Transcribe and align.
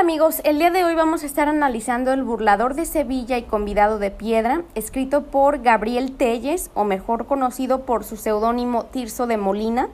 Hola 0.00 0.12
amigos, 0.12 0.40
el 0.44 0.58
día 0.58 0.70
de 0.70 0.82
hoy 0.82 0.94
vamos 0.94 1.22
a 1.24 1.26
estar 1.26 1.46
analizando 1.46 2.14
El 2.14 2.24
burlador 2.24 2.72
de 2.72 2.86
Sevilla 2.86 3.36
y 3.36 3.42
convidado 3.42 3.98
de 3.98 4.10
piedra, 4.10 4.62
escrito 4.74 5.24
por 5.24 5.60
Gabriel 5.60 6.16
Telles, 6.16 6.70
o 6.72 6.84
mejor 6.84 7.26
conocido 7.26 7.82
por 7.82 8.04
su 8.04 8.16
seudónimo 8.16 8.86
Tirso 8.86 9.26
de 9.26 9.36
Molina. 9.36 9.90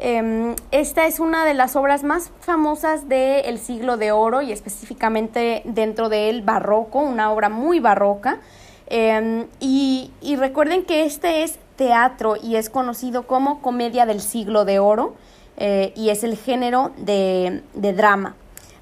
Em, 0.00 0.56
esta 0.72 1.06
es 1.06 1.20
una 1.20 1.44
de 1.44 1.54
las 1.54 1.76
obras 1.76 2.02
más 2.02 2.32
famosas 2.40 3.08
del 3.08 3.60
siglo 3.60 3.96
de 3.96 4.10
oro 4.10 4.42
y 4.42 4.50
específicamente 4.50 5.62
dentro 5.64 6.08
del 6.08 6.42
barroco, 6.42 6.98
una 6.98 7.30
obra 7.30 7.48
muy 7.48 7.78
barroca. 7.78 8.40
Em, 8.88 9.46
y, 9.60 10.10
recuerden 10.36 10.84
que 10.84 11.04
este 11.04 11.44
es 11.44 11.60
teatro 11.76 12.34
y 12.42 12.56
es 12.56 12.70
conocido 12.70 13.28
como 13.28 13.62
comedia 13.62 14.04
del 14.04 14.20
siglo 14.20 14.64
de 14.64 14.80
oro 14.80 15.14
eh, 15.58 15.92
y 15.94 16.08
es 16.08 16.24
el 16.24 16.36
género 16.36 16.90
de 16.96 17.62
drama. 17.72 18.34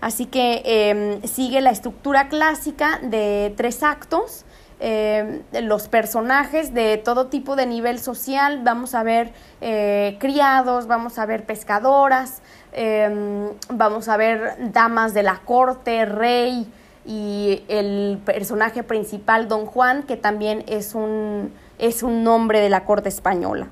Así 0.03 0.27
que 0.27 0.62
em, 0.64 1.22
sigue 1.22 1.61
la 1.61 1.71
estructura 1.71 2.29
clásica 2.29 2.99
de 3.03 3.54
tres 3.57 3.85
actos. 3.85 4.45
Em, 4.81 5.43
los 5.63 5.86
personajes 5.86 6.75
de 6.75 6.96
todo 6.96 7.29
tipo 7.29 7.54
de 7.54 7.67
nivel 7.67 8.00
social, 8.00 8.62
vamos 8.64 8.96
a 8.96 9.04
ver 9.04 9.32
eh, 9.61 10.17
criados, 10.18 10.89
vamos 10.89 11.21
a 11.21 11.26
ver 11.26 11.46
pescadoras, 11.46 12.43
em, 12.73 13.50
vamos 13.68 14.09
a 14.09 14.17
ver 14.17 14.73
damas 14.73 15.14
de 15.14 15.23
la 15.23 15.36
corte, 15.45 16.04
rey 16.04 16.67
y 17.07 17.62
el 17.68 18.18
personaje 18.25 18.82
principal, 18.82 19.46
don 19.46 19.67
Juan, 19.67 20.03
que 20.03 20.17
también 20.17 20.64
es 20.67 20.96
un, 20.96 21.53
es 21.79 22.03
un 22.03 22.25
nombre 22.25 22.59
de 22.59 22.71
la 22.71 22.84
corte 22.84 23.09
española. 23.09 23.68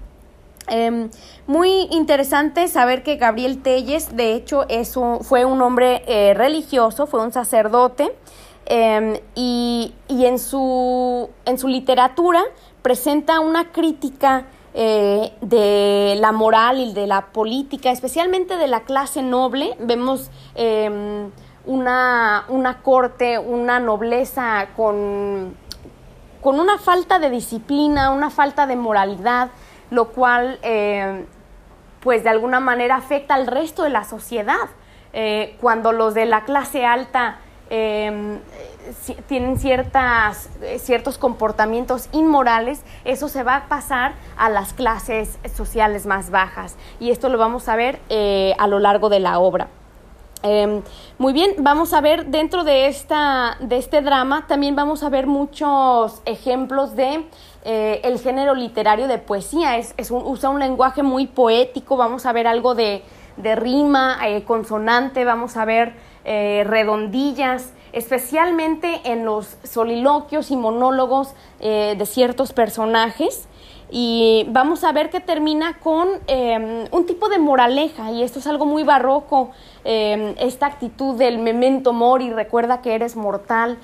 Em, 0.70 1.10
muy 1.48 1.88
interesante 1.90 2.68
saber 2.68 3.02
que 3.02 3.16
Gabriel 3.16 3.60
Telles, 3.60 4.14
de 4.14 4.34
hecho, 4.34 4.68
es 4.68 4.94
fue 5.22 5.44
un 5.44 5.60
hombre 5.62 6.04
eh, 6.06 6.32
religioso, 6.32 7.08
fue 7.08 7.20
un 7.20 7.32
sacerdote, 7.32 8.16
em, 8.66 9.18
y, 9.34 9.92
en, 10.08 10.38
su, 10.38 11.28
en 11.44 11.58
su 11.58 11.66
literatura 11.66 12.44
presenta 12.82 13.40
una 13.40 13.72
crítica 13.72 14.46
eh, 14.72 15.32
de 15.40 16.14
la 16.20 16.30
moral 16.30 16.78
y 16.78 16.92
de 16.92 17.08
la 17.08 17.32
política, 17.32 17.90
especialmente 17.90 18.56
de 18.56 18.68
la 18.68 18.84
clase 18.84 19.22
noble. 19.22 19.76
Vemos 19.80 20.30
em, 20.54 21.32
una, 21.66 22.44
una 22.48 22.80
corte, 22.82 23.40
una 23.40 23.80
nobleza 23.80 24.68
con, 24.76 25.56
con 26.40 26.60
una 26.60 26.78
falta 26.78 27.18
de 27.18 27.28
disciplina, 27.28 28.12
una 28.12 28.30
falta 28.30 28.68
de 28.68 28.76
moralidad 28.76 29.50
lo 29.90 30.08
cual 30.08 30.58
eh, 30.62 31.24
pues 32.00 32.24
de 32.24 32.30
alguna 32.30 32.60
manera 32.60 32.96
afecta 32.96 33.34
al 33.34 33.46
resto 33.46 33.82
de 33.82 33.90
la 33.90 34.04
sociedad. 34.04 34.68
Eh, 35.12 35.56
cuando 35.60 35.92
los 35.92 36.14
de 36.14 36.24
la 36.24 36.44
clase 36.44 36.86
alta 36.86 37.38
em, 37.68 38.38
tienen 39.26 39.58
ciertas, 39.58 40.48
ciertos 40.78 41.18
comportamientos 41.18 42.08
inmorales, 42.12 42.82
eso 43.04 43.28
se 43.28 43.42
va 43.42 43.56
a 43.56 43.68
pasar 43.68 44.14
a 44.36 44.48
las 44.48 44.72
clases 44.72 45.38
sociales 45.54 46.06
más 46.06 46.30
bajas. 46.30 46.76
Y 47.00 47.10
esto 47.10 47.28
lo 47.28 47.38
vamos 47.38 47.68
a 47.68 47.76
ver 47.76 47.98
eh, 48.08 48.54
a 48.58 48.66
lo 48.66 48.78
largo 48.78 49.08
de 49.08 49.20
la 49.20 49.38
obra. 49.40 49.68
Em, 50.42 50.80
muy 51.18 51.34
bien, 51.34 51.56
vamos 51.58 51.92
a 51.92 52.00
ver 52.00 52.26
dentro 52.26 52.64
de, 52.64 52.86
esta, 52.86 53.58
de 53.60 53.76
este 53.76 54.00
drama, 54.00 54.46
también 54.46 54.74
vamos 54.74 55.02
a 55.02 55.10
ver 55.10 55.26
muchos 55.26 56.22
ejemplos 56.24 56.96
de 56.96 57.26
eh, 57.62 58.00
el 58.04 58.18
género 58.18 58.54
literario 58.54 59.06
de 59.06 59.18
poesía. 59.18 59.76
Es, 59.76 59.94
usa 60.10 60.48
un 60.48 60.60
lenguaje 60.60 61.02
muy 61.02 61.26
poético, 61.26 61.96
vamos 61.96 62.24
a 62.24 62.32
ver 62.32 62.46
algo 62.46 62.74
de, 62.74 63.02
rima, 63.36 64.18
eh, 64.26 64.44
consonante, 64.44 65.24
vamos 65.24 65.56
a 65.56 65.64
ver 65.64 65.94
eh, 66.24 66.64
redondillas, 66.66 67.72
especialmente 67.92 69.00
en 69.04 69.24
los 69.24 69.56
soliloquios 69.62 70.50
y 70.50 70.56
monólogos 70.56 71.34
de 71.60 72.06
ciertos 72.06 72.52
personajes 72.52 73.46
y 73.90 74.46
vamos 74.50 74.84
a 74.84 74.92
ver 74.92 75.10
que 75.10 75.20
termina 75.20 75.78
con 75.80 76.08
em, 76.28 76.84
un 76.92 77.06
tipo 77.06 77.28
de 77.28 77.38
moraleja 77.38 78.12
y 78.12 78.22
esto 78.22 78.38
es 78.38 78.46
algo 78.46 78.64
muy 78.64 78.84
barroco, 78.84 79.50
em, 79.84 80.34
esta 80.38 80.66
actitud 80.66 81.16
del 81.16 81.38
memento 81.38 81.92
mori, 81.92 82.30
recuerda 82.30 82.80
que 82.80 82.94
eres 82.94 83.16
mortal, 83.16 83.78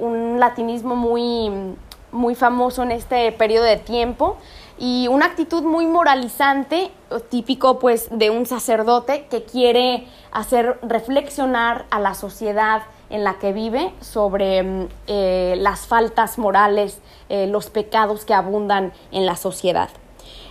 un 0.00 0.40
latinismo 0.40 0.96
muy, 0.96 1.76
muy 2.14 2.34
famoso 2.34 2.82
en 2.82 2.92
este 2.92 3.30
periodo 3.32 3.64
de 3.64 3.76
tiempo 3.76 4.38
y 4.78 5.06
una 5.08 5.26
actitud 5.26 5.62
muy 5.62 5.86
moralizante, 5.86 6.90
típico 7.28 7.78
pues 7.78 8.08
de 8.10 8.30
un 8.30 8.46
sacerdote 8.46 9.26
que 9.30 9.44
quiere 9.44 10.06
hacer 10.32 10.78
reflexionar 10.82 11.84
a 11.90 12.00
la 12.00 12.14
sociedad 12.14 12.82
en 13.10 13.22
la 13.22 13.34
que 13.34 13.52
vive 13.52 13.92
sobre 14.00 14.62
mm, 14.62 14.88
eh, 15.06 15.54
las 15.58 15.86
faltas 15.86 16.38
morales, 16.38 17.00
eh, 17.28 17.46
los 17.46 17.70
pecados 17.70 18.24
que 18.24 18.34
abundan 18.34 18.92
en 19.12 19.26
la 19.26 19.36
sociedad. 19.36 19.90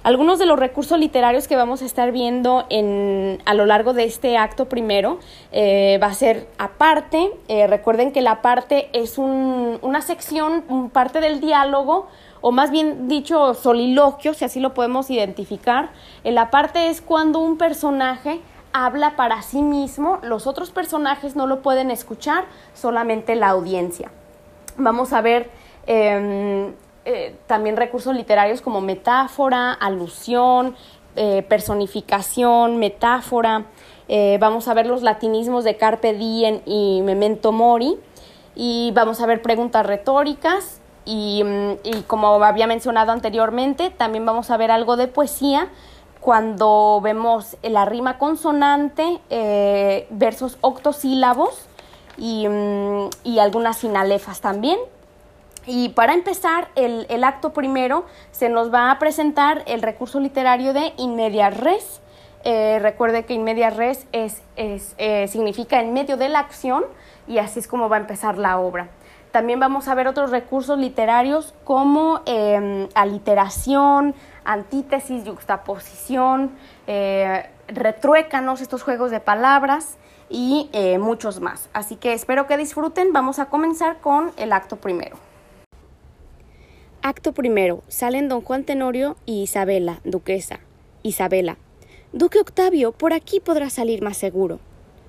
Algunos 0.03 0.38
de 0.38 0.46
los 0.46 0.59
recursos 0.59 1.00
literarios 1.00 1.47
que 1.47 1.56
vamos 1.56 1.81
a 1.81 1.86
estar 1.86 2.12
viendo 2.12 2.66
en, 2.69 3.41
a 3.46 3.53
lo 3.53 3.66
largo 3.66 3.94
de 3.94 4.03
este 4.03 4.38
acto 4.38 4.68
primero 4.68 5.19
eh, 5.53 5.97
va 6.03 6.08
a 6.08 6.14
ser 6.14 6.47
aparte. 6.58 7.31
recuerden 7.69 8.12
que 8.12 8.22
la 8.22 8.41
parte 8.41 8.90
es 8.91 9.18
una 9.18 10.02
sección, 10.02 10.90
parte 10.91 11.22
del 11.22 11.40
diálogo, 11.40 12.08
o 12.41 12.52
más 12.52 12.69
bien 12.69 13.08
dicho 13.08 13.53
soliloquio, 13.53 14.34
si 14.34 14.44
así 14.44 14.59
lo 14.59 14.74
podemos 14.74 15.09
identificar. 15.09 15.91
La 16.25 16.52
parte 16.52 16.90
es 16.90 17.02
cuando 17.02 17.40
un 17.40 17.58
personaje 17.58 18.41
habla 18.74 19.16
para 19.16 19.41
sí 19.44 19.62
mismo, 19.62 20.20
los 20.24 20.47
otros 20.47 20.72
personajes 20.72 21.35
no 21.35 21.47
lo 21.47 21.62
pueden 21.62 21.91
escuchar, 21.91 22.46
solamente 22.74 23.35
la 23.35 23.50
audiencia. 23.50 24.12
Vamos 24.75 25.14
a 25.14 25.22
ver 25.22 25.50
em, 25.85 26.74
eh, 27.06 27.36
también 27.47 27.75
recursos 27.75 28.16
literarios 28.16 28.62
como 28.62 28.80
metáfora, 28.80 29.74
alusión, 29.74 30.75
eh, 31.16 31.44
personificación, 31.47 32.78
metáfora. 32.78 33.66
Eh, 34.08 34.38
vamos 34.40 34.68
a 34.68 34.74
ver 34.74 34.88
los 34.88 35.02
latinismos 35.02 35.66
de 35.66 35.75
carpe 35.75 36.14
diem 36.14 36.62
y 36.66 37.02
memento 37.03 37.52
mori. 37.52 37.97
Y 38.56 38.91
vamos 38.94 39.19
a 39.22 39.25
ver 39.25 39.41
preguntas 39.41 39.86
retóricas. 39.86 40.80
y 41.06 41.44
mm, 41.44 42.03
como 42.08 42.41
había 42.46 42.66
mencionado 42.66 43.12
anteriormente, 43.12 43.90
también 43.90 44.25
vamos 44.25 44.50
a 44.50 44.56
ver 44.56 44.72
algo 44.72 44.96
de 44.96 45.08
poesía 45.09 45.68
cuando 46.22 47.02
vemos 47.03 47.58
la 47.62 47.84
rima 47.84 48.18
consonante 48.18 49.20
versus 50.09 50.58
octosílabos 50.62 51.68
y, 52.18 52.47
mm, 52.47 53.09
y, 53.25 53.40
algunas 53.40 53.78
sinalefas 53.80 54.40
también. 54.40 54.80
Y 55.66 55.90
para 55.90 56.13
empezar 56.13 56.68
el, 56.75 57.24
acto 57.24 57.53
primero 57.53 58.06
se 58.31 58.50
nos 58.50 58.74
va 58.74 58.91
a 58.91 59.00
presentar 59.00 59.63
el 59.66 59.81
recurso 59.81 60.19
literario 60.19 60.74
de 60.74 60.94
in 60.97 61.18
res. 61.51 62.01
Eh, 62.44 62.79
recuerde 62.81 63.24
que 63.24 63.34
in 63.34 63.46
res 63.46 64.06
es, 64.12 64.41
eh, 64.57 65.28
significa 65.29 65.79
en 65.79 65.94
medio 65.94 66.18
de 66.18 66.28
la 66.28 66.40
acción 66.40 66.84
y 67.28 67.38
así 67.38 67.59
es 67.59 67.68
como 67.68 67.88
va 67.88 67.97
a 67.97 68.00
empezar 68.00 68.38
la 68.38 68.59
obra. 68.59 68.90
También 69.31 69.59
vamos 69.59 69.88
a 69.88 69.96
ver 69.96 70.07
otros 70.07 70.29
recursos 70.29 70.78
literarios 70.78 71.56
como 71.63 72.22
em, 72.25 72.88
aliteración, 72.94 74.13
antítesis, 74.44 75.23
yuxtaposición, 75.23 76.52
eh, 76.85 77.50
retruécanos, 77.68 78.62
estos 78.62 78.84
juegos 78.84 79.09
de 79.09 79.22
palabras 79.22 79.97
y 80.29 80.69
muchos 81.00 81.40
más. 81.40 81.69
Así 81.73 81.96
que 81.96 82.13
espero 82.13 82.47
que 82.47 82.57
disfruten. 82.57 83.13
Vamos 83.13 83.40
a 83.40 83.46
comenzar 83.46 84.00
con 84.00 84.31
el 84.38 84.52
acto 84.52 84.78
primero. 84.78 85.16
Acto 87.06 87.34
primero. 87.34 87.84
Salen 87.90 88.30
don 88.30 88.40
Juan 88.40 88.64
Tenorio 88.64 89.18
y 89.25 89.41
Isabela, 89.41 90.00
duquesa. 90.06 90.62
Isabela. 91.03 91.58
Duque 92.14 92.40
Octavio, 92.40 92.94
por 92.94 93.12
aquí 93.12 93.41
podrá 93.41 93.69
salir 93.69 94.02
más 94.02 94.16
seguro. 94.16 94.62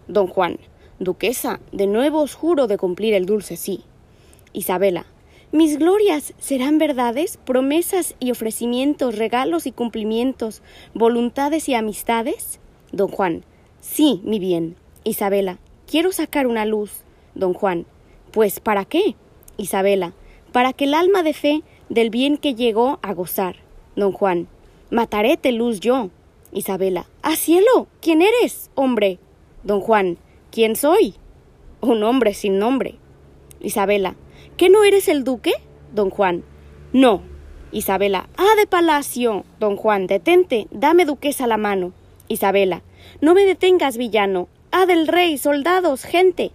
Don 0.09 0.27
Juan. 0.27 0.59
Duquesa, 0.99 1.61
de 1.71 1.87
nuevo 1.87 2.21
os 2.21 2.35
juro 2.35 2.67
de 2.67 2.79
cumplir 2.79 3.15
el 3.15 3.27
dulce 3.27 3.57
sí. 3.57 3.85
Isabela. 4.53 5.07
Mis 5.53 5.79
glorias 5.79 6.35
serán 6.41 6.79
verdades, 6.79 7.37
promesas 7.37 8.17
y 8.19 8.33
ofrecimientos, 8.33 9.17
regalos 9.17 9.69
y 9.69 9.71
cumplimientos, 9.71 10.63
voluntades 10.95 11.69
y 11.69 11.75
amistades. 11.75 12.59
Don 12.91 13.07
Juan. 13.07 13.45
Sí, 13.79 14.21
mi 14.25 14.41
bien. 14.41 14.75
Isabela. 15.05 15.61
Quiero 15.89 16.11
sacar 16.11 16.49
una 16.49 16.65
luz. 16.65 17.05
Don 17.37 17.55
Juan. 17.55 17.87
Pues 18.33 18.59
¿para 18.59 18.85
qué? 18.85 19.15
Isabela. 19.59 20.13
Para 20.51 20.73
que 20.73 20.87
el 20.87 20.95
alma 20.95 21.23
de 21.23 21.35
fe 21.35 21.63
del 21.89 22.11
bien 22.11 22.37
que 22.37 22.55
llegó 22.55 22.99
a 23.03 23.13
gozar. 23.15 23.57
Don 23.97 24.13
Juan. 24.13 24.49
Mataréte 24.91 25.53
luz 25.53 25.81
yo. 25.81 26.11
Isabela. 26.53 27.07
¡A 27.23 27.37
cielo! 27.37 27.89
¿Quién 28.01 28.23
eres, 28.23 28.71
hombre? 28.75 29.19
Don 29.63 29.81
Juan. 29.81 30.19
¿Quién 30.51 30.77
soy? 30.77 31.15
Un 31.81 32.03
hombre 32.03 32.35
sin 32.35 32.59
nombre. 32.59 32.97
Isabela. 33.61 34.15
¿Qué 34.57 34.71
no 34.71 34.85
eres 34.85 35.09
el 35.09 35.25
duque? 35.25 35.53
Don 35.93 36.11
Juan. 36.11 36.45
No. 36.93 37.23
Isabela. 37.73 38.29
Ah, 38.37 38.55
de 38.57 38.67
palacio. 38.67 39.45
Don 39.59 39.77
Juan. 39.77 40.07
Detente. 40.07 40.69
Dame 40.71 41.05
duquesa 41.05 41.47
la 41.47 41.57
mano. 41.57 41.93
Isabela. 42.29 42.83
No 43.21 43.35
me 43.35 43.45
detengas, 43.45 43.97
villano. 43.97 44.49
Ah, 44.71 44.87
del 44.87 45.09
rey, 45.09 45.39
soldados, 45.39 46.05
gente. 46.05 46.53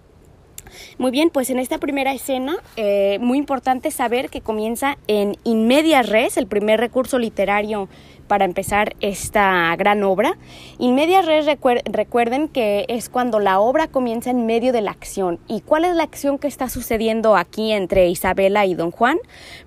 Muy 0.98 1.12
bien, 1.12 1.30
pues 1.30 1.50
en 1.50 1.60
esta 1.60 1.78
primera 1.78 2.14
escena, 2.14 2.58
eh, 2.76 3.18
muy 3.22 3.38
importante 3.38 3.92
saber 3.92 4.30
que 4.30 4.42
comienza 4.42 4.98
en 5.08 5.38
In 5.44 5.68
Media 5.68 6.02
Res, 6.02 6.38
el 6.38 6.48
primer 6.48 6.80
recurso 6.80 7.20
literario 7.20 7.90
para 8.30 8.46
empezar 8.46 8.96
esta 9.02 9.76
gran 9.76 10.04
obra. 10.04 10.38
In 10.78 10.96
Media 10.96 11.22
Res, 11.22 11.46
recuerden 11.86 12.48
que 12.48 12.86
es 12.88 13.10
cuando 13.10 13.40
la 13.40 13.60
obra 13.60 13.88
comienza 13.88 14.30
en 14.30 14.46
medio 14.46 14.72
de 14.72 14.82
la 14.82 14.92
acción. 14.92 15.40
¿Y 15.48 15.62
cuál 15.62 15.84
es 15.84 15.96
la 15.96 16.04
acción 16.04 16.38
que 16.38 16.48
está 16.48 16.70
sucediendo 16.70 17.36
aquí 17.36 17.74
entre 17.74 18.08
Isabela 18.08 18.66
y 18.66 18.76
Don 18.76 18.92
Juan? 18.92 19.18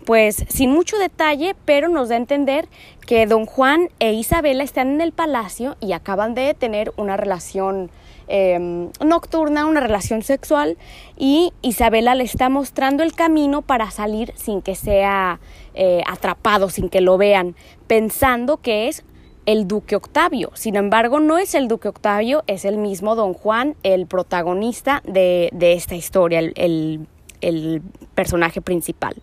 Pues 0.07 0.45
sin 0.49 0.71
mucho 0.71 0.97
detalle, 0.97 1.55
pero 1.67 1.89
nos 1.89 2.09
da 2.09 2.15
a 2.15 2.19
entender 2.19 2.69
que 3.07 3.27
Don 3.27 3.45
Juan 3.45 3.89
e 3.99 4.13
Isabela 4.13 4.63
están 4.63 4.93
en 4.93 5.01
el 5.01 5.13
palacio 5.13 5.77
y 5.81 5.93
acaban 5.93 6.35
de 6.35 6.55
tener 6.55 6.93
una 6.97 7.17
relación 7.17 7.91
Em, 8.35 8.89
nocturna, 9.05 9.67
una 9.67 9.81
relación 9.81 10.23
sexual 10.23 10.79
y 11.19 11.53
Isabela 11.61 12.15
le 12.15 12.25
está 12.25 12.49
mostrando 12.49 13.03
el 13.03 13.13
camino 13.13 13.61
para 13.61 13.91
salir 13.91 14.33
sin 14.37 14.63
que 14.63 14.75
sea 14.75 15.39
eh, 15.75 16.01
atrapado, 16.07 16.71
sin 16.71 16.89
que 16.89 17.03
lo 17.03 17.19
vean, 17.19 17.55
pensando 17.89 18.57
que 18.57 18.89
es 18.89 19.05
el 19.45 19.69
duque 19.69 19.97
Octavio. 19.97 20.51
Sin 20.55 20.77
embargo, 20.77 21.21
no 21.21 21.37
es 21.37 21.55
el 21.55 21.69
duque 21.69 21.89
Octavio, 21.89 22.43
es 22.47 22.65
el 22.65 22.79
mismo 22.79 23.17
don 23.17 23.35
Juan, 23.35 23.77
el 23.83 24.07
protagonista 24.07 25.03
de, 25.05 25.51
esta 25.61 25.95
historia, 25.95 26.39
el, 26.39 27.07
el 27.43 27.83
personaje 28.15 28.63
principal. 28.63 29.15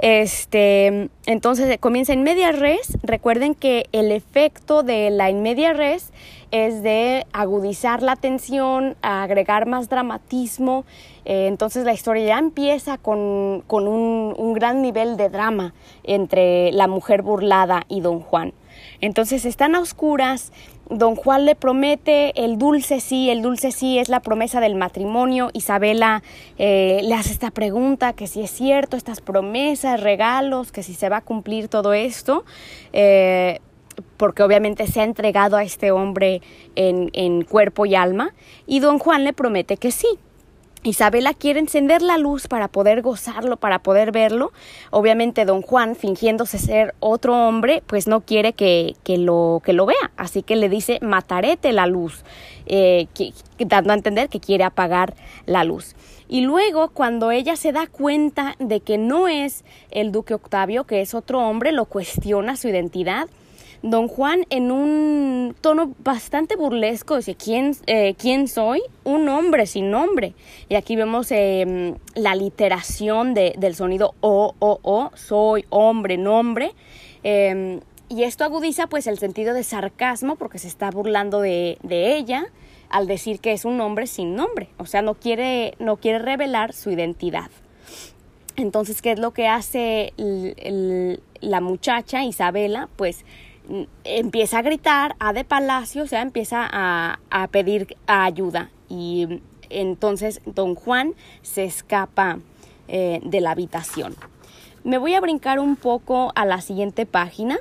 Este, 0.00 1.10
entonces 1.26 1.76
comienza 1.78 2.14
en 2.14 2.22
media 2.22 2.52
res. 2.52 2.96
Recuerden 3.02 3.54
que 3.54 3.84
el 3.92 4.12
efecto 4.12 4.82
de 4.82 5.10
la 5.10 5.28
en 5.28 5.42
media 5.42 5.74
res 5.74 6.10
es 6.50 6.82
de 6.82 7.26
agudizar 7.32 8.02
la 8.02 8.16
tensión, 8.16 8.96
agregar 9.02 9.66
más 9.66 9.88
dramatismo. 9.88 10.84
Eh, 11.24 11.46
entonces 11.46 11.84
la 11.84 11.92
historia 11.92 12.24
ya 12.26 12.38
empieza 12.38 12.98
con, 12.98 13.18
un, 13.68 14.34
un 14.36 14.52
gran 14.52 14.82
nivel 14.82 15.16
de 15.16 15.28
drama 15.28 15.74
entre 16.04 16.72
la 16.72 16.88
mujer 16.88 17.22
burlada 17.22 17.84
y 17.88 18.00
don 18.00 18.20
Juan. 18.20 18.52
Entonces 19.00 19.44
están 19.44 19.74
a 19.74 19.80
oscuras, 19.80 20.52
don 20.90 21.14
Juan 21.14 21.44
le 21.44 21.54
promete 21.54 22.44
el 22.44 22.58
dulce 22.58 23.00
sí, 23.00 23.30
el 23.30 23.42
dulce 23.42 23.70
sí 23.72 23.98
es 23.98 24.08
la 24.08 24.20
promesa 24.20 24.60
del 24.60 24.74
matrimonio. 24.74 25.50
Isabela 25.52 26.22
eh, 26.58 27.00
le 27.02 27.14
hace 27.14 27.32
esta 27.32 27.50
pregunta, 27.50 28.12
que 28.12 28.26
si 28.26 28.42
es 28.42 28.50
cierto, 28.50 28.96
estas 28.96 29.20
promesas, 29.20 30.00
regalos, 30.00 30.72
que 30.72 30.82
si 30.82 30.94
se 30.94 31.08
va 31.08 31.18
a 31.18 31.22
cumplir 31.22 31.68
todo 31.68 31.94
esto. 31.94 32.44
Eh, 32.92 33.60
porque 34.16 34.42
obviamente 34.42 34.86
se 34.86 35.00
ha 35.00 35.04
entregado 35.04 35.56
a 35.56 35.64
este 35.64 35.90
hombre 35.90 36.42
en, 36.76 37.10
en 37.12 37.42
cuerpo 37.42 37.86
y 37.86 37.94
alma, 37.94 38.34
y 38.66 38.80
don 38.80 38.98
Juan 38.98 39.24
le 39.24 39.32
promete 39.32 39.76
que 39.76 39.90
sí, 39.90 40.18
Isabela 40.82 41.34
quiere 41.34 41.60
encender 41.60 42.00
la 42.00 42.16
luz 42.16 42.48
para 42.48 42.68
poder 42.68 43.02
gozarlo, 43.02 43.58
para 43.58 43.80
poder 43.80 44.12
verlo. 44.12 44.50
Obviamente 44.90 45.44
don 45.44 45.60
Juan, 45.60 45.94
fingiéndose 45.94 46.58
ser 46.58 46.94
otro 47.00 47.36
hombre, 47.36 47.82
pues 47.86 48.06
no 48.06 48.22
quiere 48.22 48.54
que, 48.54 48.94
lo, 49.06 49.60
que 49.62 49.74
lo 49.74 49.84
vea. 49.84 50.10
Así 50.16 50.42
que 50.42 50.56
le 50.56 50.70
dice, 50.70 50.98
matarete 51.02 51.72
la 51.72 51.86
luz, 51.86 52.24
eh, 52.64 53.08
dando 53.58 53.92
a 53.92 53.96
entender 53.96 54.30
que 54.30 54.40
quiere 54.40 54.64
apagar 54.64 55.14
la 55.44 55.64
luz. 55.64 55.94
Y 56.28 56.42
luego, 56.42 56.88
cuando 56.90 57.30
ella 57.30 57.56
se 57.56 57.72
da 57.72 57.86
cuenta 57.86 58.56
de 58.58 58.80
que 58.80 58.96
no 58.96 59.28
es 59.28 59.64
el 59.90 60.12
duque 60.12 60.32
Octavio, 60.32 60.84
que 60.84 61.02
es 61.02 61.12
otro 61.12 61.40
hombre, 61.40 61.72
lo 61.72 61.84
cuestiona 61.84 62.56
su 62.56 62.68
identidad 62.68 63.28
Don 63.82 64.08
Juan 64.08 64.44
en 64.50 64.70
un 64.70 65.56
tono 65.58 65.94
bastante 66.04 66.54
burlesco 66.54 67.16
dice, 67.16 67.34
¿quién, 67.34 67.74
eh, 67.86 68.14
¿quién 68.18 68.46
soy? 68.46 68.82
Un 69.04 69.26
hombre 69.30 69.66
sin 69.66 69.90
nombre. 69.90 70.34
Y 70.68 70.74
aquí 70.74 70.96
vemos 70.96 71.30
em, 71.30 71.96
la 72.14 72.34
literación 72.34 73.32
del 73.32 73.74
sonido 73.74 74.14
O, 74.20 74.54
O, 74.58 74.80
O, 74.82 75.10
soy 75.14 75.64
hombre, 75.70 76.18
nombre. 76.18 76.74
Em, 77.22 77.80
y 78.10 78.24
esto 78.24 78.44
agudiza 78.44 78.86
pues 78.86 79.06
el 79.06 79.18
sentido 79.18 79.54
de 79.54 79.62
sarcasmo 79.62 80.36
porque 80.36 80.58
se 80.58 80.68
está 80.68 80.90
burlando 80.90 81.40
de, 81.40 81.78
ella 81.90 82.46
al 82.90 83.06
decir 83.06 83.40
que 83.40 83.52
es 83.52 83.64
un 83.64 83.80
hombre 83.80 84.06
sin 84.06 84.34
nombre. 84.34 84.68
O 84.76 84.84
sea, 84.84 85.00
no 85.00 85.14
quiere, 85.14 85.74
no 85.78 85.96
quiere 85.96 86.18
revelar 86.18 86.74
su 86.74 86.90
identidad. 86.90 87.50
Entonces, 88.56 89.00
¿qué 89.00 89.12
es 89.12 89.18
lo 89.18 89.30
que 89.30 89.48
hace 89.48 90.12
la 91.40 91.60
muchacha 91.62 92.24
Isabela? 92.24 92.90
Pues 92.96 93.24
empieza 94.04 94.58
a 94.58 94.62
gritar, 94.62 95.16
a 95.18 95.32
de 95.32 95.44
palacio, 95.44 96.02
o 96.02 96.06
sea, 96.06 96.22
empieza 96.22 96.68
a, 96.70 97.48
pedir 97.50 97.96
ayuda. 98.06 98.70
Y 98.88 99.42
entonces 99.68 100.40
don 100.46 100.74
Juan 100.74 101.14
se 101.42 101.64
escapa 101.64 102.38
eh, 102.88 103.20
de 103.22 103.40
la 103.40 103.52
habitación. 103.52 104.14
Me 104.82 104.98
voy 104.98 105.14
a 105.14 105.20
brincar 105.20 105.58
un 105.58 105.76
poco 105.76 106.32
a 106.34 106.44
la 106.44 106.60
siguiente 106.60 107.06
página, 107.06 107.58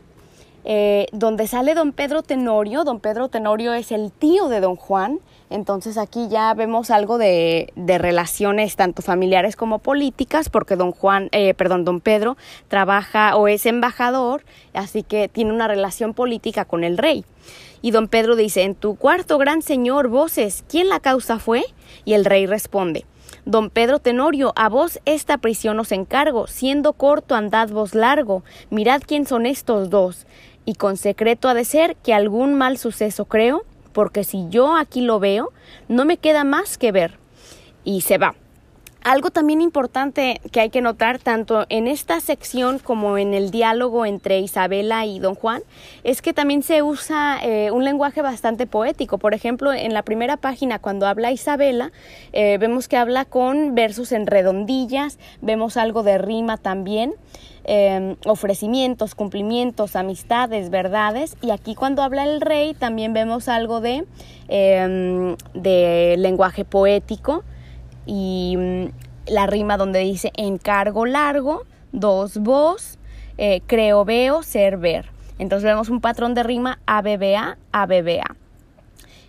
eh, 0.65 1.07
donde 1.11 1.47
sale 1.47 1.73
don 1.73 1.91
Pedro 1.91 2.23
Tenorio. 2.23 2.83
Don 2.83 2.99
Pedro 2.99 3.29
Tenorio 3.29 3.73
es 3.73 3.91
el 3.91 4.11
tío 4.11 4.49
de 4.49 4.59
don 4.59 4.75
Juan 4.75 5.19
entonces 5.49 5.97
aquí 5.97 6.27
ya 6.29 6.53
vemos 6.53 6.91
algo 6.91 7.17
de, 7.17 7.73
relaciones 7.75 8.75
tanto 8.75 9.01
familiares 9.01 9.55
como 9.55 9.79
políticas, 9.79 10.49
porque 10.49 10.75
don 10.75 10.91
Juan, 10.91 11.29
eh, 11.31 11.53
perdón, 11.55 11.85
don 11.85 12.01
Pedro 12.01 12.37
trabaja 12.67 13.35
o 13.35 13.47
es 13.47 13.65
embajador, 13.65 14.43
así 14.73 15.01
que 15.01 15.27
tiene 15.27 15.51
una 15.51 15.67
relación 15.67 16.13
política 16.13 16.65
con 16.65 16.83
el 16.83 16.97
rey. 16.97 17.25
Y 17.81 17.91
don 17.91 18.07
Pedro 18.07 18.35
dice, 18.35 18.63
en 18.63 18.75
tu 18.75 18.95
cuarto 18.95 19.37
gran 19.37 19.61
señor, 19.61 20.09
voces, 20.09 20.63
¿quién 20.69 20.89
la 20.89 20.99
causa 20.99 21.39
fue? 21.39 21.63
Y 22.05 22.13
el 22.13 22.25
rey 22.25 22.45
responde, 22.45 23.05
Don 23.45 23.69
Pedro 23.69 23.99
Tenorio, 23.99 24.53
a 24.55 24.69
vos 24.69 24.99
esta 25.05 25.37
prisión 25.37 25.79
os 25.79 25.91
encargo, 25.91 26.45
siendo 26.45 26.93
corto 26.93 27.35
andad 27.35 27.69
vos 27.69 27.95
largo, 27.95 28.43
mirad 28.69 29.01
quién 29.05 29.25
son 29.25 29.45
estos 29.45 29.89
dos, 29.89 30.27
y 30.69 30.75
con 30.75 30.97
secreto 30.97 31.49
ha 31.49 31.55
de 31.55 31.65
ser 31.65 31.95
que 31.95 32.13
algún 32.13 32.53
mal 32.53 32.77
suceso 32.77 33.25
creo, 33.25 33.65
porque 33.91 34.23
si 34.23 34.49
yo 34.49 34.75
aquí 34.75 35.01
lo 35.01 35.19
veo, 35.19 35.51
no 35.87 36.05
me 36.05 36.17
queda 36.17 36.43
más 36.43 36.77
que 36.77 36.91
ver. 36.91 37.17
Y 37.83 38.01
se 38.01 38.19
va. 38.19 38.35
Algo 39.03 39.31
también 39.31 39.61
importante 39.61 40.41
que 40.51 40.59
hay 40.59 40.69
que 40.69 40.81
notar 40.81 41.19
tanto 41.19 41.65
en 41.69 41.87
esta 41.87 42.19
sección 42.19 42.79
como 42.79 43.17
en 43.17 43.33
el 43.33 43.49
diálogo 43.49 44.05
entre 44.05 44.39
Isabela 44.39 45.05
y 45.05 45.19
don 45.19 45.35
Juan 45.35 45.61
es 46.03 46.21
que 46.21 46.33
también 46.33 46.63
se 46.63 46.83
usa 46.83 47.39
eh, 47.41 47.71
un 47.71 47.85
lenguaje 47.85 48.21
bastante 48.21 48.67
poético. 48.67 49.17
Por 49.17 49.33
ejemplo, 49.33 49.71
en 49.71 49.93
la 49.93 50.03
primera 50.03 50.35
página 50.35 50.79
cuando 50.79 51.07
habla 51.07 51.31
Isabela 51.31 51.93
eh, 52.33 52.57
vemos 52.59 52.89
que 52.89 52.97
habla 52.97 53.23
con 53.23 53.73
versos 53.73 54.11
en 54.11 54.27
redondillas, 54.27 55.17
vemos 55.41 55.77
algo 55.77 56.03
de 56.03 56.17
rima 56.17 56.57
también. 56.57 57.13
Em, 57.65 58.15
ofrecimientos, 58.25 59.15
cumplimientos, 59.15 59.95
amistades, 59.95 60.71
verdades. 60.71 61.37
Y 61.41 61.51
aquí 61.51 61.75
cuando 61.75 62.01
habla 62.01 62.23
el 62.23 62.41
rey 62.41 62.73
también 62.73 63.13
vemos 63.13 63.47
algo 63.47 63.79
de, 63.79 64.05
em, 64.47 65.35
de 65.53 66.15
lenguaje 66.17 66.65
poético 66.65 67.43
y 68.09 68.55
mm, 68.57 68.85
la 69.27 69.45
rima 69.45 69.77
donde 69.77 69.99
dice 69.99 70.31
encargo 70.35 71.05
largo, 71.05 71.63
dos 71.91 72.39
voz, 72.39 72.97
eh, 73.37 73.61
creo 73.67 74.03
veo, 74.03 74.41
ser 74.41 74.77
ver. 74.77 75.11
Entonces 75.37 75.63
vemos 75.63 75.89
un 75.89 76.01
patrón 76.01 76.33
de 76.33 76.41
rima 76.41 76.79
ABBA, 76.87 77.57
ABBA. 77.71 78.35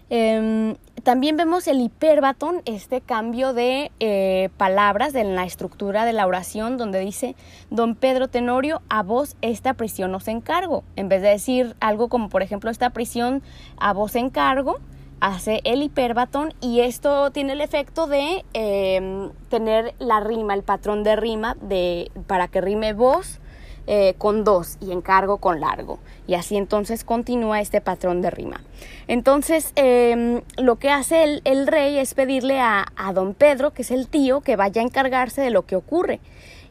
Em, 0.08 0.76
también 1.04 1.36
vemos 1.36 1.68
el 1.68 1.80
hiperbatón, 1.80 2.62
este 2.64 3.00
cambio 3.02 3.52
de 3.52 3.92
eh, 4.00 4.48
palabras 4.56 5.14
en 5.14 5.36
la 5.36 5.44
estructura 5.44 6.04
de 6.04 6.14
la 6.14 6.26
oración 6.26 6.78
donde 6.78 7.00
dice, 7.00 7.36
don 7.68 7.94
Pedro 7.94 8.28
Tenorio, 8.28 8.80
a 8.88 9.02
vos 9.02 9.36
esta 9.42 9.74
prisión 9.74 10.14
os 10.14 10.26
encargo. 10.26 10.84
En 10.96 11.10
vez 11.10 11.20
de 11.20 11.28
decir 11.28 11.76
algo 11.80 12.08
como, 12.08 12.30
por 12.30 12.42
ejemplo, 12.42 12.70
esta 12.70 12.90
prisión 12.90 13.42
a 13.78 13.92
vos 13.92 14.16
encargo, 14.16 14.80
hace 15.20 15.60
el 15.64 15.82
hiperbatón 15.82 16.54
y 16.60 16.80
esto 16.80 17.30
tiene 17.30 17.52
el 17.52 17.60
efecto 17.60 18.06
de 18.06 18.44
em, 18.54 19.30
tener 19.48 19.94
la 19.98 20.20
rima, 20.20 20.54
el 20.54 20.62
patrón 20.62 21.02
de 21.04 21.16
rima 21.16 21.56
de, 21.60 22.10
para 22.26 22.48
que 22.48 22.60
rime 22.60 22.94
voz 22.94 23.38
eh, 23.86 24.14
con 24.18 24.44
dos 24.44 24.78
y 24.80 24.92
encargo 24.92 25.38
con 25.38 25.60
largo. 25.60 25.98
Y 26.26 26.34
así 26.34 26.56
entonces 26.56 27.04
continúa 27.04 27.60
este 27.60 27.80
patrón 27.80 28.22
de 28.22 28.30
rima. 28.30 28.62
Entonces 29.08 29.72
em, 29.76 30.40
lo 30.56 30.76
que 30.76 30.90
hace 30.90 31.40
el, 31.44 31.66
rey 31.66 31.98
es 31.98 32.14
pedirle 32.14 32.60
a, 32.60 32.86
don 33.14 33.34
Pedro, 33.34 33.72
que 33.72 33.82
es 33.82 33.90
el 33.90 34.08
tío, 34.08 34.40
que 34.40 34.56
vaya 34.56 34.80
a 34.80 34.84
encargarse 34.84 35.42
de 35.42 35.50
lo 35.50 35.66
que 35.66 35.76
ocurre. 35.76 36.20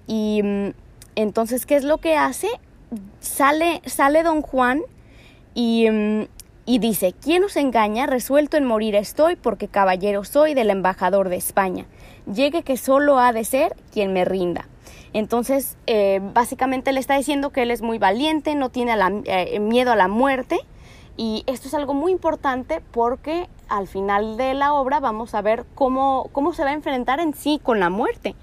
Y 0.08 0.42
mm, 0.44 0.70
entonces, 1.16 1.66
¿qué 1.66 1.76
es 1.76 1.84
lo 1.84 1.98
que 1.98 2.16
hace? 2.16 2.48
Sale, 3.20 3.82
sale 3.86 4.24
don 4.24 4.42
Juan 4.42 4.82
y... 5.54 5.88
Y 6.70 6.78
dice, 6.78 7.16
¿quién 7.20 7.44
os 7.44 7.56
engaña? 7.56 8.06
Resuelto 8.06 8.56
en 8.56 8.64
morir 8.64 8.94
estoy 8.94 9.36
porque 9.36 9.68
caballero 9.68 10.24
soy 10.24 10.54
del 10.54 10.70
embajador 10.70 11.30
de 11.30 11.36
España. 11.36 11.88
Llegue 12.32 12.62
que 12.62 12.78
solo 12.78 13.18
ha 13.18 13.34
de 13.34 13.44
ser 13.44 13.76
quien 13.92 14.14
me 14.14 14.24
rinda. 14.24 14.68
Entonces, 15.12 15.78
eh, 15.88 16.22
básicamente 16.22 16.92
le 16.92 17.00
está 17.00 17.18
diciendo 17.18 17.50
que 17.50 17.64
él 17.64 17.72
es 17.72 17.82
muy 17.82 17.98
valiente, 17.98 18.54
no 18.54 18.70
tiene 18.70 18.94
eh, 19.26 19.60
miedo 19.60 19.92
a 19.92 19.96
la 19.96 20.08
muerte 20.08 20.60
Y 21.18 21.44
esto 21.48 21.70
es 21.70 21.74
algo 21.74 21.96
muy 21.96 22.12
importante 22.12 22.84
porque 22.92 23.50
al 23.68 23.88
final 23.88 24.38
de 24.38 24.54
la 24.54 24.76
obra 24.76 25.00
vamos 25.00 25.34
a 25.34 25.42
ver 25.42 25.66
cómo, 25.74 26.30
cómo 26.34 26.54
se 26.54 26.64
va 26.64 26.70
a 26.70 26.74
enfrentar 26.74 27.20
en 27.20 27.34
sí 27.34 27.60
con 27.64 27.80
la 27.80 27.90
muerte. 27.90 28.36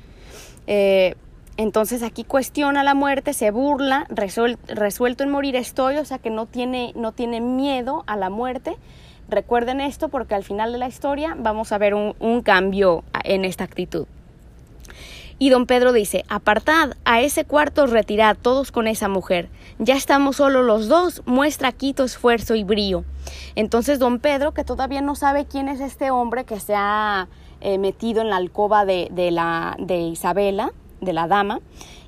Eh, 0.67 1.15
entonces 1.57 2.03
aquí 2.03 2.25
cuestiona 2.25 2.85
la 2.85 2.95
muerte, 2.95 3.33
se 3.33 3.51
burla, 3.51 4.07
resuelto 4.09 5.25
en 5.25 5.31
morir 5.31 5.57
estoy, 5.57 5.97
o 5.97 6.05
sea 6.05 6.19
que 6.19 6.29
no 6.29 6.47
tiene, 6.47 6.93
no 6.97 7.13
tiene 7.13 7.41
miedo 7.41 8.05
a 8.07 8.17
la 8.17 8.29
muerte. 8.29 8.77
Recuerden 9.29 9.81
esto 9.81 10.09
porque 10.09 10.35
al 10.35 10.45
final 10.45 10.73
de 10.73 10.79
la 10.79 10.87
historia 10.87 11.35
vamos 11.39 11.73
a 11.73 11.79
ver 11.79 11.95
un, 11.95 12.43
cambio 12.43 13.05
en 13.25 13.45
esta 13.45 13.65
actitud. 13.65 14.07
Y 15.39 15.51
don 15.51 15.67
Pedro 15.67 15.93
dice, 15.93 16.25
apartad, 16.29 16.93
a 17.05 17.21
ese 17.21 17.45
cuarto 17.45 17.87
retirad 17.87 18.37
todos 18.41 18.71
con 18.71 18.87
esa 18.87 19.09
mujer. 19.09 19.49
Ya 19.79 19.95
estamos 19.95 20.37
solo 20.37 20.63
los 20.63 20.89
dos, 20.89 21.23
muestra 21.27 21.69
aquí 21.69 21.93
tu 21.93 22.05
esfuerzo 22.05 22.55
y 22.55 22.65
brío. 22.65 23.05
Entonces 23.55 23.99
don 23.99 24.19
Pedro, 24.19 24.53
que 24.53 24.65
todavía 24.65 25.01
no 25.01 25.15
sabe 25.15 25.47
quién 25.47 25.69
es 25.69 25.81
este 25.81 26.11
hombre 26.11 26.45
que 26.45 26.61
se 26.61 26.75
ha 26.75 27.29
eh, 27.61 27.79
metido 27.79 28.23
en 28.23 28.31
la 28.31 28.37
alcoba 28.37 28.85
de, 28.85 29.09
de, 29.11 29.31
la, 29.31 29.77
de 29.79 29.99
Isabela, 29.99 30.73
de 31.01 31.13
la 31.13 31.27
dama, 31.27 31.61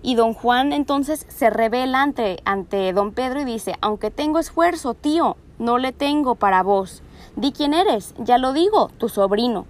y 0.02 0.14
don 0.14 0.34
Juan 0.34 0.72
entonces 0.72 1.26
se 1.28 1.50
revela 1.50 2.02
ante, 2.02 2.40
ante 2.44 2.92
don 2.92 3.12
Pedro 3.12 3.40
y 3.40 3.44
dice, 3.44 3.74
aunque 3.80 4.10
tengo 4.10 4.38
esfuerzo, 4.38 4.94
tío, 4.94 5.36
no 5.58 5.78
le 5.78 5.92
tengo 5.92 6.34
para 6.34 6.62
vos. 6.62 7.02
Di 7.36 7.52
quién 7.52 7.74
eres, 7.74 8.14
ya 8.18 8.38
lo 8.38 8.52
digo, 8.52 8.90
tu 8.98 9.08
sobrino. 9.08 9.66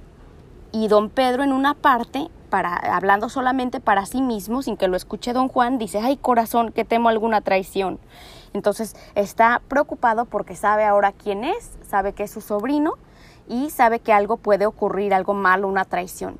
Y 0.71 0.89
don 0.89 1.09
Pedro 1.09 1.43
en 1.43 1.53
una 1.53 1.75
parte 1.75 2.29
para, 2.51 2.75
hablando 2.75 3.29
solamente 3.29 3.81
para 3.81 4.07
sí 4.07 4.23
mismo, 4.23 4.63
sin 4.63 4.77
que 4.77 4.89
lo 4.89 4.97
escuche 4.97 5.33
don 5.33 5.49
Juan, 5.49 5.79
dice, 5.79 5.99
ay 5.99 6.17
corazón, 6.17 6.73
que 6.73 6.85
temo 6.85 7.09
alguna 7.09 7.41
traición. 7.41 7.99
Entonces 8.53 8.97
está 9.15 9.63
preocupado 9.69 10.25
porque 10.25 10.57
sabe 10.57 10.85
ahora 10.85 11.13
quién 11.13 11.45
es, 11.45 11.79
sabe 11.89 12.13
que 12.13 12.25
es 12.25 12.31
su 12.31 12.41
sobrino 12.41 12.95
y 13.49 13.71
sabe 13.71 14.01
que 14.01 14.13
algo 14.13 14.37
puede 14.37 14.67
ocurrir, 14.67 15.15
algo 15.15 15.35
malo, 15.35 15.69
una 15.69 15.85
traición. 15.85 16.39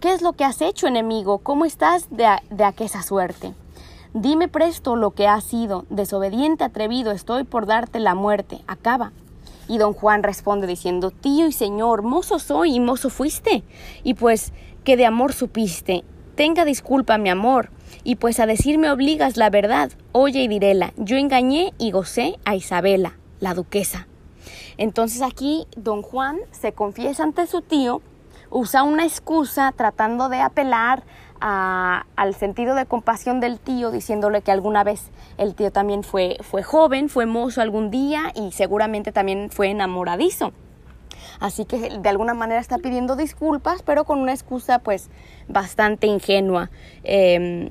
¿Qué 0.00 0.12
es 0.12 0.22
lo 0.22 0.32
que 0.32 0.44
has 0.44 0.62
hecho, 0.62 0.86
enemigo? 0.86 1.38
¿Cómo 1.38 1.64
estás 1.64 2.08
de, 2.10 2.24
de 2.50 2.62
aquella 2.62 3.02
suerte? 3.02 3.52
Dime 4.14 4.46
presto 4.46 4.94
lo 4.94 5.10
que 5.10 5.26
has 5.26 5.42
sido, 5.42 5.86
desobediente, 5.90 6.62
atrevido, 6.62 7.10
estoy 7.10 7.42
por 7.42 7.66
darte 7.66 7.98
la 7.98 8.14
muerte, 8.14 8.60
acaba. 8.68 9.10
Y 9.66 9.78
don 9.78 9.94
Juan 9.94 10.22
responde 10.22 10.68
diciendo, 10.68 11.10
tío 11.10 11.48
y 11.48 11.52
señor, 11.52 12.02
mozo 12.02 12.38
soy 12.38 12.76
y 12.76 12.80
mozo 12.80 13.10
fuiste. 13.10 13.64
Y 14.04 14.14
pues 14.14 14.52
que 14.84 14.96
de 14.96 15.04
amor 15.04 15.32
supiste. 15.32 16.04
Tenga 16.36 16.64
disculpa, 16.64 17.18
mi 17.18 17.28
amor, 17.28 17.70
y 18.04 18.14
pues 18.14 18.38
a 18.38 18.46
decirme 18.46 18.92
obligas 18.92 19.36
la 19.36 19.50
verdad. 19.50 19.90
Oye 20.12 20.42
y 20.42 20.46
diréla, 20.46 20.92
yo 20.96 21.16
engañé 21.16 21.74
y 21.76 21.90
gocé 21.90 22.38
a 22.44 22.54
Isabela, 22.54 23.18
la 23.40 23.52
duquesa. 23.52 24.06
Entonces 24.76 25.22
aquí 25.22 25.66
don 25.76 26.02
Juan 26.02 26.38
se 26.52 26.72
confiesa 26.72 27.24
ante 27.24 27.48
su 27.48 27.62
tío, 27.62 28.00
usa 28.50 28.82
una 28.82 29.04
excusa 29.04 29.72
tratando 29.72 30.28
de 30.28 30.40
apelar 30.40 31.02
al 31.40 32.34
sentido 32.34 32.74
de 32.74 32.86
compasión 32.86 33.38
del 33.38 33.60
tío, 33.60 33.90
diciéndole 33.92 34.42
que 34.42 34.50
alguna 34.50 34.82
vez 34.82 35.10
el 35.36 35.54
tío 35.54 35.70
también 35.70 36.02
fue, 36.02 36.36
fue 36.40 36.64
joven, 36.64 37.08
fue 37.08 37.26
mozo 37.26 37.60
algún 37.60 37.90
día 37.90 38.32
y 38.34 38.50
seguramente 38.52 39.12
también 39.12 39.48
fue 39.50 39.70
enamoradizo. 39.70 40.52
Así 41.40 41.64
que 41.64 41.98
de 41.98 42.08
alguna 42.08 42.34
manera 42.34 42.60
está 42.60 42.78
pidiendo 42.78 43.14
disculpas, 43.14 43.82
pero 43.82 44.04
con 44.04 44.18
una 44.18 44.32
excusa 44.32 44.80
pues 44.80 45.10
bastante 45.46 46.06
ingenua. 46.06 46.70
Em, 47.04 47.70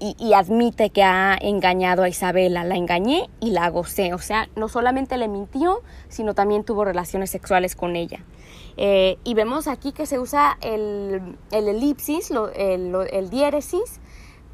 y, 0.00 0.34
admite 0.34 0.90
que 0.90 1.02
ha 1.02 1.38
engañado 1.40 2.02
a 2.02 2.08
Isabela. 2.08 2.64
La 2.64 2.76
engañé 2.76 3.30
y 3.40 3.52
la 3.52 3.70
gocé. 3.70 4.12
O 4.12 4.18
sea, 4.18 4.48
no 4.54 4.68
solamente 4.68 5.16
le 5.16 5.28
mintió, 5.28 5.80
sino 6.08 6.34
también 6.34 6.64
tuvo 6.64 6.84
relaciones 6.84 7.30
sexuales 7.30 7.74
con 7.74 7.96
ella. 7.96 8.20
Eh, 8.76 9.18
y 9.24 9.34
vemos 9.34 9.68
aquí 9.68 9.92
que 9.92 10.06
se 10.06 10.18
usa 10.18 10.58
el, 10.60 11.36
elipsis, 11.50 12.30
el, 12.30 12.94
el 13.10 13.30
diéresis, 13.30 14.00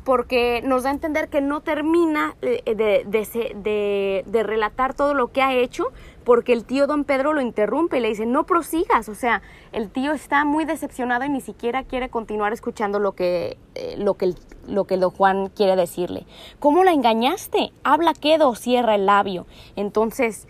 porque 0.05 0.63
nos 0.63 0.83
da 0.83 0.91
a 0.91 0.93
entender 0.93 1.29
que 1.29 1.41
no 1.41 1.61
termina 1.61 2.35
eh, 2.43 2.63
de, 2.75 4.25
de, 4.27 4.43
relatar 4.43 4.95
todo 4.95 5.15
lo 5.15 5.29
que 5.29 5.43
ha 5.43 5.55
hecho, 5.55 5.93
porque 6.25 6.53
el 6.53 6.65
tío 6.65 6.87
don 6.87 7.05
Pedro 7.05 7.33
lo 7.33 7.41
interrumpe 7.41 7.99
y 7.99 8.01
le 8.01 8.09
dice, 8.09 8.27
no 8.27 8.45
prosigas, 8.45 9.09
o 9.09 9.15
sea, 9.15 9.43
el 9.73 9.91
tío 9.91 10.13
está 10.13 10.45
muy 10.45 10.65
decepcionado 10.65 11.25
y 11.25 11.29
ni 11.29 11.41
siquiera 11.41 11.85
quiere 11.85 12.09
continuar 12.09 12.53
escuchando 12.53 12.99
lo 12.99 13.13
que, 13.13 13.59
eh, 13.75 13.97
lo 13.99 14.15
que, 14.15 14.35
lo 14.67 14.85
que 14.85 14.97
don 14.97 15.11
Juan 15.11 15.49
quiere 15.49 15.77
decirle. 15.77 16.27
¿Cómo 16.59 16.83
la 16.83 16.93
engañaste? 16.93 17.73
Habla 17.85 18.15
quedo, 18.15 18.55
cierra 18.55 18.95
el 18.95 19.07
labio. 19.07 19.47
Entonces, 19.77 20.49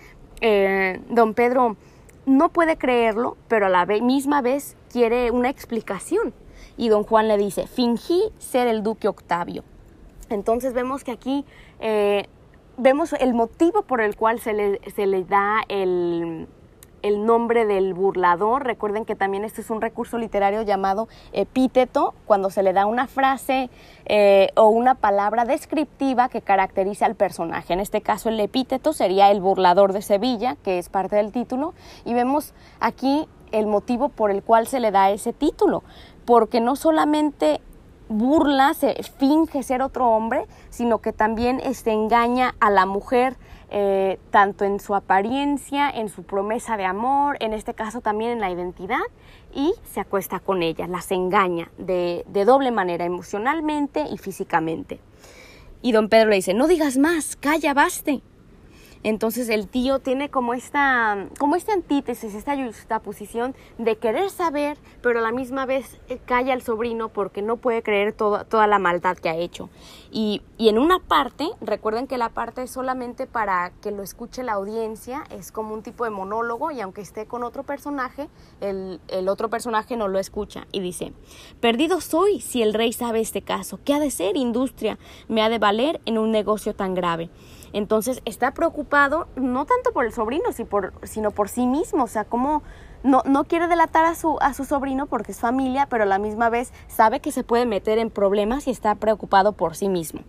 don 1.11 1.35
Pedro 1.35 1.77
no 2.27 2.51
puede 2.51 2.77
creerlo, 2.77 3.37
pero 3.49 3.67
a 3.67 3.69
la 3.69 3.87
misma 3.87 4.41
vez 4.43 4.77
quiere 4.93 5.31
una 5.31 5.49
explicación 5.49 6.35
y 6.77 6.89
don 6.89 7.05
Juan 7.05 7.29
le 7.29 7.37
dice, 7.37 7.67
fingí 7.67 8.23
ser 8.39 8.67
el 8.67 8.83
duque 8.83 9.09
Octavio. 9.09 9.65
Entonces 10.29 10.73
vemos 10.73 11.05
que 11.05 11.13
aquí 11.13 11.45
eh, 11.81 12.27
vemos 12.77 13.13
el 13.15 13.35
motivo 13.35 13.83
por 13.83 14.01
el 14.01 14.17
cual 14.17 14.41
se 14.41 14.53
le, 14.53 14.81
se 14.95 15.07
le 15.07 15.25
da 15.25 15.63
el, 15.69 16.47
el 17.03 17.25
nombre 17.25 17.67
del 17.67 17.95
burlador. 17.95 18.65
Recuerden 18.65 19.05
que 19.05 19.17
también 19.17 19.45
este 19.45 19.61
es 19.61 19.71
un 19.71 19.81
recurso 19.81 20.19
literario 20.19 20.63
llamado 20.63 21.09
epíteto, 21.33 22.15
cuando 22.27 22.51
se 22.51 22.63
le 22.63 22.73
da 22.73 22.87
una 22.87 23.07
frase 23.07 23.71
eh, 24.07 24.51
o 24.57 24.69
una 24.69 24.95
palabra 24.95 25.45
descriptiva 25.45 26.29
que 26.29 26.43
caracteriza 26.43 27.07
al 27.07 27.15
personaje. 27.15 27.73
En 27.73 27.81
este 27.81 28.01
caso 28.01 28.29
el 28.29 28.41
epíteto 28.41 28.93
sería 28.93 29.31
el 29.31 29.41
burlador 29.41 29.93
de 29.93 30.03
Sevilla, 30.03 30.57
que 30.63 30.79
es 30.79 30.89
parte 30.89 31.17
del 31.17 31.33
título, 31.33 31.75
y 32.05 32.15
vemos 32.15 32.55
aquí 32.81 33.27
el 33.53 33.67
motivo 33.67 34.09
por 34.09 34.31
el 34.31 34.43
cual 34.43 34.67
se 34.67 34.79
le 34.79 34.91
da 34.93 35.11
ese 35.11 35.33
título 35.33 35.83
porque 36.31 36.61
no 36.61 36.77
solamente 36.77 37.61
burla, 38.09 38.73
se 38.75 38.95
finge 39.03 39.65
ser 39.65 39.83
otro 39.83 40.09
hombre, 40.11 40.47
sino 40.69 40.99
que 40.99 41.13
también 41.13 41.61
este, 41.65 41.91
engaña 41.91 42.55
a 42.61 42.71
la 42.71 42.87
mujer, 42.87 43.37
eh, 43.71 44.19
tanto 44.31 44.65
en 44.65 44.81
su 44.81 44.95
apariencia, 44.95 45.89
en 45.89 46.09
su 46.09 46.25
promesa 46.25 46.77
de 46.77 46.85
amor, 46.85 47.37
en 47.41 47.53
este 47.53 47.75
caso 47.75 48.01
también 48.01 48.33
en 48.33 48.41
la 48.41 48.51
identidad, 48.51 49.01
y 49.55 49.75
se 49.85 50.01
acuesta 50.01 50.41
con 50.41 50.63
ella, 50.63 50.87
las 50.87 51.11
engaña 51.13 51.71
de, 51.79 52.25
de 52.29 52.45
doble 52.45 52.71
manera, 52.71 53.05
emocionalmente 53.05 54.05
y 54.11 54.19
físicamente. 54.19 55.01
Y 55.83 55.93
don 55.93 56.09
Pedro 56.09 56.31
le 56.31 56.37
dice, 56.37 56.53
no 56.53 56.67
digas 56.67 56.99
más, 56.99 57.37
calla, 57.37 57.73
baste. 57.73 58.23
Entonces 59.03 59.49
el 59.49 59.67
tío 59.67 59.99
tiene 59.99 60.29
como 60.29 60.53
esta, 60.53 61.27
como 61.39 61.57
esta 61.57 61.73
antítesis, 61.73 62.35
esta 62.35 63.01
posición 63.01 63.55
de 63.79 63.97
querer 63.97 64.29
saber, 64.29 64.77
pero 65.01 65.21
a 65.21 65.23
la 65.23 65.33
misma 65.33 65.65
vez 65.65 65.99
eh, 66.09 66.21
calla 66.25 66.53
al 66.53 66.61
sobrino 66.61 67.09
porque 67.09 67.41
no 67.41 67.57
puede 67.57 67.83
creer 67.83 68.13
toda 68.13 68.67
la 68.67 68.79
maldad 68.79 69.17
que 69.17 69.31
ha 69.31 69.37
hecho. 69.37 69.71
Y, 70.11 70.43
en 70.59 70.79
una 70.79 70.99
parte, 70.99 71.49
recuerden 71.63 72.07
que 72.07 72.19
la 72.19 72.29
parte 72.29 72.63
es 72.63 72.71
solamente 72.71 73.27
para 73.27 73.73
que 73.81 73.91
lo 73.91 74.03
escuche 74.03 74.43
la 74.43 74.53
audiencia, 74.53 75.25
es 75.31 75.51
como 75.51 75.73
un 75.73 75.83
tipo 75.83 76.05
de 76.05 76.11
monólogo 76.11 76.71
y 76.71 76.81
aunque 76.81 77.01
esté 77.01 77.27
con 77.27 77.43
otro 77.43 77.63
personaje, 77.63 78.29
el, 78.61 79.01
el 79.09 79.29
otro 79.29 79.49
personaje 79.49 79.97
no 79.97 80.09
lo 80.09 80.19
escucha 80.19 80.67
y 80.73 80.81
dice, 80.81 81.15
perdido 81.61 82.01
soy 82.03 82.41
si 82.41 82.63
el 82.63 82.75
rey 82.75 82.93
sabe 82.93 83.21
este 83.21 83.41
caso, 83.41 83.81
¿qué 83.85 83.95
ha 83.95 84.01
de 84.01 84.11
ser 84.11 84.37
industria? 84.37 84.99
Me 85.29 85.43
ha 85.43 85.49
de 85.49 85.59
valer 85.59 86.01
en 86.05 86.19
un 86.19 86.31
negocio 86.31 86.75
tan 86.75 86.95
grave. 86.95 87.31
Entonces 87.73 88.23
está 88.25 88.53
preocupado 88.53 89.29
no 89.37 89.65
tanto 89.65 89.93
por 89.93 90.05
el 90.05 90.13
sobrino, 90.13 90.45
sino 91.03 91.31
por 91.31 91.49
sí 91.49 91.67
mismo, 91.67 92.05
o 92.05 92.09
sea, 92.09 92.25
como 92.25 92.63
no, 93.03 93.23
no 93.25 93.45
quiere 93.45 93.69
delatar 93.69 94.05
a 94.05 94.15
su, 94.15 94.39
a 94.41 94.55
su 94.55 94.65
sobrino 94.65 95.07
porque 95.07 95.33
es 95.33 95.41
familia, 95.41 95.87
pero 95.87 96.05
a 96.05 96.07
la 96.07 96.19
misma 96.19 96.51
vez 96.51 96.73
sabe 96.89 97.21
que 97.21 97.33
se 97.33 97.45
puede 97.45 97.67
meter 97.67 97.99
en 97.99 98.11
problemas 98.11 98.67
y 98.67 98.71
está 98.71 98.95
preocupado 98.95 99.53
por 99.53 99.77
sí 99.77 99.89
mismo. 99.89 100.23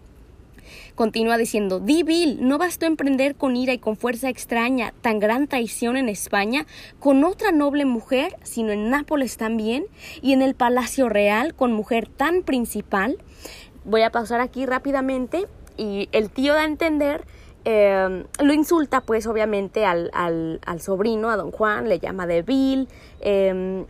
Continúa 0.96 1.38
diciendo, 1.38 1.80
Di 1.80 2.04
Bill, 2.04 2.48
no 2.48 2.58
bastó 2.58 2.86
emprender 2.86 3.36
con 3.36 3.56
ira 3.56 3.74
y 3.74 3.80
con 3.80 3.98
fuerza 3.98 4.30
extraña 4.30 4.94
tan 5.02 5.20
gran 5.20 5.48
traición 5.48 5.98
en 5.98 6.10
España 6.10 6.66
con 7.00 7.24
otra 7.24 7.52
noble 7.52 7.86
mujer, 7.86 8.38
sino 8.44 8.72
en 8.72 8.90
Nápoles 8.90 9.38
también, 9.38 9.86
y 10.22 10.34
en 10.34 10.42
el 10.42 10.56
Palacio 10.56 11.10
Real 11.10 11.56
con 11.56 11.74
mujer 11.74 12.08
tan 12.08 12.44
principal. 12.44 13.18
Voy 13.84 14.04
a 14.04 14.12
pasar 14.12 14.42
aquí 14.42 14.66
rápidamente 14.66 15.48
y 15.78 16.10
el 16.12 16.30
tío 16.30 16.54
da 16.54 16.62
a 16.62 16.66
entender, 16.66 17.26
em, 17.64 18.26
lo 18.40 18.54
insulta 18.54 19.02
pues 19.02 19.28
obviamente 19.28 19.86
al, 19.86 20.12
sobrino, 20.80 21.30
a 21.30 21.38
don 21.38 21.52
Juan, 21.52 21.90
le 21.90 22.00
llama 22.00 22.28
débil, 22.28 22.88
eh, 23.20 23.86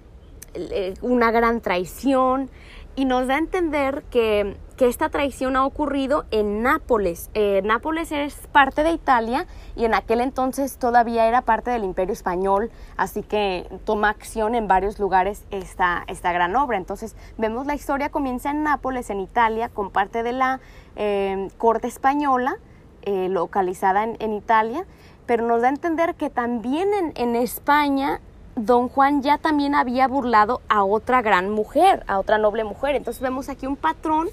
una 1.02 1.32
gran 1.32 1.62
traición 1.62 2.50
y 2.96 3.06
nos 3.06 3.28
da 3.28 3.36
a 3.36 3.40
entender 3.40 4.04
que, 4.10 4.56
esta 4.88 5.10
traición 5.10 5.56
ha 5.56 5.66
ocurrido 5.66 6.26
en 6.32 6.64
Nápoles. 6.64 7.30
Eh, 7.34 7.62
Nápoles 7.64 8.12
es 8.12 8.36
parte 8.52 8.84
de 8.84 8.92
Italia 8.92 9.46
y 9.76 9.86
en 9.86 9.94
aquel 9.94 10.22
entonces 10.22 10.78
todavía 10.78 11.28
era 11.28 11.42
parte 11.42 11.72
del 11.72 11.84
imperio 11.84 12.14
español, 12.14 12.72
así 12.98 13.24
que 13.24 13.68
toma 13.86 14.10
acción 14.10 14.56
en 14.56 14.68
varios 14.68 15.00
lugares 15.00 15.46
esta, 15.52 16.04
esta 16.08 16.32
gran 16.32 16.56
obra. 16.56 16.78
Entonces 16.78 17.16
vemos 17.38 17.66
la 17.66 17.76
historia 17.76 18.10
comienza 18.10 18.52
en 18.52 18.64
Nápoles, 18.64 19.10
en 19.10 19.20
Italia, 19.20 19.70
con 19.70 19.92
parte 19.92 20.24
de 20.24 20.34
la 20.34 20.60
eh, 20.96 21.50
corte 21.58 21.88
española. 21.88 22.58
Eh, 23.04 23.30
localizada 23.30 24.04
en, 24.04 24.34
Italia 24.34 24.86
pero 25.26 25.48
nos 25.48 25.64
da 25.64 25.70
a 25.70 25.72
entender 25.72 26.14
que 26.14 26.30
también 26.30 26.88
en, 27.16 27.36
España 27.36 28.22
don 28.56 28.90
Juan 28.90 29.24
ya 29.24 29.40
también 29.40 29.74
había 29.74 30.08
burlado 30.08 30.62
a 30.70 30.84
otra 30.84 31.24
gran 31.24 31.50
mujer, 31.50 32.04
a 32.06 32.20
otra 32.20 32.38
noble 32.38 32.64
mujer. 32.64 32.96
Entonces 32.96 33.20
vemos 33.20 33.50
aquí 33.50 33.66
un 33.66 33.76
patrón 33.76 34.30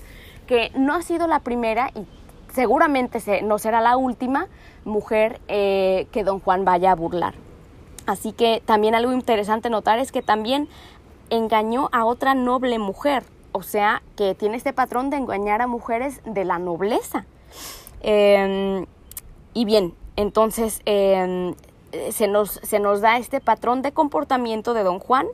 que 0.49 0.73
no 0.75 0.95
ha 0.95 1.02
sido 1.02 1.28
la 1.28 1.40
primera 1.40 1.90
y 1.95 2.07
seguramente 2.52 3.21
no 3.43 3.59
será 3.59 3.81
la 3.81 3.97
última 3.97 4.49
mujer 4.85 5.40
eh, 5.47 6.09
que 6.11 6.25
don 6.25 6.40
Juan 6.40 6.64
vaya 6.64 6.90
a 6.90 6.95
burlar. 6.97 7.35
Así 8.07 8.33
que 8.33 8.62
también 8.64 8.95
algo 8.95 9.12
interesante 9.12 9.69
notar 9.69 9.99
es 9.99 10.11
que 10.11 10.23
también 10.23 10.67
engañó 11.28 11.90
a 11.93 12.07
otra 12.07 12.35
noble 12.35 12.78
mujer, 12.78 13.23
o 13.52 13.62
sea, 13.62 14.02
que 14.17 14.35
tiene 14.35 14.57
este 14.57 14.73
patrón 14.73 15.11
de 15.11 15.19
engañar 15.19 15.61
a 15.61 15.67
mujeres 15.67 16.23
de 16.25 16.47
la 16.47 16.59
nobleza. 16.59 17.26
Em, 18.00 18.87
y 19.52 19.64
bien, 19.67 19.93
entonces 20.17 20.81
em, 20.87 21.55
se, 22.11 22.28
nos, 22.28 23.00
da 23.02 23.19
este 23.19 23.40
patrón 23.40 23.83
de 23.83 23.93
comportamiento 23.93 24.73
de 24.73 24.85
don 24.85 24.99
Juan, 24.99 25.26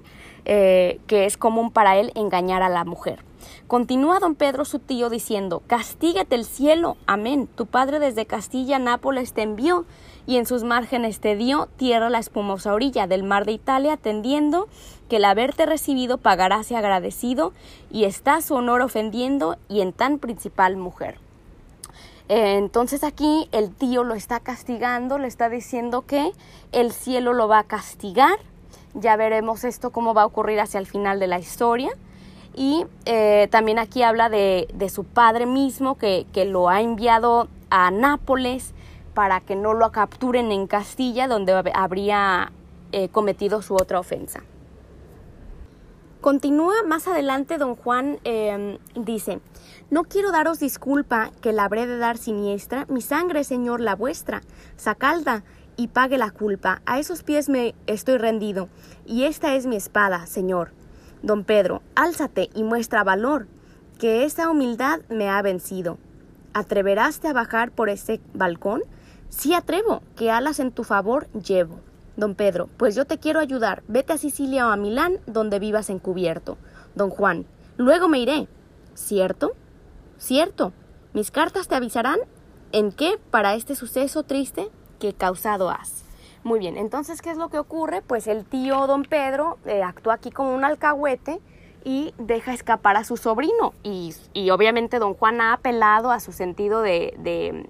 eh, 0.44 1.00
que 1.06 1.26
es 1.26 1.36
común 1.36 1.70
para 1.70 1.96
él 1.96 2.10
engañar 2.16 2.62
a 2.62 2.68
la 2.68 2.84
mujer. 2.84 3.20
Continúa 3.66 4.18
don 4.18 4.34
Pedro 4.34 4.66
su 4.66 4.78
tío 4.78 5.08
diciendo, 5.08 5.62
Castíguete 5.66 6.34
el 6.34 6.44
cielo, 6.44 6.98
amén. 7.06 7.46
Tu 7.46 7.64
padre 7.64 7.98
desde 7.98 8.26
Castilla 8.26 8.78
Nápoles 8.78 9.32
te 9.32 9.40
envió 9.40 9.86
y 10.26 10.36
en 10.36 10.44
sus 10.44 10.64
márgenes 10.64 11.18
te 11.18 11.34
dio 11.34 11.68
tierra 11.78 12.10
la 12.10 12.18
espumosa 12.18 12.74
orilla 12.74 13.06
del 13.06 13.22
mar 13.22 13.46
de 13.46 13.52
Italia, 13.52 13.96
tendiendo 13.96 14.68
que 15.08 15.16
el 15.16 15.24
haberte 15.24 15.64
recibido 15.64 16.18
pagarase 16.18 16.76
agradecido 16.76 17.54
y 17.90 18.04
está 18.04 18.42
su 18.42 18.54
honor 18.54 18.82
ofendiendo 18.82 19.56
y 19.70 19.80
en 19.80 19.94
tan 19.94 20.18
principal 20.18 20.76
mujer. 20.76 21.18
Eh, 22.28 22.56
entonces 22.58 23.02
aquí 23.02 23.48
el 23.50 23.74
tío 23.74 24.04
lo 24.04 24.14
está 24.14 24.40
castigando, 24.40 25.16
le 25.16 25.26
está 25.28 25.48
diciendo 25.48 26.02
que 26.02 26.32
el 26.72 26.92
cielo 26.92 27.32
lo 27.32 27.48
va 27.48 27.60
a 27.60 27.64
castigar. 27.64 28.38
Ya 28.92 29.16
veremos 29.16 29.64
esto 29.64 29.90
cómo 29.90 30.12
va 30.12 30.22
a 30.22 30.26
ocurrir 30.26 30.60
hacia 30.60 30.80
el 30.80 30.86
final 30.86 31.18
de 31.18 31.28
la 31.28 31.38
historia. 31.38 31.90
Y 32.54 32.86
eh, 33.04 33.48
también 33.50 33.78
aquí 33.78 34.02
habla 34.02 34.28
de, 34.28 34.68
su 34.92 35.04
padre 35.04 35.46
mismo 35.46 35.96
que, 35.96 36.26
lo 36.46 36.68
ha 36.68 36.80
enviado 36.80 37.48
a 37.70 37.90
Nápoles 37.90 38.74
para 39.12 39.40
que 39.40 39.56
no 39.56 39.74
lo 39.74 39.90
capturen 39.92 40.52
en 40.52 40.66
Castilla, 40.66 41.26
donde 41.26 41.52
habría 41.74 42.52
eh, 42.92 43.08
cometido 43.08 43.62
su 43.62 43.74
otra 43.74 43.98
ofensa. 43.98 44.42
Continúa 46.20 46.82
más 46.86 47.06
adelante, 47.06 47.58
don 47.58 47.76
Juan 47.76 48.18
em, 48.24 48.78
dice, 48.94 49.40
no 49.90 50.04
quiero 50.04 50.32
daros 50.32 50.58
disculpa 50.58 51.30
que 51.42 51.52
la 51.52 51.64
habré 51.64 51.86
de 51.86 51.98
dar 51.98 52.16
siniestra, 52.16 52.86
mi 52.88 53.02
sangre, 53.02 53.44
Señor, 53.44 53.80
la 53.80 53.94
vuestra, 53.94 54.40
sacalda 54.76 55.44
y 55.76 55.88
pague 55.88 56.16
la 56.16 56.30
culpa. 56.30 56.80
A 56.86 56.98
esos 56.98 57.22
pies 57.22 57.50
me 57.50 57.74
estoy 57.86 58.16
rendido, 58.16 58.68
y 59.04 59.24
esta 59.24 59.54
es 59.54 59.66
mi 59.66 59.76
espada, 59.76 60.26
Señor. 60.26 60.70
Don 61.24 61.42
Pedro, 61.44 61.80
álzate 61.94 62.50
y 62.52 62.64
muestra 62.64 63.02
valor, 63.02 63.46
que 63.98 64.26
esta 64.26 64.50
humildad 64.50 65.00
me 65.08 65.30
ha 65.30 65.40
vencido. 65.40 65.96
¿Atreveraste 66.52 67.28
a 67.28 67.32
bajar 67.32 67.70
por 67.70 67.88
ese 67.88 68.20
balcón? 68.34 68.82
Sí 69.30 69.54
atrevo, 69.54 70.02
que 70.16 70.30
alas 70.30 70.60
en 70.60 70.70
tu 70.70 70.84
favor 70.84 71.28
llevo. 71.32 71.80
Don 72.18 72.34
Pedro, 72.34 72.68
pues 72.76 72.94
yo 72.94 73.06
te 73.06 73.16
quiero 73.16 73.40
ayudar. 73.40 73.82
Vete 73.88 74.12
a 74.12 74.18
Sicilia 74.18 74.68
o 74.68 74.70
a 74.70 74.76
Milán, 74.76 75.16
donde 75.26 75.58
vivas 75.58 75.88
encubierto. 75.88 76.58
Don 76.94 77.08
Juan, 77.08 77.46
luego 77.78 78.06
me 78.06 78.18
iré. 78.18 78.46
¿Cierto? 78.92 79.52
Cierto. 80.18 80.74
Mis 81.14 81.30
cartas 81.30 81.68
te 81.68 81.74
avisarán 81.74 82.18
en 82.72 82.92
qué 82.92 83.18
para 83.30 83.54
este 83.54 83.76
suceso 83.76 84.24
triste 84.24 84.68
que 84.98 85.14
causado 85.14 85.70
has. 85.70 86.04
Muy 86.44 86.58
bien, 86.58 86.76
entonces, 86.76 87.22
¿qué 87.22 87.30
es 87.30 87.36
lo 87.36 87.48
que 87.48 87.58
ocurre? 87.58 88.02
Pues 88.02 88.26
el 88.26 88.44
tío 88.44 88.86
don 88.86 89.02
Pedro 89.02 89.58
eh, 89.64 89.82
actúa 89.82 90.14
aquí 90.14 90.30
como 90.30 90.54
un 90.54 90.64
alcahuete 90.64 91.40
y 91.84 92.14
deja 92.18 92.52
escapar 92.52 92.96
a 92.96 93.04
su 93.04 93.16
sobrino. 93.16 93.74
Y, 93.82 94.14
obviamente 94.50 94.98
don 94.98 95.14
Juan 95.14 95.40
ha 95.40 95.54
apelado 95.54 96.10
a 96.10 96.20
su 96.20 96.32
sentido 96.32 96.82
de, 96.82 97.14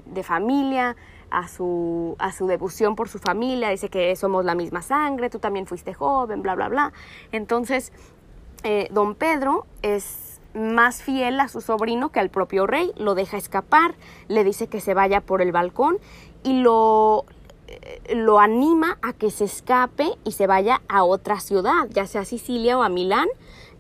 de 0.05 0.23
familia, 0.23 0.97
a 1.35 1.49
su, 1.49 2.15
a 2.19 2.33
su 2.33 2.47
devoción 2.47 2.95
por 2.95 3.09
su 3.09 3.19
familia, 3.19 3.69
dice 3.71 3.89
que 3.89 4.15
somos 4.17 4.45
la 4.45 4.55
misma 4.55 4.83
sangre, 4.83 5.31
tú 5.31 5.41
también 5.41 5.67
fuiste 5.67 5.93
joven, 5.93 6.43
bla, 6.43 6.55
bla, 6.55 6.69
bla. 6.69 6.93
Entonces, 7.33 7.93
eh, 8.63 8.89
don 8.93 9.15
Pedro 9.15 9.67
es 9.83 10.41
más 10.55 11.03
fiel 11.03 11.41
a 11.41 11.49
su 11.49 11.61
sobrino 11.61 12.11
que 12.11 12.21
al 12.21 12.31
propio 12.31 12.67
rey, 12.67 12.93
lo 12.97 13.17
deja 13.17 13.37
escapar, 13.37 13.97
le 14.29 14.45
dice 14.45 14.69
que 14.69 14.81
se 14.81 14.95
vaya 14.95 15.21
por 15.21 15.43
el 15.43 15.51
balcón 15.51 15.99
y 16.45 16.61
lo, 16.61 17.25
lo 18.15 18.39
anima 18.39 18.99
a 19.03 19.13
que 19.13 19.31
se 19.31 19.45
escape 19.45 20.09
y 20.25 20.33
se 20.33 20.47
vaya 20.47 20.83
a 20.89 21.05
otra 21.05 21.41
ciudad, 21.41 21.89
ya 21.91 22.07
sea 22.07 22.23
a 22.23 22.25
Sicilia 22.25 22.79
o 22.79 22.83
a 22.83 22.89
Milán, 22.89 23.29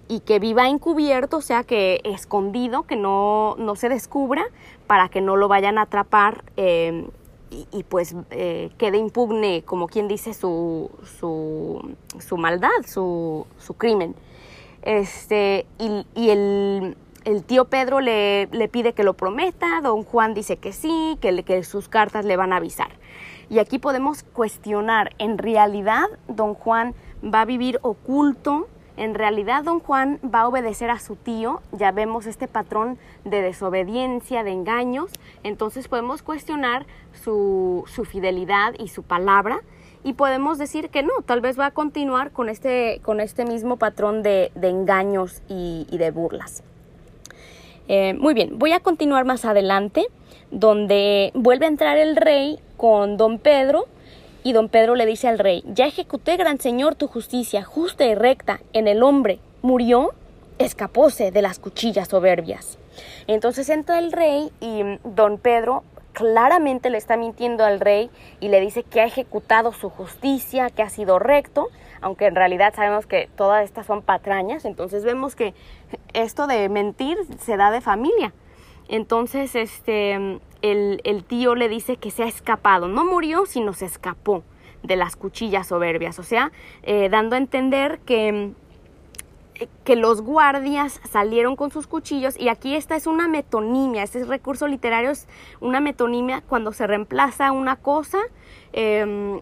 y 0.09 0.21
que 0.21 0.39
viva 0.39 0.69
encubierto, 0.69 1.39
o 1.39 1.43
sea 1.43 1.65
que 1.65 2.01
escondido, 2.05 2.85
que 2.85 2.97
no, 2.97 3.57
no 3.59 3.77
se 3.77 3.89
descubra, 3.89 4.45
para 4.87 5.09
que 5.09 5.21
no 5.21 5.37
lo 5.37 5.49
vayan 5.49 5.79
a 5.79 5.83
atrapar 5.83 6.45
eh, 6.57 7.07
y, 7.73 7.85
pues 7.85 8.17
eh, 8.31 8.71
quede 8.79 8.99
impugne, 8.99 9.63
como 9.65 9.87
quien 9.87 10.09
dice, 10.09 10.35
su, 10.35 10.91
su, 11.19 11.95
su 12.19 12.37
maldad, 12.37 12.69
su, 12.85 13.47
su, 13.59 13.75
crimen. 13.75 14.17
Este, 14.83 15.65
y, 15.79 16.05
y 16.17 16.31
el, 16.31 16.97
el, 17.25 17.45
tío 17.45 17.67
Pedro 17.67 18.01
le, 18.01 18.49
le, 18.51 18.69
pide 18.69 18.93
que 18.93 19.05
lo 19.05 19.15
prometa, 19.15 19.81
don 19.83 20.03
Juan 20.03 20.35
dice 20.35 20.57
que 20.57 20.73
sí, 20.73 21.17
que, 21.21 21.45
que 21.45 21.63
sus 21.63 21.89
cartas 21.89 22.25
le 22.25 22.37
van 22.37 22.53
a 22.53 22.57
avisar. 22.57 22.91
Y 23.51 23.59
aquí 23.59 23.79
podemos 23.79 24.23
cuestionar, 24.23 25.15
¿en 25.19 25.39
realidad 25.39 26.07
don 26.29 26.55
Juan 26.55 26.95
va 27.23 27.43
a 27.43 27.45
vivir 27.45 27.79
oculto 27.83 28.69
en 28.97 29.15
realidad 29.15 29.65
don 29.65 29.81
Juan 29.81 30.21
va 30.23 30.43
a 30.43 30.49
obedecer 30.49 30.91
a 30.91 31.01
su 31.01 31.17
tío, 31.17 31.61
ya 31.73 31.91
vemos 31.91 32.27
este 32.27 32.47
patrón 32.47 32.97
de 33.25 33.43
desobediencia, 33.43 34.45
de 34.45 34.53
engaños, 34.53 35.11
entonces 35.43 35.89
podemos 35.89 36.23
cuestionar 36.23 36.87
su, 37.25 37.85
fidelidad 38.09 38.75
y 38.79 38.89
su 38.89 39.03
palabra. 39.03 39.61
Y 40.07 40.13
podemos 40.13 40.59
decir 40.59 40.91
que 40.91 41.03
no, 41.03 41.13
tal 41.25 41.41
vez 41.41 41.59
va 41.59 41.67
a 41.67 41.71
continuar 41.71 42.31
con 42.31 42.51
este, 42.51 43.01
con 43.03 43.21
este 43.21 43.47
mismo 43.47 43.79
patrón 43.79 44.23
de, 44.23 44.53
engaños 44.63 45.41
y, 45.49 45.87
de 45.91 46.11
burlas. 46.11 46.63
Eh, 47.89 48.13
muy 48.13 48.35
bien, 48.35 48.59
voy 48.59 48.73
a 48.73 48.81
continuar 48.81 49.25
más 49.25 49.47
adelante, 49.47 50.07
donde 50.51 51.33
vuelve 51.35 51.65
a 51.65 51.69
entrar 51.69 51.97
el 51.97 52.17
rey 52.17 52.61
con 52.77 53.17
don 53.17 53.39
Pedro 53.39 53.87
y 54.43 54.53
don 54.53 54.69
Pedro 54.69 54.95
le 54.95 55.07
dice 55.07 55.29
al 55.29 55.39
rey, 55.39 55.65
ya 55.67 55.87
ejecuté, 55.87 56.37
gran 56.37 56.61
señor, 56.61 56.95
tu 56.95 57.07
justicia, 57.07 57.65
justa 57.65 58.05
y 58.05 58.15
recta, 58.15 58.61
en 58.73 58.89
el 58.89 59.03
hombre. 59.03 59.39
¿Murió? 59.63 60.13
Escapóse 60.59 61.31
de 61.31 61.43
las 61.43 61.59
cuchillas 61.59 62.09
soberbias. 62.09 62.79
Entonces 63.27 63.69
entra 63.71 63.99
el 63.99 64.13
rey 64.13 64.53
y 64.61 64.83
don 65.05 65.39
Pedro 65.39 65.83
claramente 66.13 66.91
le 66.91 66.99
está 66.99 67.17
mintiendo 67.17 67.65
al 67.65 67.81
rey 67.81 68.11
y 68.41 68.49
le 68.49 68.61
dice 68.61 68.83
que 68.83 69.01
ha 69.01 69.05
ejecutado 69.05 69.73
su 69.73 69.91
justicia, 69.91 70.71
que 70.71 70.83
ha 70.83 70.89
sido 70.89 71.19
recto, 71.19 71.69
aunque 72.01 72.27
en 72.27 72.35
realidad 72.35 72.73
sabemos 72.75 73.07
que 73.07 73.29
todas 73.37 73.65
estas 73.65 73.87
son 73.87 74.03
patrañas, 74.03 74.65
entonces 74.65 75.05
vemos 75.05 75.35
que 75.35 75.55
esto 76.13 76.47
de 76.47 76.69
mentir 76.69 77.19
se 77.41 77.57
da 77.57 77.71
de 77.71 77.81
familia. 77.81 78.33
Entonces, 78.89 79.55
este, 79.55 80.41
el, 80.63 81.25
tío 81.27 81.55
le 81.55 81.69
dice 81.69 81.97
que 81.97 82.11
se 82.11 82.23
ha 82.23 82.27
escapado. 82.27 82.89
No 82.89 83.05
murió, 83.05 83.47
sino 83.47 83.73
se 83.73 83.87
escapó 83.87 84.43
de 84.83 84.97
las 84.97 85.17
cuchillas 85.17 85.69
soberbias. 85.69 86.19
O 86.19 86.23
sea, 86.23 86.53
eh, 86.83 87.09
dando 87.09 87.37
a 87.37 87.39
entender 87.39 88.01
que, 88.01 88.53
que 89.85 89.97
los 89.97 90.21
guardias 90.21 91.01
salieron 91.09 91.57
con 91.57 91.71
sus 91.71 91.87
cuchillos 91.87 92.39
y 92.39 92.49
aquí 92.49 92.75
esta 92.75 92.97
es 92.97 93.07
una 93.07 93.29
metonimia, 93.29 94.03
este 94.03 94.25
recurso 94.25 94.67
literario 94.67 95.11
es 95.11 95.29
una 95.61 95.81
metonimia 95.81 96.43
cuando 96.43 96.73
se 96.73 96.87
reemplaza 96.87 97.53
una 97.53 97.77
cosa 97.77 98.19
em, 98.73 99.41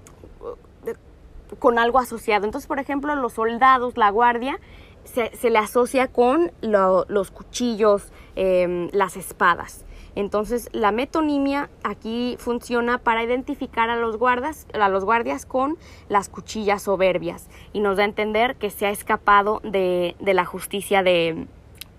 con 1.58 1.78
algo 1.78 1.98
asociado. 1.98 2.44
Entonces, 2.44 2.68
por 2.68 2.78
ejemplo, 2.78 3.14
los 3.16 3.34
soldados, 3.34 3.96
la 3.96 4.10
guardia, 4.10 4.58
se, 5.04 5.50
le 5.50 5.58
asocia 5.58 6.08
con 6.08 6.52
los 6.60 7.30
cuchillos, 7.30 8.12
em, 8.36 8.88
las 8.92 9.16
espadas. 9.16 9.84
Entonces, 10.14 10.68
la 10.72 10.92
metonimia 10.92 11.70
aquí 11.84 12.36
funciona 12.38 12.98
para 12.98 13.22
identificar 13.22 13.88
a 13.88 13.96
los, 13.96 14.18
guardas, 14.18 14.66
a 14.74 14.88
los 14.88 15.04
guardias 15.04 15.46
con 15.46 15.78
las 16.08 16.28
cuchillas 16.28 16.82
soberbias 16.82 17.48
y 17.72 17.80
nos 17.80 17.96
da 17.96 18.02
a 18.02 18.06
entender 18.06 18.56
que 18.56 18.70
se 18.70 18.86
ha 18.86 18.90
escapado 18.90 19.60
de, 19.64 20.14
la 20.20 20.44
justicia 20.44 21.02
de, 21.02 21.46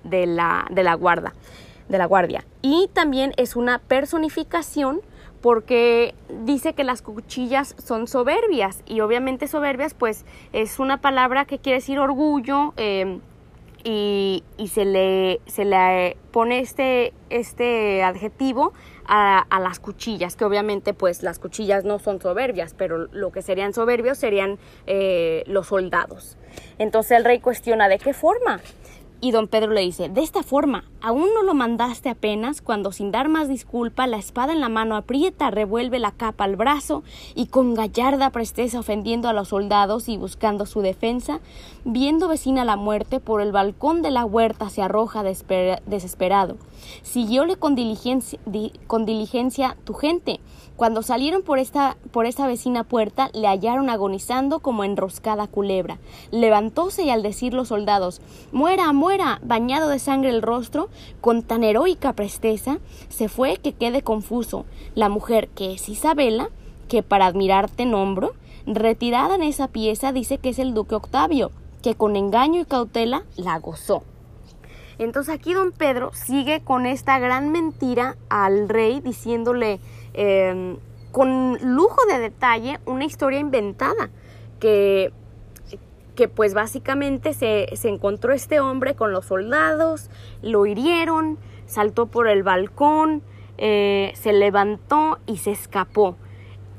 la, 0.03 0.67
de, 0.69 0.83
la 0.83 0.93
guarda, 0.93 1.33
de 1.89 1.97
la 1.97 2.05
guardia. 2.05 2.45
Y 2.61 2.89
también 2.93 3.33
es 3.37 3.55
una 3.55 3.79
personificación 3.79 5.01
porque 5.41 6.15
dice 6.45 6.73
que 6.73 6.85
las 6.85 7.01
cuchillas 7.01 7.75
son 7.83 8.07
soberbias 8.07 8.81
y 8.85 9.01
obviamente 9.01 9.49
soberbias 9.49 9.93
pues 9.93 10.23
es 10.53 10.79
una 10.79 11.01
palabra 11.01 11.43
que 11.43 11.59
quiere 11.59 11.79
decir 11.79 11.99
orgullo, 11.99 12.73
em, 12.77 13.19
y, 13.83 14.43
se, 14.71 14.85
le, 14.85 15.41
se 15.45 15.65
le 15.65 16.17
pone 16.31 16.59
este, 16.59 17.13
este 17.29 18.03
adjetivo 18.03 18.73
a, 19.05 19.45
las 19.61 19.79
cuchillas, 19.79 20.35
que 20.35 20.45
obviamente 20.45 20.93
pues 20.93 21.23
las 21.23 21.39
cuchillas 21.39 21.83
no 21.83 21.99
son 21.99 22.21
soberbias, 22.21 22.73
pero 22.73 23.07
lo 23.11 23.31
que 23.31 23.41
serían 23.41 23.73
soberbios 23.73 24.17
serían 24.17 24.57
eh, 24.87 25.43
los 25.47 25.67
soldados. 25.67 26.37
Entonces 26.77 27.17
el 27.17 27.25
rey 27.25 27.39
cuestiona, 27.39 27.89
¿de 27.89 27.99
qué 27.99 28.13
forma? 28.13 28.61
Y 29.23 29.31
don 29.31 29.47
Pedro 29.47 29.71
le 29.71 29.79
dice, 29.79 30.09
de 30.09 30.21
esta 30.21 30.43
forma, 30.43 30.83
aún 30.99 31.29
no 31.33 31.43
lo 31.43 31.53
mandaste 31.53 32.09
apenas 32.09 32.61
cuando 32.61 32.91
sin 32.91 33.09
dar 33.09 33.29
más 33.29 33.47
disculpa 33.47 34.05
la 34.05 34.17
espada 34.17 34.51
en 34.51 34.59
la 34.59 34.67
mano 34.67 34.97
aprieta, 34.97 35.49
revuelve 35.49 35.97
la 35.97 36.11
capa 36.11 36.43
al 36.43 36.57
brazo 36.57 37.03
y 37.33 37.45
con 37.45 37.73
gallarda 37.73 38.31
presteza 38.31 38.81
ofendiendo 38.81 39.29
a 39.29 39.33
los 39.33 39.47
soldados 39.47 40.09
y 40.09 40.17
buscando 40.17 40.65
su 40.65 40.81
defensa, 40.81 41.39
viendo 41.85 42.27
vecina 42.27 42.65
la 42.65 42.75
muerte 42.75 43.21
por 43.21 43.39
el 43.39 43.53
balcón 43.53 44.01
de 44.01 44.11
la 44.11 44.25
huerta 44.25 44.69
se 44.69 44.81
arroja 44.81 45.23
desesperado. 45.23 46.57
Siguióle 47.01 47.55
con 47.55 47.75
diligencia, 47.75 48.39
con 48.87 49.05
diligencia 49.05 49.77
tu 49.85 49.93
gente, 49.93 50.41
cuando 50.75 51.03
salieron 51.03 51.43
por 51.43 51.59
esta, 51.59 51.97
por 52.11 52.25
esta 52.25 52.47
vecina 52.47 52.83
puerta, 52.83 53.29
le 53.33 53.47
hallaron 53.47 53.89
agonizando 53.89 54.59
como 54.59 54.83
enroscada 54.83 55.47
culebra. 55.47 55.99
Levantóse 56.31 57.03
y 57.03 57.09
al 57.09 57.21
decir 57.21 57.53
los 57.53 57.67
soldados, 57.67 58.21
muera, 58.51 58.91
muera, 58.91 59.39
bañado 59.43 59.89
de 59.89 59.99
sangre 59.99 60.31
el 60.31 60.41
rostro, 60.41 60.89
con 61.21 61.43
tan 61.43 61.63
heroica 61.63 62.13
presteza, 62.13 62.79
se 63.09 63.29
fue 63.29 63.57
que 63.57 63.73
quede 63.73 64.01
confuso. 64.01 64.65
La 64.95 65.09
mujer, 65.09 65.49
que 65.49 65.73
es 65.73 65.87
Isabela, 65.89 66.49
que 66.87 67.03
para 67.03 67.27
admirarte 67.27 67.85
nombro, 67.85 68.33
retirada 68.65 69.35
en 69.35 69.43
esa 69.43 69.67
pieza 69.67 70.11
dice 70.11 70.37
que 70.37 70.49
es 70.49 70.59
el 70.59 70.73
duque 70.73 70.95
Octavio, 70.95 71.51
que 71.81 71.95
con 71.95 72.15
engaño 72.15 72.61
y 72.61 72.65
cautela 72.65 73.23
la 73.35 73.59
gozó. 73.59 74.03
Entonces 74.99 75.33
aquí 75.33 75.53
don 75.53 75.71
Pedro 75.71 76.11
sigue 76.13 76.61
con 76.61 76.85
esta 76.85 77.19
gran 77.19 77.51
mentira 77.51 78.15
al 78.29 78.69
rey 78.69 79.01
diciéndole 79.01 79.79
Em, 80.13 80.77
con 81.11 81.57
lujo 81.61 81.97
de 82.07 82.17
detalle 82.19 82.79
una 82.87 83.05
historia 83.05 83.39
inventada 83.39 84.09
que, 84.59 85.13
que 86.15 86.27
pues 86.27 86.53
básicamente 86.55 87.33
se, 87.33 87.67
encontró 87.87 88.33
este 88.33 88.59
hombre 88.59 88.95
con 88.95 89.11
los 89.11 89.25
soldados, 89.25 90.09
lo 90.41 90.65
hirieron, 90.65 91.37
saltó 91.67 92.07
por 92.07 92.27
el 92.27 92.41
balcón, 92.41 93.21
eh, 93.57 94.11
se 94.15 94.33
levantó 94.33 95.19
y 95.27 95.37
se 95.37 95.51
escapó. 95.51 96.15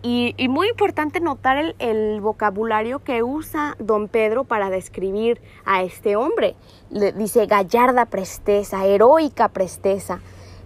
Y, 0.03 0.35
muy 0.51 0.69
importante 0.69 1.19
notar 1.21 1.57
el, 1.57 1.77
el, 1.79 2.21
vocabulario 2.21 2.99
que 2.99 3.23
usa 3.23 3.75
don 3.79 4.09
Pedro 4.09 4.45
para 4.45 4.69
describir 4.69 5.41
a 5.65 5.83
este 5.83 6.17
hombre. 6.17 6.57
Le 6.91 7.13
dice 7.13 7.47
gallarda 7.47 8.05
presteza, 8.05 8.85
heroica 8.85 9.49
presteza, 9.49 10.21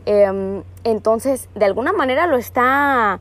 Em, 0.07 0.63
entonces, 0.85 1.49
de 1.55 1.65
alguna 1.65 1.93
manera 1.93 2.27
lo 2.27 2.37
está 2.37 3.21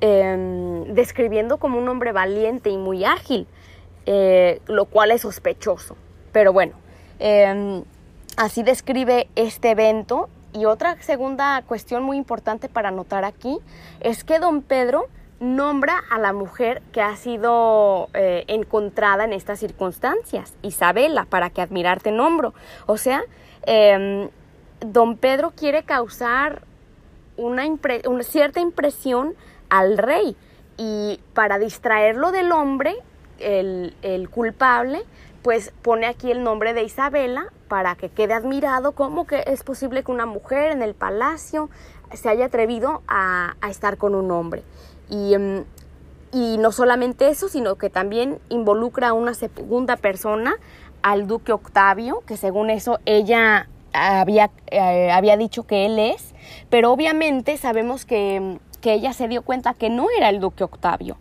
em, 0.00 0.84
describiendo 0.94 1.58
como 1.58 1.78
un 1.78 1.88
hombre 1.88 2.12
valiente 2.12 2.70
y 2.70 2.78
muy 2.78 3.04
ágil, 3.04 3.46
eh, 4.06 4.60
lo 4.66 4.86
cual 4.86 5.10
es 5.10 5.22
sospechoso. 5.22 5.96
Pero 6.32 6.52
bueno, 6.52 6.74
em, 7.18 7.84
así 8.36 8.62
describe 8.62 9.28
este 9.36 9.70
evento. 9.70 10.28
Y 10.52 10.66
otra 10.66 10.96
segunda 11.02 11.62
cuestión 11.66 12.04
muy 12.04 12.16
importante 12.16 12.68
para 12.68 12.90
notar 12.92 13.24
aquí 13.24 13.58
es 14.00 14.22
que 14.22 14.38
don 14.38 14.62
Pedro 14.62 15.08
nombra 15.40 16.02
a 16.10 16.18
la 16.18 16.32
mujer 16.32 16.82
que 16.92 17.02
ha 17.02 17.16
sido 17.16 18.08
eh, 18.14 18.44
encontrada 18.46 19.24
en 19.24 19.32
estas 19.32 19.58
circunstancias, 19.58 20.54
Isabela, 20.62 21.24
para 21.24 21.50
que 21.50 21.60
admirarte 21.60 22.12
nombro. 22.12 22.54
O 22.86 22.96
sea, 22.96 23.22
don 24.92 25.16
Pedro 25.16 25.52
quiere 25.56 25.84
causar 25.84 26.62
una, 27.36 27.64
cierta 28.22 28.60
impresión 28.60 29.34
al 29.68 29.98
rey 29.98 30.36
y 30.76 31.20
para 31.32 31.58
distraerlo 31.58 32.32
del 32.32 32.52
hombre, 32.52 32.96
el, 33.38 34.28
culpable, 34.30 35.02
pues 35.42 35.72
pone 35.82 36.06
aquí 36.06 36.30
el 36.30 36.42
nombre 36.42 36.74
de 36.74 36.84
Isabela 36.84 37.52
para 37.68 37.96
que 37.96 38.08
quede 38.08 38.34
admirado 38.34 38.92
cómo 38.92 39.26
que 39.26 39.44
es 39.46 39.62
posible 39.62 40.02
que 40.02 40.12
una 40.12 40.26
mujer 40.26 40.70
en 40.70 40.82
el 40.82 40.94
palacio 40.94 41.68
se 42.12 42.28
haya 42.28 42.46
atrevido 42.46 43.02
a, 43.08 43.56
estar 43.68 43.96
con 43.96 44.14
un 44.14 44.30
hombre. 44.30 44.62
Y, 45.10 45.36
mm, 45.36 45.64
y, 46.32 46.58
no 46.58 46.72
solamente 46.72 47.28
eso, 47.28 47.48
sino 47.48 47.76
que 47.76 47.90
también 47.90 48.38
involucra 48.48 49.08
a 49.08 49.12
una 49.12 49.34
segunda 49.34 49.96
persona, 49.96 50.56
al 51.02 51.26
duque 51.26 51.52
Octavio, 51.52 52.22
que 52.26 52.36
según 52.36 52.70
eso 52.70 52.98
ella 53.04 53.68
había, 53.94 54.50
eh, 54.70 55.10
había 55.10 55.36
dicho 55.36 55.62
que 55.62 55.86
él 55.86 55.98
es, 55.98 56.34
pero 56.68 56.92
obviamente 56.92 57.56
sabemos 57.56 58.04
que, 58.04 58.58
ella 58.82 59.14
se 59.14 59.28
dio 59.28 59.40
cuenta 59.40 59.72
que 59.72 59.88
no 59.88 60.08
era 60.14 60.28
el 60.28 60.40
duque 60.40 60.62
Octavio, 60.62 61.16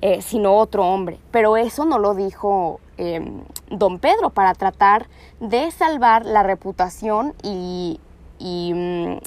eh, 0.00 0.22
sino 0.22 0.56
otro 0.56 0.86
hombre, 0.86 1.18
pero 1.30 1.58
eso 1.58 1.84
no 1.84 1.98
lo 1.98 2.14
dijo 2.14 2.80
em, 2.96 3.42
don 3.68 3.98
Pedro 3.98 4.30
para 4.30 4.54
tratar 4.54 5.08
de 5.38 5.70
salvar 5.72 6.24
la 6.24 6.42
reputación 6.42 7.34
y, 7.42 8.00
y, 8.38 8.72
mm, 8.72 9.18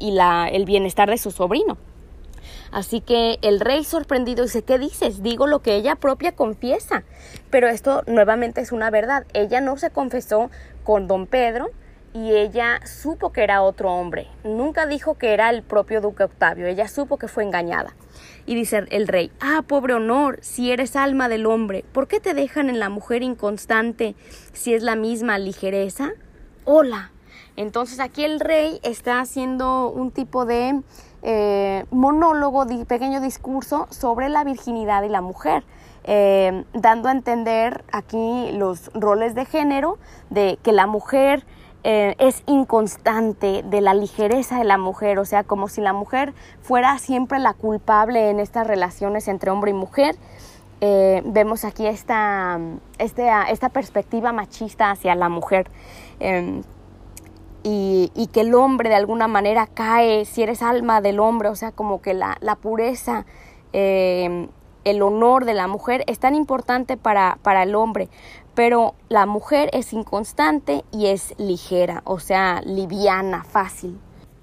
y 0.00 0.10
la, 0.10 0.48
el 0.48 0.66
bienestar 0.66 1.08
de 1.08 1.16
su 1.16 1.30
sobrino. 1.30 1.78
Así 2.72 3.00
que 3.00 3.38
el 3.42 3.60
rey 3.60 3.84
sorprendido 3.84 4.44
dice, 4.44 4.62
¿qué 4.62 4.78
dices? 4.78 5.22
Digo 5.22 5.46
lo 5.46 5.60
que 5.60 5.74
ella 5.74 5.96
propia 5.96 6.32
confiesa. 6.32 7.02
Pero 7.50 7.68
esto 7.68 8.02
nuevamente 8.06 8.60
es 8.60 8.72
una 8.72 8.90
verdad. 8.90 9.26
Ella 9.32 9.60
no 9.60 9.76
se 9.76 9.90
confesó 9.90 10.50
con 10.84 11.06
don 11.08 11.26
Pedro 11.26 11.70
y 12.12 12.32
ella 12.32 12.80
supo 12.86 13.32
que 13.32 13.42
era 13.42 13.62
otro 13.62 13.92
hombre. 13.92 14.28
Nunca 14.44 14.86
dijo 14.86 15.14
que 15.14 15.32
era 15.32 15.50
el 15.50 15.62
propio 15.62 16.00
duque 16.00 16.24
Octavio. 16.24 16.66
Ella 16.66 16.88
supo 16.88 17.18
que 17.18 17.28
fue 17.28 17.44
engañada. 17.44 17.94
Y 18.46 18.54
dice 18.54 18.84
el 18.90 19.08
rey, 19.08 19.30
ah, 19.40 19.62
pobre 19.66 19.94
honor, 19.94 20.38
si 20.42 20.72
eres 20.72 20.96
alma 20.96 21.28
del 21.28 21.46
hombre, 21.46 21.84
¿por 21.92 22.08
qué 22.08 22.20
te 22.20 22.34
dejan 22.34 22.68
en 22.68 22.78
la 22.78 22.88
mujer 22.88 23.22
inconstante 23.22 24.16
si 24.52 24.74
es 24.74 24.82
la 24.82 24.96
misma 24.96 25.38
ligereza? 25.38 26.10
Hola. 26.64 27.12
Entonces 27.56 28.00
aquí 28.00 28.24
el 28.24 28.40
rey 28.40 28.80
está 28.82 29.20
haciendo 29.20 29.90
un 29.90 30.12
tipo 30.12 30.46
de 30.46 30.80
eh, 31.22 31.84
monólogo, 31.90 32.66
pequeño 32.86 33.20
discurso 33.20 33.86
sobre 33.90 34.28
la 34.28 34.42
virginidad 34.44 35.02
y 35.02 35.08
la 35.08 35.20
mujer, 35.20 35.64
eh, 36.04 36.64
dando 36.72 37.08
a 37.08 37.12
entender 37.12 37.84
aquí 37.92 38.50
los 38.52 38.90
roles 38.94 39.34
de 39.34 39.44
género, 39.44 39.98
de 40.30 40.58
que 40.62 40.72
la 40.72 40.86
mujer 40.86 41.44
eh, 41.84 42.14
es 42.18 42.42
inconstante, 42.46 43.62
de 43.62 43.80
la 43.82 43.92
ligereza 43.92 44.58
de 44.58 44.64
la 44.64 44.78
mujer, 44.78 45.18
o 45.18 45.26
sea, 45.26 45.44
como 45.44 45.68
si 45.68 45.82
la 45.82 45.92
mujer 45.92 46.32
fuera 46.62 46.98
siempre 46.98 47.38
la 47.38 47.52
culpable 47.52 48.30
en 48.30 48.40
estas 48.40 48.66
relaciones 48.66 49.28
entre 49.28 49.50
hombre 49.50 49.72
y 49.72 49.74
mujer. 49.74 50.16
vemos 50.80 51.66
aquí 51.66 51.86
esta, 51.86 52.58
esta, 52.96 53.50
esta 53.50 53.68
perspectiva 53.68 54.32
machista 54.32 54.90
hacia 54.90 55.14
la 55.14 55.28
mujer 55.28 55.70
y, 57.62 58.28
que 58.32 58.42
el 58.42 58.54
hombre 58.54 58.88
de 58.88 58.94
alguna 58.94 59.28
manera 59.28 59.66
cae, 59.66 60.24
si 60.24 60.42
eres 60.42 60.62
alma 60.62 61.00
del 61.00 61.20
hombre, 61.20 61.48
o 61.48 61.56
sea, 61.56 61.72
como 61.72 62.00
que 62.00 62.14
la, 62.14 62.36
pureza, 62.60 63.26
eh, 63.72 64.48
el 64.84 65.02
honor 65.02 65.44
de 65.44 65.54
la 65.54 65.66
mujer 65.66 66.04
es 66.06 66.18
tan 66.18 66.34
importante 66.34 66.96
para, 66.96 67.38
para 67.42 67.62
el 67.62 67.74
hombre, 67.74 68.08
pero 68.54 68.94
la 69.08 69.26
mujer 69.26 69.70
es 69.72 69.92
inconstante 69.92 70.84
y 70.92 71.06
es 71.06 71.34
ligera, 71.38 72.02
o 72.04 72.18
sea, 72.18 72.62
liviana, 72.64 73.44
fácil. 73.44 73.98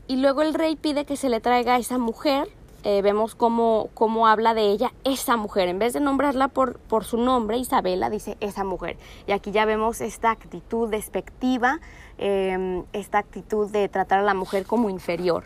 Y 0.07 0.17
luego 0.17 0.41
el 0.41 0.53
rey 0.53 0.75
pide 0.75 1.05
que 1.05 1.17
se 1.17 1.29
le 1.29 1.39
traiga 1.39 1.75
a 1.75 1.77
esa 1.79 1.97
mujer 1.97 2.47
eh, 2.83 3.01
vemos 3.01 3.35
cómo, 3.35 3.89
cómo, 3.95 4.27
habla 4.27 4.53
de 4.53 4.69
ella 4.69 4.93
esa 5.03 5.35
mujer. 5.35 5.67
En 5.67 5.77
vez 5.77 5.91
de 5.91 5.99
nombrarla 5.99 6.47
por, 6.47 6.79
por, 6.79 7.03
su 7.03 7.17
nombre, 7.17 7.57
Isabela 7.57 8.09
dice 8.09 8.37
esa 8.39 8.63
mujer. 8.63 8.95
Y 9.27 9.33
aquí 9.33 9.51
ya 9.51 9.65
vemos 9.65 9.99
esta 9.99 10.31
actitud 10.31 10.89
despectiva, 10.89 11.81
em, 12.17 12.83
esta 12.93 13.19
actitud 13.19 13.69
de 13.69 13.87
tratar 13.89 14.19
a 14.19 14.23
la 14.23 14.33
mujer 14.33 14.65
como 14.65 14.89
inferior. 14.89 15.43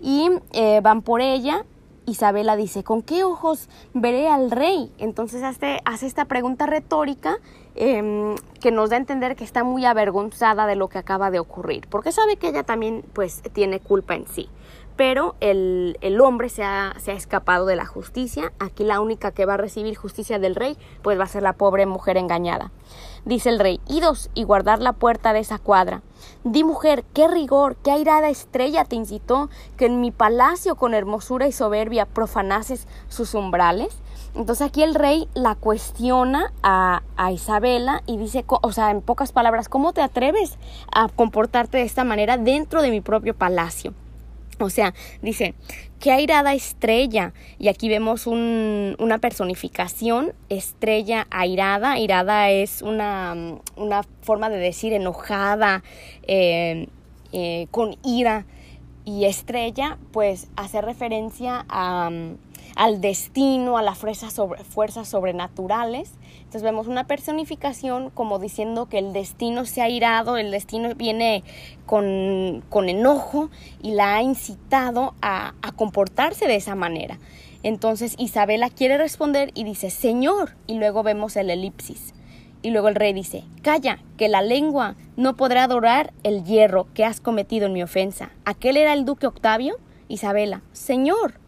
Y 0.00 0.30
eh, 0.52 0.80
van 0.82 1.02
por 1.02 1.20
ella. 1.20 1.64
Isabela 2.06 2.56
dice, 2.56 2.84
¿con 2.84 3.00
qué 3.00 3.24
ojos 3.24 3.68
veré 3.94 4.28
al 4.28 4.50
rey? 4.50 4.92
Entonces 4.98 5.42
hace, 5.42 5.80
hace 5.86 6.06
esta 6.06 6.26
pregunta 6.26 6.66
retórica 6.66 7.38
em, 7.74 8.34
que 8.60 8.70
nos 8.70 8.90
da 8.90 8.96
a 8.96 8.98
entender 8.98 9.36
que 9.36 9.44
está 9.44 9.64
muy 9.64 9.86
avergonzada 9.86 10.66
de 10.66 10.76
lo 10.76 10.88
que 10.88 10.98
acaba 10.98 11.30
de 11.30 11.38
ocurrir, 11.38 11.86
porque 11.88 12.12
sabe 12.12 12.36
que 12.36 12.48
ella 12.48 12.62
también 12.62 13.04
pues 13.14 13.42
tiene 13.54 13.80
culpa 13.80 14.14
en 14.14 14.26
sí 14.26 14.50
pero 14.96 15.34
el, 15.40 16.20
hombre 16.20 16.48
se 16.48 16.62
ha, 16.62 16.94
se 16.98 17.10
ha, 17.10 17.14
escapado 17.14 17.66
de 17.66 17.76
la 17.76 17.86
justicia. 17.86 18.52
Aquí 18.58 18.84
la 18.84 19.00
única 19.00 19.32
que 19.32 19.44
va 19.44 19.54
a 19.54 19.56
recibir 19.56 19.96
justicia 19.96 20.38
del 20.38 20.54
rey, 20.54 20.76
pues 21.02 21.18
va 21.18 21.24
a 21.24 21.28
ser 21.28 21.42
la 21.42 21.54
pobre 21.54 21.86
mujer 21.86 22.16
engañada. 22.16 22.70
Dice 23.24 23.48
el 23.48 23.58
rey, 23.58 23.80
idos 23.88 24.30
y 24.34 24.44
guardar 24.44 24.80
la 24.80 24.92
puerta 24.92 25.32
de 25.32 25.38
esa 25.38 25.58
cuadra. 25.58 26.02
Di 26.44 26.62
mujer, 26.62 27.04
qué 27.14 27.26
rigor, 27.26 27.76
qué 27.76 27.90
airada 27.90 28.28
estrella 28.28 28.84
te 28.84 28.96
incitó 28.96 29.48
que 29.78 29.86
en 29.86 30.00
mi 30.00 30.10
palacio 30.10 30.76
con 30.76 30.92
hermosura 30.92 31.46
y 31.46 31.52
soberbia 31.52 32.04
profanases 32.04 32.86
sus 33.08 33.34
umbrales. 33.34 33.96
Entonces 34.34 34.66
aquí 34.66 34.82
el 34.82 34.94
rey 34.94 35.28
la 35.32 35.54
cuestiona 35.54 36.52
a, 36.62 37.02
a, 37.16 37.32
Isabela 37.32 38.02
y 38.06 38.18
dice, 38.18 38.44
o 38.46 38.72
sea, 38.72 38.90
en 38.90 39.00
pocas 39.00 39.32
palabras, 39.32 39.68
¿cómo 39.68 39.92
te 39.92 40.02
atreves 40.02 40.58
a 40.92 41.08
comportarte 41.08 41.78
de 41.78 41.84
esta 41.84 42.04
manera 42.04 42.36
dentro 42.36 42.82
de 42.82 42.90
mi 42.90 43.00
propio 43.00 43.34
palacio? 43.34 43.94
O 44.60 44.70
sea, 44.70 44.94
dice, 45.22 45.54
qué 46.04 46.12
airada 46.12 46.52
estrella. 46.52 47.32
Y 47.58 47.68
aquí 47.68 47.88
vemos 47.88 48.26
un, 48.26 48.94
una 48.98 49.16
personificación, 49.16 50.34
estrella 50.50 51.26
airada. 51.30 51.92
Airada 51.92 52.50
es 52.50 52.82
una, 52.82 53.34
una 53.74 54.02
forma 54.20 54.50
de 54.50 54.58
decir 54.58 54.92
enojada, 54.92 55.82
eh, 56.24 56.88
eh, 57.32 57.68
con 57.70 57.96
ira. 58.04 58.44
Y 59.06 59.24
estrella, 59.24 59.96
pues, 60.12 60.48
hace 60.56 60.82
referencia 60.82 61.64
a 61.70 62.10
al 62.76 63.00
destino, 63.00 63.78
a 63.78 63.82
las 63.82 63.98
fuerzas, 63.98 65.08
sobrenaturales. 65.08 66.12
Entonces 66.38 66.62
vemos 66.62 66.86
una 66.86 67.06
personificación 67.06 68.10
como 68.10 68.38
diciendo 68.38 68.86
que 68.86 68.98
el 68.98 69.12
destino 69.12 69.64
se 69.64 69.82
ha 69.82 69.88
irado, 69.88 70.36
el 70.36 70.50
destino 70.50 70.94
viene 70.94 71.44
con, 71.86 72.64
con 72.68 72.88
enojo 72.88 73.50
y 73.82 73.92
la 73.92 74.16
ha 74.16 74.22
incitado 74.22 75.14
a, 75.22 75.54
a 75.62 75.72
comportarse 75.72 76.46
de 76.46 76.56
esa 76.56 76.74
manera. 76.74 77.18
Entonces 77.62 78.14
Isabela 78.18 78.68
quiere 78.70 78.98
responder 78.98 79.50
y 79.54 79.64
dice, 79.64 79.90
Señor, 79.90 80.54
y 80.66 80.74
luego 80.74 81.02
vemos 81.02 81.36
el 81.36 81.50
elipsis. 81.50 82.12
Y 82.64 82.70
luego 82.70 82.88
el 82.88 82.94
rey 82.94 83.12
dice, 83.12 83.44
Calla, 83.62 83.98
que 84.16 84.28
la 84.28 84.40
lengua 84.40 84.96
no 85.16 85.36
podrá 85.36 85.64
adorar 85.64 86.14
el 86.22 86.44
hierro 86.44 86.86
que 86.94 87.04
has 87.04 87.20
cometido 87.20 87.66
en 87.66 87.74
mi 87.74 87.82
ofensa. 87.82 88.30
¿Aquel 88.46 88.78
era 88.78 88.94
el 88.94 89.04
duque 89.04 89.26
Octavio? 89.26 89.76
Isabela, 90.08 90.62
Señor, 90.72 91.40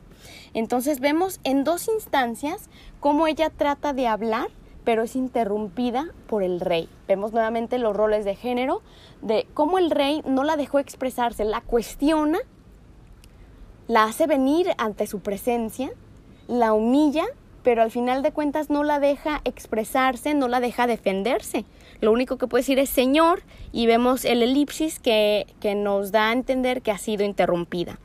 entonces 0.56 1.00
vemos 1.00 1.38
en 1.44 1.64
dos 1.64 1.86
instancias 1.86 2.70
cómo 2.98 3.26
ella 3.26 3.50
trata 3.50 3.92
de 3.92 4.06
hablar, 4.06 4.48
pero 4.84 5.02
es 5.02 5.14
interrumpida 5.14 6.06
por 6.26 6.42
el 6.42 6.60
rey. 6.60 6.88
Vemos 7.06 7.34
nuevamente 7.34 7.76
los 7.78 7.94
roles 7.94 8.24
de 8.24 8.34
género, 8.34 8.80
de 9.20 9.46
cómo 9.52 9.76
el 9.76 9.90
rey 9.90 10.22
no 10.24 10.44
la 10.44 10.56
dejó 10.56 10.78
expresarse, 10.78 11.44
la 11.44 11.60
cuestiona, 11.60 12.38
la 13.86 14.04
hace 14.04 14.26
venir 14.26 14.70
ante 14.78 15.06
su 15.06 15.20
presencia, 15.20 15.90
la 16.48 16.72
humilla, 16.72 17.26
pero 17.62 17.82
al 17.82 17.90
final 17.90 18.22
de 18.22 18.32
cuentas 18.32 18.70
no 18.70 18.82
la 18.82 18.98
deja 18.98 19.42
expresarse, 19.44 20.32
no 20.32 20.48
la 20.48 20.60
deja 20.60 20.86
defenderse. 20.86 21.66
Lo 22.00 22.12
único 22.12 22.38
que 22.38 22.46
puede 22.46 22.62
decir 22.62 22.78
es 22.78 22.88
Señor 22.88 23.42
y 23.72 23.86
vemos 23.86 24.24
el 24.24 24.42
elipsis 24.42 25.00
que, 25.00 25.46
que 25.60 25.74
nos 25.74 26.12
da 26.12 26.30
a 26.30 26.32
entender 26.32 26.80
que 26.80 26.92
ha 26.92 26.98
sido 26.98 27.24
interrumpida. 27.24 27.98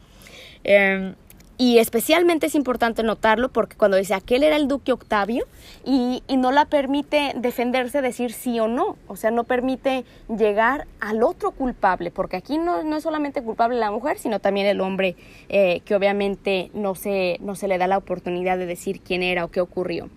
Em, 0.65 1.15
y 1.61 1.77
especialmente 1.77 2.47
es 2.47 2.55
importante 2.55 3.03
notarlo 3.03 3.49
porque 3.49 3.77
cuando 3.77 3.95
dice 3.95 4.15
aquel 4.15 4.41
era 4.41 4.55
el 4.55 4.67
duque 4.67 4.93
Octavio 4.93 5.45
y, 5.85 6.23
no 6.35 6.51
la 6.51 6.65
permite 6.65 7.33
defenderse, 7.35 8.01
decir 8.01 8.31
sí 8.31 8.59
o 8.59 8.67
no, 8.67 8.97
o 9.05 9.15
sea, 9.15 9.29
no 9.29 9.43
permite 9.43 10.03
llegar 10.27 10.87
al 10.99 11.21
otro 11.21 11.51
culpable, 11.51 12.09
porque 12.09 12.35
aquí 12.35 12.57
no, 12.57 12.81
no 12.81 12.97
es 12.97 13.03
solamente 13.03 13.43
culpable 13.43 13.77
la 13.77 13.91
mujer, 13.91 14.17
sino 14.17 14.39
también 14.39 14.65
el 14.65 14.81
hombre 14.81 15.15
eh, 15.49 15.81
que 15.85 15.93
obviamente 15.93 16.71
no 16.73 16.95
se, 16.95 17.37
no 17.41 17.53
se 17.53 17.67
le 17.67 17.77
da 17.77 17.85
la 17.85 17.99
oportunidad 17.99 18.57
de 18.57 18.65
decir 18.65 18.99
quién 18.99 19.21
era 19.21 19.45
o 19.45 19.51
qué 19.51 19.61
ocurrió. 19.61 20.09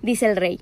Dice 0.00 0.24
el 0.24 0.36
rey, 0.36 0.58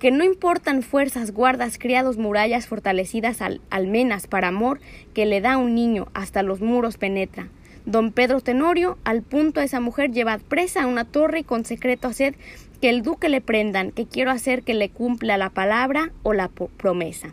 que 0.00 0.10
no 0.10 0.24
importan 0.24 0.82
fuerzas, 0.82 1.30
guardas, 1.30 1.78
criados, 1.78 2.18
murallas 2.18 2.66
fortalecidas, 2.66 3.40
al, 3.40 3.60
almenas 3.70 4.26
para 4.26 4.48
amor 4.48 4.80
que 5.14 5.26
le 5.26 5.40
da 5.40 5.58
un 5.58 5.76
niño, 5.76 6.08
hasta 6.12 6.42
los 6.42 6.60
muros 6.60 6.96
penetra 6.96 7.50
Don 7.84 8.12
Pedro 8.12 8.40
Tenorio, 8.40 8.98
al 9.04 9.22
punto 9.22 9.60
a 9.60 9.64
esa 9.64 9.80
mujer, 9.80 10.12
llevad 10.12 10.40
presa 10.40 10.82
a 10.84 10.86
una 10.86 11.04
torre 11.04 11.40
y 11.40 11.44
con 11.44 11.64
secreto 11.64 12.08
haced 12.08 12.34
que 12.80 12.90
el 12.90 13.02
duque 13.02 13.28
le 13.28 13.40
prendan, 13.40 13.92
que 13.92 14.06
quiero 14.06 14.30
hacer 14.30 14.62
que 14.62 14.74
le 14.74 14.88
cumpla 14.88 15.36
la 15.36 15.50
palabra 15.50 16.10
o 16.22 16.32
la 16.32 16.48
promesa. 16.48 17.32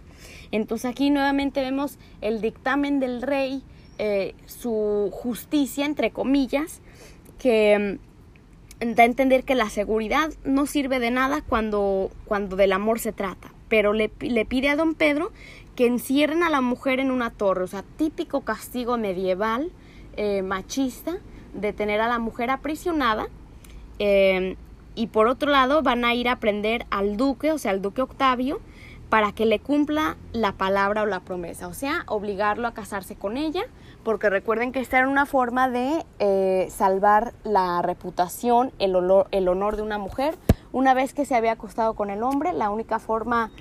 Entonces 0.51 0.89
aquí 0.89 1.09
nuevamente 1.09 1.61
vemos 1.61 1.97
el 2.21 2.41
dictamen 2.41 2.99
del 2.99 3.21
rey, 3.21 3.63
eh, 3.97 4.33
su 4.45 5.09
justicia, 5.11 5.85
entre 5.85 6.11
comillas, 6.11 6.81
que 7.37 7.99
mm, 8.79 8.93
da 8.93 9.03
a 9.03 9.05
entender 9.05 9.43
que 9.43 9.55
la 9.55 9.69
seguridad 9.69 10.31
no 10.43 10.65
sirve 10.65 10.99
de 10.99 11.11
nada 11.11 11.41
cuando, 11.41 12.11
cuando 12.25 12.55
del 12.55 12.71
amor 12.71 12.99
se 12.99 13.11
trata, 13.11 13.51
pero 13.67 13.93
le, 13.93 14.11
le 14.19 14.45
pide 14.45 14.69
a 14.69 14.75
don 14.75 14.95
Pedro 14.95 15.31
que 15.75 15.85
encierren 15.85 16.43
a 16.43 16.49
la 16.49 16.61
mujer 16.61 16.99
en 16.99 17.11
una 17.11 17.29
torre, 17.29 17.63
o 17.63 17.67
sea, 17.67 17.83
típico 17.97 18.41
castigo 18.41 18.97
medieval, 18.97 19.71
eh, 20.21 20.41
machista 20.41 21.13
de 21.53 21.71
tener 21.71 22.01
a 22.01 22.09
la 22.09 22.19
mujer 22.19 22.49
aprisionada 22.49 23.29
eh, 23.99 24.57
y 24.93 25.07
por 25.07 25.27
otro 25.27 25.49
lado 25.49 25.81
van 25.81 26.03
a 26.03 26.13
ir 26.13 26.27
a 26.27 26.41
prender 26.41 26.85
al 26.89 27.15
duque, 27.15 27.53
o 27.53 27.57
sea, 27.57 27.71
al 27.71 27.81
duque 27.81 28.01
Octavio, 28.01 28.59
para 29.07 29.31
que 29.31 29.45
le 29.45 29.59
cumpla 29.59 30.17
la 30.33 30.51
palabra 30.51 31.03
o 31.03 31.05
la 31.05 31.21
promesa, 31.21 31.69
o 31.69 31.73
sea, 31.73 32.03
obligarlo 32.07 32.67
a 32.67 32.73
casarse 32.73 33.15
con 33.15 33.37
ella, 33.37 33.63
porque 34.03 34.29
recuerden 34.29 34.73
que 34.73 34.81
esta 34.81 34.99
era 34.99 35.07
una 35.07 35.25
forma 35.25 35.69
de 35.69 36.05
eh, 36.19 36.67
salvar 36.69 37.31
la 37.45 37.81
reputación, 37.81 38.73
el, 38.77 38.97
el 39.31 39.47
honor 39.47 39.77
de 39.77 39.83
una 39.83 39.99
mujer. 39.99 40.35
Una 40.73 40.93
vez 40.93 41.13
que 41.13 41.23
se 41.23 41.33
había 41.33 41.53
acostado 41.53 41.93
con 41.93 42.09
el 42.09 42.23
hombre, 42.23 42.51
la 42.51 42.71
única 42.71 42.99
forma, 42.99 43.51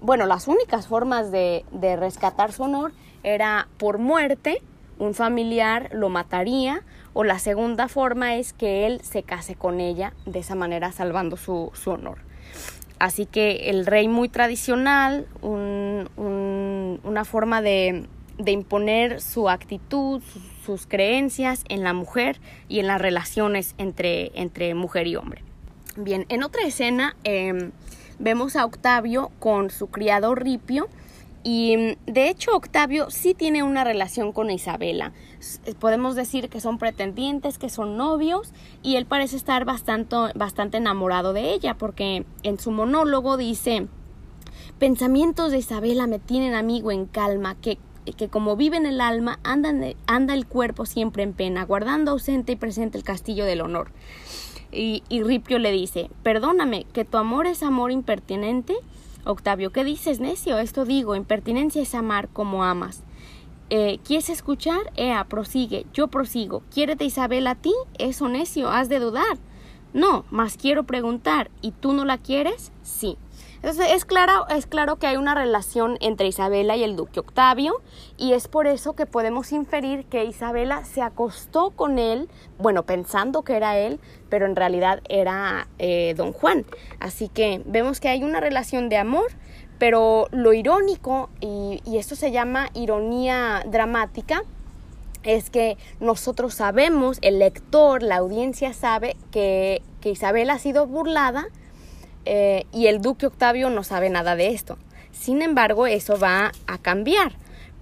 bueno, 0.00 0.26
las 0.26 0.46
únicas 0.46 0.86
formas 0.86 1.32
de, 1.32 1.64
de 1.72 1.96
rescatar 1.96 2.52
su 2.52 2.62
honor 2.62 2.92
era 3.24 3.66
por 3.78 3.98
muerte 3.98 4.62
un 4.98 5.14
familiar 5.14 5.90
lo 5.92 6.08
mataría 6.08 6.82
o 7.12 7.24
la 7.24 7.38
segunda 7.38 7.88
forma 7.88 8.36
es 8.36 8.52
que 8.52 8.86
él 8.86 9.00
se 9.02 9.22
case 9.22 9.54
con 9.54 9.80
ella, 9.80 10.12
de 10.26 10.40
esa 10.40 10.54
manera 10.54 10.92
salvando 10.92 11.36
su, 11.36 11.70
honor. 11.86 12.18
Así 12.98 13.26
que 13.26 13.70
el 13.70 13.86
rey 13.86 14.08
muy 14.08 14.28
tradicional, 14.28 15.26
una 15.42 17.24
forma 17.24 17.62
de, 17.62 18.06
imponer 18.46 19.20
su 19.20 19.48
actitud, 19.48 20.22
sus, 20.64 20.86
creencias 20.86 21.64
en 21.68 21.84
la 21.84 21.92
mujer 21.92 22.40
y 22.68 22.80
en 22.80 22.86
las 22.86 23.00
relaciones 23.00 23.74
entre, 23.78 24.32
entre 24.34 24.74
mujer 24.74 25.06
y 25.06 25.16
hombre. 25.16 25.42
Bien, 25.96 26.26
en 26.28 26.42
otra 26.42 26.62
escena 26.62 27.14
em, 27.22 27.70
vemos 28.18 28.56
a 28.56 28.64
Octavio 28.64 29.30
con 29.38 29.70
su 29.70 29.88
criado 29.88 30.34
Ripio, 30.34 30.88
y 31.46 31.98
de 32.06 32.30
hecho 32.30 32.56
Octavio 32.56 33.10
sí 33.10 33.34
tiene 33.34 33.62
una 33.62 33.84
relación 33.84 34.32
con 34.32 34.50
Isabela. 34.50 35.12
Eh, 35.66 35.74
podemos 35.78 36.16
decir 36.16 36.48
que 36.48 36.58
son 36.58 36.78
pretendientes, 36.78 37.58
que 37.58 37.68
son 37.68 37.98
novios 37.98 38.54
y 38.82 38.96
él 38.96 39.04
parece 39.04 39.36
estar 39.36 39.66
bastante, 39.66 40.16
bastante 40.34 40.78
enamorado 40.78 41.34
de 41.34 41.52
ella 41.52 41.76
porque 41.76 42.24
en 42.42 42.58
su 42.58 42.70
monólogo 42.70 43.36
dice, 43.36 43.88
pensamientos 44.78 45.52
de 45.52 45.58
Isabela 45.58 46.06
me 46.06 46.18
tienen 46.18 46.54
amigo 46.54 46.90
en 46.90 47.04
calma, 47.04 47.56
que, 47.56 47.78
que 48.16 48.28
como 48.28 48.56
vive 48.56 48.78
en 48.78 48.86
el 48.86 49.02
alma, 49.02 49.38
anda, 49.44 50.34
el 50.34 50.46
cuerpo 50.46 50.86
siempre 50.86 51.24
en 51.24 51.34
pena, 51.34 51.66
guardando 51.66 52.12
ausente 52.12 52.52
y 52.52 52.56
presente 52.56 52.96
el 52.96 53.04
castillo 53.04 53.44
del 53.44 53.60
honor. 53.60 53.92
Y 54.76 55.04
Ripio 55.22 55.60
le 55.60 55.70
dice, 55.70 56.10
perdóname, 56.24 56.84
que 56.92 57.04
tu 57.04 57.16
amor 57.16 57.46
es 57.46 57.62
amor 57.62 57.92
impertinente 57.92 58.74
Octavio, 59.24 59.72
¿qué 59.72 59.84
dices, 59.84 60.20
necio? 60.20 60.58
Esto 60.58 60.84
digo, 60.84 61.16
impertinencia 61.16 61.80
es 61.80 61.94
amar 61.94 62.28
como 62.28 62.64
amas. 62.64 63.02
Eh, 63.70 63.98
¿Quieres 64.04 64.28
escuchar? 64.28 64.92
Ea, 64.96 65.24
prosigue, 65.24 65.86
yo 65.94 66.08
prosigo. 66.08 66.62
¿Quiérete 66.72 67.04
Isabel 67.04 67.46
a 67.46 67.54
ti? 67.54 67.72
Eso, 67.98 68.28
necio, 68.28 68.70
has 68.70 68.88
de 68.88 68.98
dudar. 68.98 69.38
No, 69.94 70.24
más 70.30 70.56
quiero 70.56 70.84
preguntar, 70.84 71.50
¿y 71.62 71.70
tú 71.70 71.92
no 71.92 72.04
la 72.04 72.18
quieres? 72.18 72.72
Sí. 72.82 73.16
Entonces 73.64 73.92
es 73.92 74.04
claro, 74.04 74.46
es 74.50 74.66
claro 74.66 74.96
que 74.96 75.06
hay 75.06 75.16
una 75.16 75.34
relación 75.34 75.96
entre 76.02 76.26
Isabela 76.26 76.76
y 76.76 76.84
el 76.84 76.96
duque 76.96 77.20
Octavio 77.20 77.80
y 78.18 78.34
es 78.34 78.46
por 78.46 78.66
eso 78.66 78.92
que 78.92 79.06
podemos 79.06 79.52
inferir 79.52 80.04
que 80.04 80.26
Isabela 80.26 80.84
se 80.84 81.00
acostó 81.00 81.70
con 81.70 81.98
él, 81.98 82.28
bueno, 82.58 82.82
pensando 82.82 83.40
que 83.40 83.56
era 83.56 83.78
él, 83.78 84.00
pero 84.28 84.44
en 84.44 84.54
realidad 84.54 85.00
era 85.08 85.66
eh, 85.78 86.12
don 86.14 86.34
Juan. 86.34 86.66
Así 87.00 87.30
que 87.30 87.62
vemos 87.64 88.00
que 88.00 88.10
hay 88.10 88.22
una 88.22 88.38
relación 88.38 88.90
de 88.90 88.98
amor, 88.98 89.32
pero 89.78 90.28
lo 90.30 90.52
irónico, 90.52 91.30
y, 91.40 91.80
esto 91.96 92.16
se 92.16 92.32
llama 92.32 92.68
ironía 92.74 93.64
dramática, 93.66 94.42
es 95.22 95.48
que 95.48 95.78
nosotros 96.00 96.52
sabemos, 96.52 97.16
el 97.22 97.38
lector, 97.38 98.02
la 98.02 98.16
audiencia 98.16 98.74
sabe 98.74 99.16
que, 99.30 99.80
que 100.02 100.10
Isabel 100.10 100.50
ha 100.50 100.58
sido 100.58 100.86
burlada 100.86 101.46
eh, 102.24 102.64
y 102.72 102.86
el 102.86 103.00
duque 103.00 103.26
Octavio 103.26 103.70
no 103.70 103.84
sabe 103.84 104.10
nada 104.10 104.36
de 104.36 104.48
esto. 104.48 104.78
Sin 105.12 105.42
embargo, 105.42 105.86
eso 105.86 106.18
va 106.18 106.52
a 106.66 106.78
cambiar, 106.78 107.32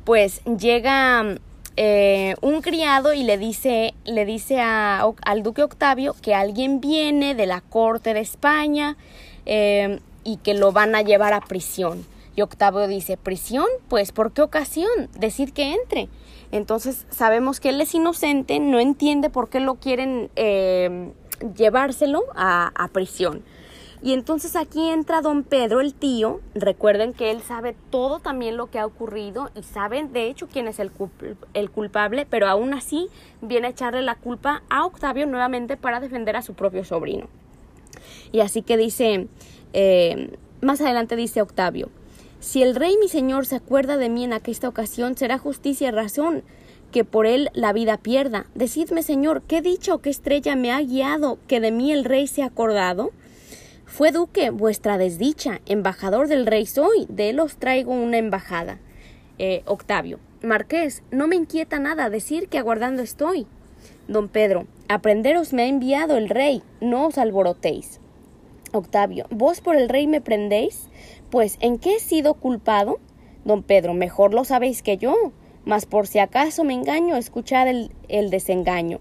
pues 0.05 0.43
llega 0.45 1.37
eh, 1.77 2.35
un 2.43 2.61
criado 2.61 3.15
y 3.15 3.23
le 3.23 3.39
dice, 3.39 3.95
le 4.05 4.25
dice 4.25 4.61
al 4.61 5.43
duque 5.43 5.63
Octavio 5.63 6.15
que 6.21 6.35
alguien 6.35 6.81
viene 6.81 7.35
de 7.35 7.47
la 7.47 7.61
corte 7.61 8.15
de 8.15 8.21
España 8.21 8.97
eh, 9.47 10.01
y 10.25 10.37
que 10.39 10.55
lo 10.55 10.73
van 10.73 10.95
a 10.95 11.03
llevar 11.03 11.33
a 11.33 11.41
prisión. 11.41 12.05
Y 12.35 12.43
Octavio 12.43 12.87
dice, 12.87 13.17
¿prisión? 13.17 13.67
Pues 13.89 14.13
¿por 14.13 14.33
qué 14.33 14.43
ocasión? 14.43 15.09
Decir 15.19 15.53
que 15.53 15.75
entre. 15.75 16.09
Entonces 16.51 17.07
sabemos 17.11 17.61
que 17.61 17.71
él 17.71 17.81
es 17.81 17.95
inocente, 17.95 18.59
no 18.61 18.79
entiende 18.79 19.31
por 19.31 19.49
qué 19.49 19.61
lo 19.61 19.77
quieren 19.77 20.31
llevárselo 21.57 22.25
a, 22.35 22.73
a 22.75 22.89
prisión. 22.89 23.43
Y 24.03 24.15
entonces 24.15 24.57
aquí 24.57 24.89
entra 24.89 25.21
don 25.21 25.45
Pedro, 25.45 25.81
el 25.81 25.95
tío. 25.95 26.41
Recuerden 26.55 27.13
que 27.13 27.31
él 27.31 27.41
sabe 27.41 27.77
todo 27.91 28.19
también 28.19 28.57
lo 28.57 28.69
que 28.69 28.81
ha 28.81 28.87
ocurrido 28.87 29.51
y 29.55 29.63
sabe 29.63 30.03
de 30.05 30.29
hecho 30.29 30.49
quién 30.49 30.67
es 30.67 30.81
el, 30.81 30.91
el, 31.55 31.71
culpable, 31.71 32.27
pero 32.29 32.49
aún 32.49 32.75
así 32.75 33.09
viene 33.41 33.69
a 33.69 33.71
echarle 33.71 34.03
la 34.03 34.17
culpa 34.17 34.65
a 34.71 34.85
Octavio 34.85 35.27
nuevamente 35.27 35.77
para 35.77 36.01
defender 36.01 36.35
a 36.35 36.43
su 36.43 36.55
propio 36.55 36.85
sobrino. 36.85 37.29
Y 38.33 38.41
así 38.41 38.63
que 38.63 38.77
dice, 38.77 39.29
eh, 39.73 40.37
más 40.61 40.81
adelante 40.81 41.15
dice 41.15 41.41
Octavio, 41.41 41.89
si 42.41 42.65
el 42.65 42.75
rey 42.75 42.97
mi 42.99 43.07
señor 43.07 43.47
se 43.47 43.55
acuerda 43.55 43.99
de 43.99 44.09
mí 44.09 44.25
en 44.25 44.33
aquesta 44.33 44.69
ocasión, 44.69 45.17
será 45.17 45.39
justicia 45.39 45.89
y 45.89 45.93
razón 45.93 46.43
que 46.91 47.05
por 47.05 47.25
él 47.25 47.51
la 47.55 47.73
vida 47.73 47.99
pierda. 47.99 48.47
Decidme, 48.57 49.05
señor, 49.05 49.43
¿qué 49.43 49.63
dicho 49.63 49.95
o 49.95 49.99
qué 49.99 50.11
estrella 50.11 50.57
me 50.57 50.73
ha 50.73 50.81
guiado 50.81 51.39
que 51.47 51.61
de 51.61 51.71
mí 51.71 51.93
el 51.93 52.05
rey 52.05 52.27
se 52.27 52.43
ha 52.43 52.47
acordado? 52.47 53.13
Fue 53.93 54.11
duque 54.11 54.49
vuestra 54.49 54.97
desdicha, 54.97 55.61
embajador 55.67 56.27
del 56.27 56.47
rey 56.47 56.65
soy, 56.65 57.05
de 57.11 57.29
él 57.29 57.41
os 57.41 57.57
traigo 57.57 57.93
una 57.93 58.17
embajada. 58.17 58.79
Eh, 59.39 59.61
Octavio, 59.67 60.19
Marqués, 60.41 61.03
no 61.11 61.27
me 61.27 61.37
inquieta 61.37 61.79
nada 61.79 62.09
decir 62.09 62.49
que 62.49 62.57
aguardando 62.57 63.03
estoy. 63.03 63.47
Don 64.09 64.31
Pedro, 64.31 64.67
aprenderos 64.89 65.53
me 65.53 65.65
ha 65.65 65.67
enviado 65.67 66.17
el 66.17 66.31
rey, 66.31 66.63
no 66.81 67.09
os 67.09 67.19
alborotéis. 67.19 68.01
Octavio, 68.73 69.27
¿vos 69.29 69.61
por 69.61 69.77
el 69.77 69.91
rey 69.91 70.07
me 70.07 70.23
prendéis? 70.23 70.89
Pues, 71.29 71.59
¿en 71.61 71.77
qué 71.77 71.97
he 71.97 72.01
sido 72.01 72.33
culpado? 72.33 72.99
Don 73.45 73.63
Pedro, 73.63 73.93
mejor 73.93 74.33
lo 74.33 74.45
sabéis 74.45 74.81
que 74.81 74.97
yo, 74.97 75.15
mas 75.67 75.85
por 75.85 76.07
si 76.07 76.19
acaso 76.19 76.65
me 76.65 76.73
engaño, 76.73 77.17
escuchad 77.17 77.69
el, 77.69 77.93
el 78.09 78.31
desengaño 78.31 79.01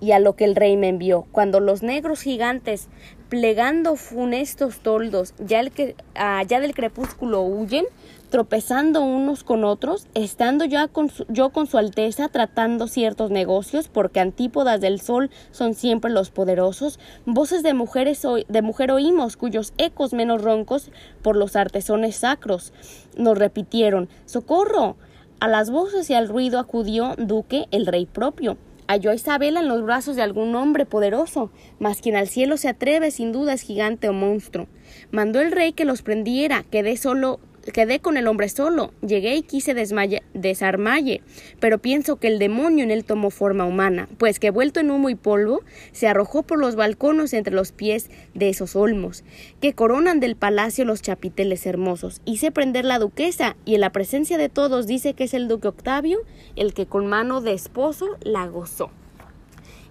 y 0.00 0.12
a 0.12 0.18
lo 0.18 0.36
que 0.36 0.44
el 0.44 0.56
rey 0.56 0.76
me 0.76 0.88
envió. 0.88 1.26
Cuando 1.32 1.60
los 1.60 1.82
negros 1.82 2.22
gigantes, 2.22 2.88
plegando 3.28 3.96
funestos 3.96 4.78
toldos, 4.78 5.34
ya, 5.38 5.60
el 5.60 5.72
que, 5.72 5.96
allá 6.14 6.60
del 6.60 6.74
crepúsculo 6.74 7.42
huyen, 7.42 7.86
tropezando 8.30 9.02
unos 9.02 9.44
con 9.44 9.64
otros, 9.64 10.06
estando 10.14 10.64
yo 10.64 10.86
con, 10.92 11.10
su, 11.10 11.24
yo 11.28 11.50
con 11.50 11.66
su 11.66 11.78
alteza 11.78 12.28
tratando 12.28 12.86
ciertos 12.86 13.30
negocios, 13.30 13.88
porque 13.88 14.20
antípodas 14.20 14.80
del 14.80 15.00
sol 15.00 15.30
son 15.50 15.74
siempre 15.74 16.10
los 16.10 16.30
poderosos, 16.30 16.98
voces 17.24 17.62
de 17.62 17.74
mujeres 17.74 18.22
de 18.48 18.62
mujer 18.62 18.90
oímos, 18.90 19.36
cuyos 19.36 19.72
ecos 19.78 20.12
menos 20.12 20.42
roncos 20.42 20.90
por 21.22 21.36
los 21.36 21.56
artesones 21.56 22.16
sacros 22.16 22.72
nos 23.16 23.38
repitieron 23.38 24.08
Socorro. 24.26 24.96
A 25.38 25.48
las 25.48 25.70
voces 25.70 26.08
y 26.08 26.14
al 26.14 26.28
ruido 26.28 26.58
acudió 26.58 27.14
Duque, 27.18 27.66
el 27.70 27.86
rey 27.86 28.06
propio 28.06 28.56
Halló 28.88 29.10
a 29.10 29.14
Isabela 29.14 29.60
en 29.60 29.68
los 29.68 29.82
brazos 29.82 30.14
de 30.14 30.22
algún 30.22 30.54
hombre 30.54 30.86
poderoso, 30.86 31.50
mas 31.80 32.00
quien 32.00 32.14
al 32.14 32.28
cielo 32.28 32.56
se 32.56 32.68
atreve 32.68 33.10
sin 33.10 33.32
duda 33.32 33.52
es 33.52 33.62
gigante 33.62 34.08
o 34.08 34.12
monstruo. 34.12 34.68
Mandó 35.10 35.40
el 35.40 35.50
rey 35.50 35.72
que 35.72 35.84
los 35.84 36.02
prendiera, 36.02 36.64
quedé 36.70 36.96
solo 36.96 37.40
quedé 37.72 38.00
con 38.00 38.16
el 38.16 38.26
hombre 38.26 38.48
solo, 38.48 38.92
llegué 39.00 39.36
y 39.36 39.42
quise 39.42 39.74
desarmalle, 39.74 41.22
pero 41.60 41.78
pienso 41.78 42.16
que 42.16 42.28
el 42.28 42.38
demonio 42.38 42.84
en 42.84 42.90
él 42.90 43.04
tomó 43.04 43.30
forma 43.30 43.64
humana, 43.64 44.08
pues 44.18 44.38
que 44.38 44.50
vuelto 44.50 44.80
en 44.80 44.90
humo 44.90 45.10
y 45.10 45.14
polvo, 45.14 45.62
se 45.92 46.08
arrojó 46.08 46.42
por 46.42 46.58
los 46.58 46.76
balcones 46.76 47.32
entre 47.32 47.54
los 47.54 47.72
pies 47.72 48.10
de 48.34 48.48
esos 48.48 48.76
olmos, 48.76 49.24
que 49.60 49.74
coronan 49.74 50.20
del 50.20 50.36
palacio 50.36 50.84
los 50.84 51.02
chapiteles 51.02 51.66
hermosos. 51.66 52.20
Hice 52.24 52.50
prender 52.50 52.84
la 52.84 52.98
duquesa, 52.98 53.56
y 53.64 53.74
en 53.74 53.80
la 53.80 53.90
presencia 53.90 54.38
de 54.38 54.48
todos 54.48 54.86
dice 54.86 55.14
que 55.14 55.24
es 55.24 55.34
el 55.34 55.48
duque 55.48 55.68
Octavio, 55.68 56.18
el 56.54 56.74
que 56.74 56.86
con 56.86 57.06
mano 57.06 57.40
de 57.40 57.52
esposo 57.52 58.16
la 58.22 58.46
gozó. 58.46 58.90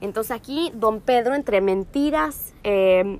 Entonces 0.01 0.31
aquí 0.31 0.71
don 0.75 1.01
Pedro, 1.01 1.35
entre 1.35 1.61
mentiras, 1.61 2.53
eh, 2.63 3.19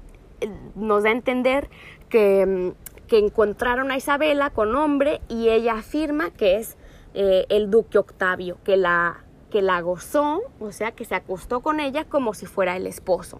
nos 0.76 1.04
da 1.04 1.10
a 1.10 1.14
entender 1.14 1.70
que 2.10 2.74
que 3.08 3.18
encontraron 3.20 3.92
a 3.92 3.98
Isabela 3.98 4.50
con 4.50 4.76
hombre 4.76 5.22
y 5.30 5.50
ella 5.50 5.74
afirma 5.74 6.32
que 6.32 6.58
es 6.58 6.78
eh, 7.14 7.46
el 7.50 7.72
duque 7.72 7.98
Octavio, 7.98 8.58
que 8.64 8.78
la, 8.78 9.24
que 9.50 9.62
la 9.62 9.80
gozó, 9.82 10.42
o 10.60 10.72
sea, 10.72 10.92
que 10.92 11.06
se 11.06 11.16
acostó 11.16 11.62
con 11.62 11.80
ella 11.80 12.06
como 12.06 12.34
si 12.34 12.46
fuera 12.46 12.76
el 12.76 12.88
esposo. 12.88 13.40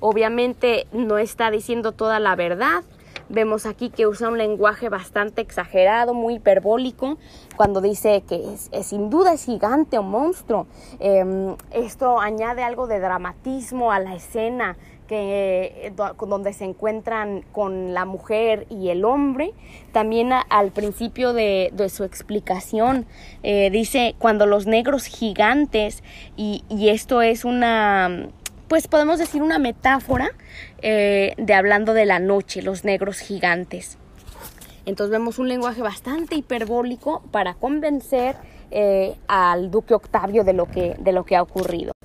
Obviamente 0.00 0.86
no 0.92 1.18
está 1.18 1.50
diciendo 1.50 1.92
toda 1.92 2.20
la 2.20 2.36
verdad. 2.36 2.84
Vemos 3.28 3.66
aquí 3.66 3.90
que 3.90 4.06
usa 4.06 4.28
un 4.28 4.38
lenguaje 4.38 4.88
bastante 4.88 5.42
exagerado, 5.42 6.14
muy 6.14 6.36
hiperbólico, 6.36 7.18
cuando 7.56 7.80
dice 7.80 8.22
que 8.26 8.54
es, 8.54 8.70
sin 8.86 9.10
duda 9.10 9.34
es 9.34 9.44
gigante 9.44 9.98
o 9.98 10.02
monstruo. 10.02 10.66
Em, 10.98 11.56
esto 11.72 12.20
añade 12.20 12.62
algo 12.62 12.86
de 12.86 13.00
dramatismo 13.00 13.92
a 13.92 13.98
la 13.98 14.14
escena, 14.14 14.76
que, 15.08 15.86
eh, 15.86 15.92
donde 16.28 16.52
se 16.52 16.64
encuentran 16.64 17.42
con 17.50 17.94
la 17.94 18.04
mujer 18.04 18.66
y 18.70 18.90
el 18.90 19.04
hombre. 19.04 19.52
También 19.90 20.30
al 20.32 20.70
principio 20.70 21.32
de, 21.32 21.72
su 21.88 22.04
explicación 22.04 23.06
eh, 23.42 23.70
dice 23.70 24.14
cuando 24.18 24.46
los 24.46 24.66
negros 24.66 25.06
gigantes, 25.06 26.04
y, 26.36 26.62
esto 26.88 27.22
es 27.22 27.44
una, 27.44 28.28
pues 28.68 28.86
podemos 28.86 29.18
decir 29.18 29.42
una 29.42 29.58
metáfora 29.58 30.30
eh, 30.82 31.34
de 31.38 31.54
hablando 31.54 31.94
de 31.94 32.04
la 32.04 32.20
noche, 32.20 32.62
los 32.62 32.84
negros 32.84 33.18
gigantes. 33.18 33.98
Entonces 34.86 35.10
vemos 35.10 35.38
un 35.38 35.48
lenguaje 35.48 35.82
bastante 35.82 36.34
hiperbólico 36.34 37.22
para 37.30 37.54
convencer 37.54 38.36
al 39.28 39.70
duque 39.70 39.94
Octavio 39.94 40.44
de 40.44 40.52
lo 40.52 40.66
que, 40.66 40.94
de 40.98 41.12
lo 41.12 41.24
que 41.24 41.36
ha 41.36 41.42
ocurrido. 41.42 41.97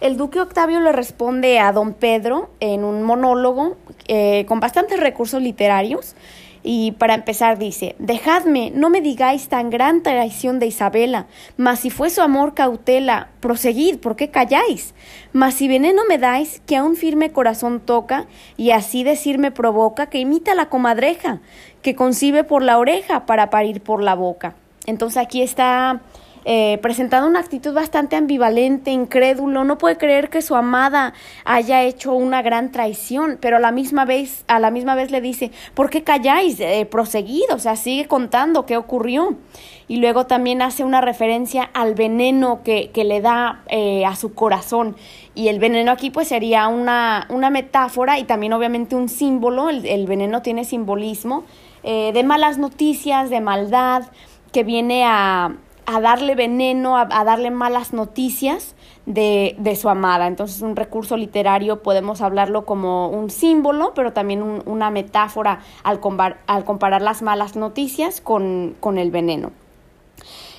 El 0.00 0.18
duque 0.18 0.40
Octavio 0.40 0.80
le 0.80 0.92
responde 0.92 1.58
a 1.58 1.72
don 1.72 1.94
Pedro 1.94 2.50
en 2.60 2.84
un 2.84 3.02
monólogo 3.02 3.76
eh, 4.08 4.44
con 4.46 4.60
bastantes 4.60 5.00
recursos 5.00 5.40
literarios 5.40 6.14
y 6.62 6.92
para 6.92 7.14
empezar 7.14 7.58
dice, 7.58 7.94
Dejadme, 7.98 8.72
no 8.74 8.90
me 8.90 9.00
digáis 9.00 9.48
tan 9.48 9.70
gran 9.70 10.02
traición 10.02 10.58
de 10.58 10.66
Isabela, 10.66 11.26
mas 11.56 11.80
si 11.80 11.90
fue 11.90 12.10
su 12.10 12.20
amor 12.20 12.54
cautela, 12.54 13.28
proseguid, 13.40 13.98
¿por 13.98 14.16
qué 14.16 14.30
calláis? 14.30 14.92
Mas 15.32 15.54
si 15.54 15.68
veneno 15.68 16.02
me 16.08 16.18
dais, 16.18 16.60
que 16.66 16.76
a 16.76 16.82
un 16.82 16.96
firme 16.96 17.30
corazón 17.30 17.80
toca, 17.80 18.26
y 18.56 18.72
así 18.72 19.04
decirme 19.04 19.52
provoca, 19.52 20.06
que 20.06 20.18
imita 20.18 20.56
la 20.56 20.68
comadreja, 20.68 21.40
que 21.82 21.94
concibe 21.94 22.42
por 22.42 22.62
la 22.62 22.78
oreja 22.78 23.26
para 23.26 23.48
parir 23.48 23.80
por 23.80 24.02
la 24.02 24.14
boca. 24.14 24.56
Entonces 24.86 25.18
aquí 25.18 25.42
está 25.42 26.00
eh, 26.48 26.78
presentando 26.80 27.26
una 27.26 27.40
actitud 27.40 27.74
bastante 27.74 28.14
ambivalente, 28.14 28.92
incrédulo, 28.92 29.64
no 29.64 29.78
puede 29.78 29.98
creer 29.98 30.30
que 30.30 30.42
su 30.42 30.54
amada 30.54 31.12
haya 31.44 31.82
hecho 31.82 32.12
una 32.12 32.40
gran 32.40 32.70
traición, 32.70 33.36
pero 33.40 33.56
a 33.56 33.60
la 33.60 33.72
misma 33.72 34.04
vez, 34.04 34.44
a 34.46 34.60
la 34.60 34.70
misma 34.70 34.94
vez 34.94 35.10
le 35.10 35.20
dice, 35.20 35.50
¿por 35.74 35.90
qué 35.90 36.04
calláis? 36.04 36.60
Eh, 36.60 36.86
proseguido, 36.88 37.56
o 37.56 37.58
sea, 37.58 37.74
sigue 37.74 38.06
contando 38.06 38.64
qué 38.64 38.76
ocurrió. 38.76 39.34
Y 39.88 39.96
luego 39.96 40.26
también 40.26 40.62
hace 40.62 40.84
una 40.84 41.00
referencia 41.00 41.64
al 41.74 41.94
veneno 41.94 42.60
que, 42.62 42.90
que 42.90 43.02
le 43.02 43.20
da 43.20 43.62
eh, 43.68 44.06
a 44.06 44.14
su 44.14 44.32
corazón. 44.32 44.94
Y 45.34 45.48
el 45.48 45.58
veneno 45.58 45.90
aquí 45.90 46.10
pues 46.10 46.28
sería 46.28 46.68
una, 46.68 47.26
una 47.28 47.50
metáfora 47.50 48.20
y 48.20 48.24
también 48.24 48.52
obviamente 48.52 48.94
un 48.94 49.08
símbolo, 49.08 49.68
el, 49.68 49.84
el 49.84 50.06
veneno 50.06 50.42
tiene 50.42 50.64
simbolismo 50.64 51.44
eh, 51.82 52.12
de 52.12 52.22
malas 52.22 52.58
noticias, 52.58 53.30
de 53.30 53.40
maldad, 53.40 54.04
que 54.52 54.64
viene 54.64 55.04
a, 55.04 55.56
a 55.86 56.00
darle 56.00 56.34
veneno, 56.34 56.96
a, 56.96 57.06
darle 57.06 57.50
malas 57.50 57.92
noticias 57.92 58.74
de, 59.06 59.54
de, 59.58 59.76
su 59.76 59.88
amada. 59.88 60.26
Entonces 60.26 60.60
un 60.62 60.76
recurso 60.76 61.16
literario 61.16 61.82
podemos 61.82 62.20
hablarlo 62.20 62.66
como 62.66 63.08
un 63.08 63.30
símbolo, 63.30 63.94
pero 63.94 64.12
también 64.12 64.62
una 64.66 64.90
metáfora 64.90 65.60
al, 65.84 66.00
al, 66.46 66.64
comparar 66.64 67.02
las 67.02 67.22
malas 67.22 67.56
noticias 67.56 68.20
con, 68.20 68.76
con 68.80 68.98
el 68.98 69.10
veneno. 69.10 69.52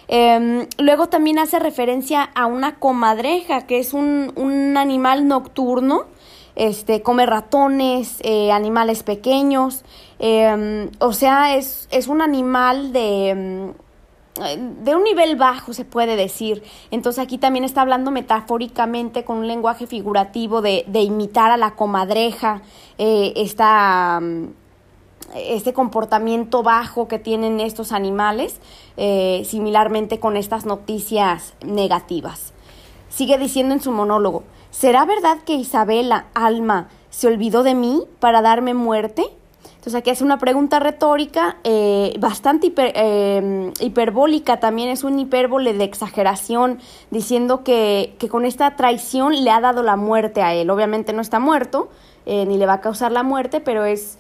Em, 0.08 0.68
luego 0.78 1.08
también 1.08 1.38
hace 1.38 1.60
referencia 1.60 2.24
a 2.24 2.46
una 2.46 2.76
comadreja, 2.76 3.68
que 3.68 3.80
es 3.80 3.94
un, 3.94 4.32
un 4.36 4.78
animal 4.78 5.28
nocturno, 5.28 6.06
este, 6.56 7.02
come 7.02 7.26
ratones, 7.26 8.18
eh, 8.22 8.52
animales 8.52 9.04
pequeños, 9.04 9.84
em, 10.20 10.90
o 11.00 11.12
sea, 11.12 11.56
es, 11.56 11.90
es 11.92 12.08
un 12.08 12.22
animal 12.22 12.94
de 12.94 13.30
em, 13.30 13.74
de 14.38 14.96
un 14.96 15.04
nivel 15.04 15.36
bajo 15.36 15.74
se 15.74 15.86
puede 15.86 16.16
decir. 16.16 16.64
Entonces 16.92 17.24
aquí 17.24 17.38
también 17.38 17.66
está 17.66 17.82
hablando 17.82 18.12
metafóricamente 18.12 19.24
con 19.24 19.40
un 19.40 19.48
lenguaje 19.48 19.88
figurativo 19.88 20.62
de, 20.62 20.86
imitar 20.94 21.52
a 21.52 21.58
la 21.58 21.76
comadreja, 21.76 22.62
eh, 22.98 23.34
esta, 23.36 24.20
mm, 24.22 24.48
este 25.36 25.74
comportamiento 25.74 26.64
bajo 26.64 27.08
que 27.08 27.20
tienen 27.20 27.60
estos 27.60 27.92
animales, 27.92 28.60
eh, 28.96 29.44
similarmente 29.46 30.20
con 30.20 30.38
estas 30.38 30.66
noticias 30.66 31.54
negativas. 31.66 32.54
Sigue 33.10 33.38
diciendo 33.38 33.74
en 33.74 33.82
su 33.82 33.92
monólogo, 33.92 34.44
¿será 34.70 35.06
verdad 35.06 35.40
que 35.46 35.54
Isabela, 35.54 36.28
alma, 36.34 36.90
se 37.10 37.28
olvidó 37.28 37.64
de 37.64 37.74
mí 37.74 38.04
para 38.20 38.42
darme 38.42 38.74
muerte? 38.74 39.24
Entonces 39.88 40.02
aquí 40.02 40.10
hace 40.10 40.26
una 40.26 40.38
pregunta 40.38 40.80
retórica 40.80 41.60
eh, 41.64 42.14
bastante 42.20 42.74
eh, 42.76 43.72
hiperbólica, 43.80 44.60
también 44.60 44.90
es 44.90 45.06
un 45.06 45.18
hipérbole 45.18 45.74
de 45.74 45.86
exageración, 45.86 46.80
diciendo 47.10 47.64
que, 47.64 48.14
que, 48.20 48.28
con 48.28 48.44
esta 48.44 48.76
traición 48.76 49.46
le 49.46 49.50
ha 49.50 49.62
dado 49.62 49.84
la 49.84 49.96
muerte 49.96 50.42
a 50.42 50.54
él. 50.54 50.70
Obviamente 50.72 51.14
no 51.14 51.22
está 51.22 51.40
muerto, 51.40 51.88
eh, 52.26 52.46
ni 52.46 52.58
le 52.58 52.66
va 52.66 52.74
a 52.74 52.82
causar 52.82 53.14
la 53.14 53.24
muerte, 53.24 53.62
pero 53.62 53.86
es 53.86 54.18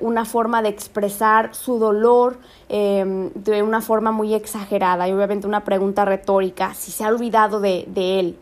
una 0.00 0.24
forma 0.24 0.62
de 0.62 0.70
expresar 0.70 1.54
su 1.54 1.78
dolor 1.78 2.38
de 2.68 3.62
una 3.62 3.80
forma 3.80 4.12
muy 4.12 4.34
exagerada 4.34 5.08
y 5.08 5.12
obviamente 5.12 5.46
una 5.46 5.64
pregunta 5.64 6.06
retórica, 6.06 6.72
si 6.72 6.90
se 6.90 7.04
ha 7.04 7.08
olvidado 7.08 7.60
de, 7.60 7.84
de 7.88 8.20
él. 8.20 8.36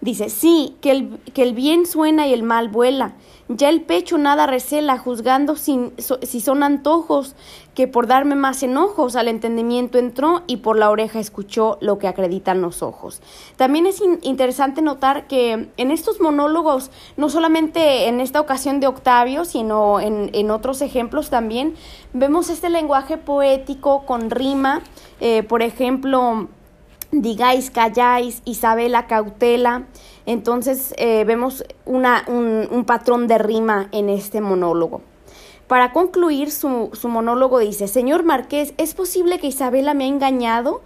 Dice, 0.00 0.28
sí, 0.28 0.76
que 0.80 0.92
el, 0.92 1.18
que 1.34 1.42
el 1.42 1.54
bien 1.54 1.84
suena 1.84 2.28
y 2.28 2.32
el 2.32 2.44
mal 2.44 2.68
vuela 2.68 3.14
ya 3.48 3.70
el 3.70 3.82
pecho 3.82 4.18
nada 4.18 4.46
recela, 4.46 4.98
juzgando 4.98 5.56
sin, 5.56 5.92
si 6.22 6.40
son 6.40 6.62
antojos, 6.62 7.34
que 7.74 7.86
por 7.86 8.06
darme 8.06 8.34
más 8.34 8.62
enojos 8.62 9.14
al 9.16 9.28
entendimiento 9.28 9.98
entró 9.98 10.42
y 10.46 10.58
por 10.58 10.76
la 10.76 10.90
oreja 10.90 11.20
escuchó 11.20 11.78
lo 11.80 11.98
que 11.98 12.08
acreditan 12.08 12.60
los 12.60 12.82
ojos. 12.82 13.22
También 13.56 13.86
es 13.86 14.02
interesante 14.22 14.82
notar 14.82 15.28
que 15.28 15.68
en 15.76 15.90
estos 15.90 16.20
monólogos, 16.20 16.90
no 17.16 17.28
solamente 17.28 18.08
en 18.08 18.20
esta 18.20 18.40
ocasión 18.40 18.80
de 18.80 18.88
Octavio, 18.88 19.44
sino 19.44 20.00
en, 20.00 20.30
en 20.32 20.50
otros 20.50 20.82
ejemplos 20.82 21.30
también, 21.30 21.74
vemos 22.12 22.50
este 22.50 22.68
lenguaje 22.68 23.16
poético 23.16 24.04
con 24.04 24.30
rima, 24.30 24.82
eh, 25.20 25.42
por 25.42 25.62
ejemplo, 25.62 26.48
digáis, 27.10 27.70
calláis, 27.70 28.42
Isabela, 28.44 29.06
cautela. 29.06 29.84
Entonces 30.26 30.94
eh, 30.98 31.24
vemos 31.24 31.64
una, 31.86 32.24
un, 32.28 32.84
patrón 32.84 33.28
de 33.28 33.38
rima 33.38 33.88
en 33.92 34.08
este 34.08 34.40
monólogo. 34.40 35.00
Para 35.66 35.92
concluir 35.92 36.50
su, 36.50 36.90
su, 36.92 37.08
monólogo 37.08 37.58
dice, 37.58 37.88
Señor 37.88 38.24
Marqués, 38.24 38.74
¿es 38.78 38.94
posible 38.94 39.38
que 39.38 39.48
Isabela 39.48 39.94
me 39.94 40.04
ha 40.04 40.08
engañado 40.08 40.82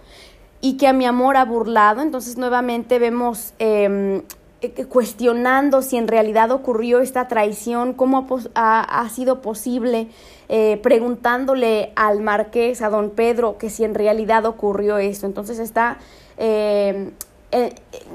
y 0.59 0.77
que 0.77 0.87
a 0.87 0.93
mi 0.93 1.05
amor 1.05 1.37
ha 1.37 1.45
burlado? 1.45 2.01
Entonces 2.01 2.37
nuevamente 2.37 2.99
vemos 2.99 3.53
em, 3.59 4.23
cuestionando 4.71 5.81
si 5.81 5.97
en 5.97 6.07
realidad 6.07 6.51
ocurrió 6.51 6.99
esta 6.99 7.27
traición, 7.27 7.93
cómo 7.93 8.27
ha, 8.55 9.09
sido 9.09 9.41
posible, 9.41 10.07
eh, 10.49 10.79
preguntándole 10.81 11.91
al 11.95 12.21
marqués, 12.21 12.81
a 12.81 12.89
don 12.89 13.09
Pedro, 13.09 13.57
que 13.57 13.69
si 13.69 13.83
en 13.83 13.95
realidad 13.95 14.45
ocurrió 14.45 14.97
esto. 14.97 15.25
Entonces 15.25 15.59
está 15.59 15.97
eh, 16.37 17.11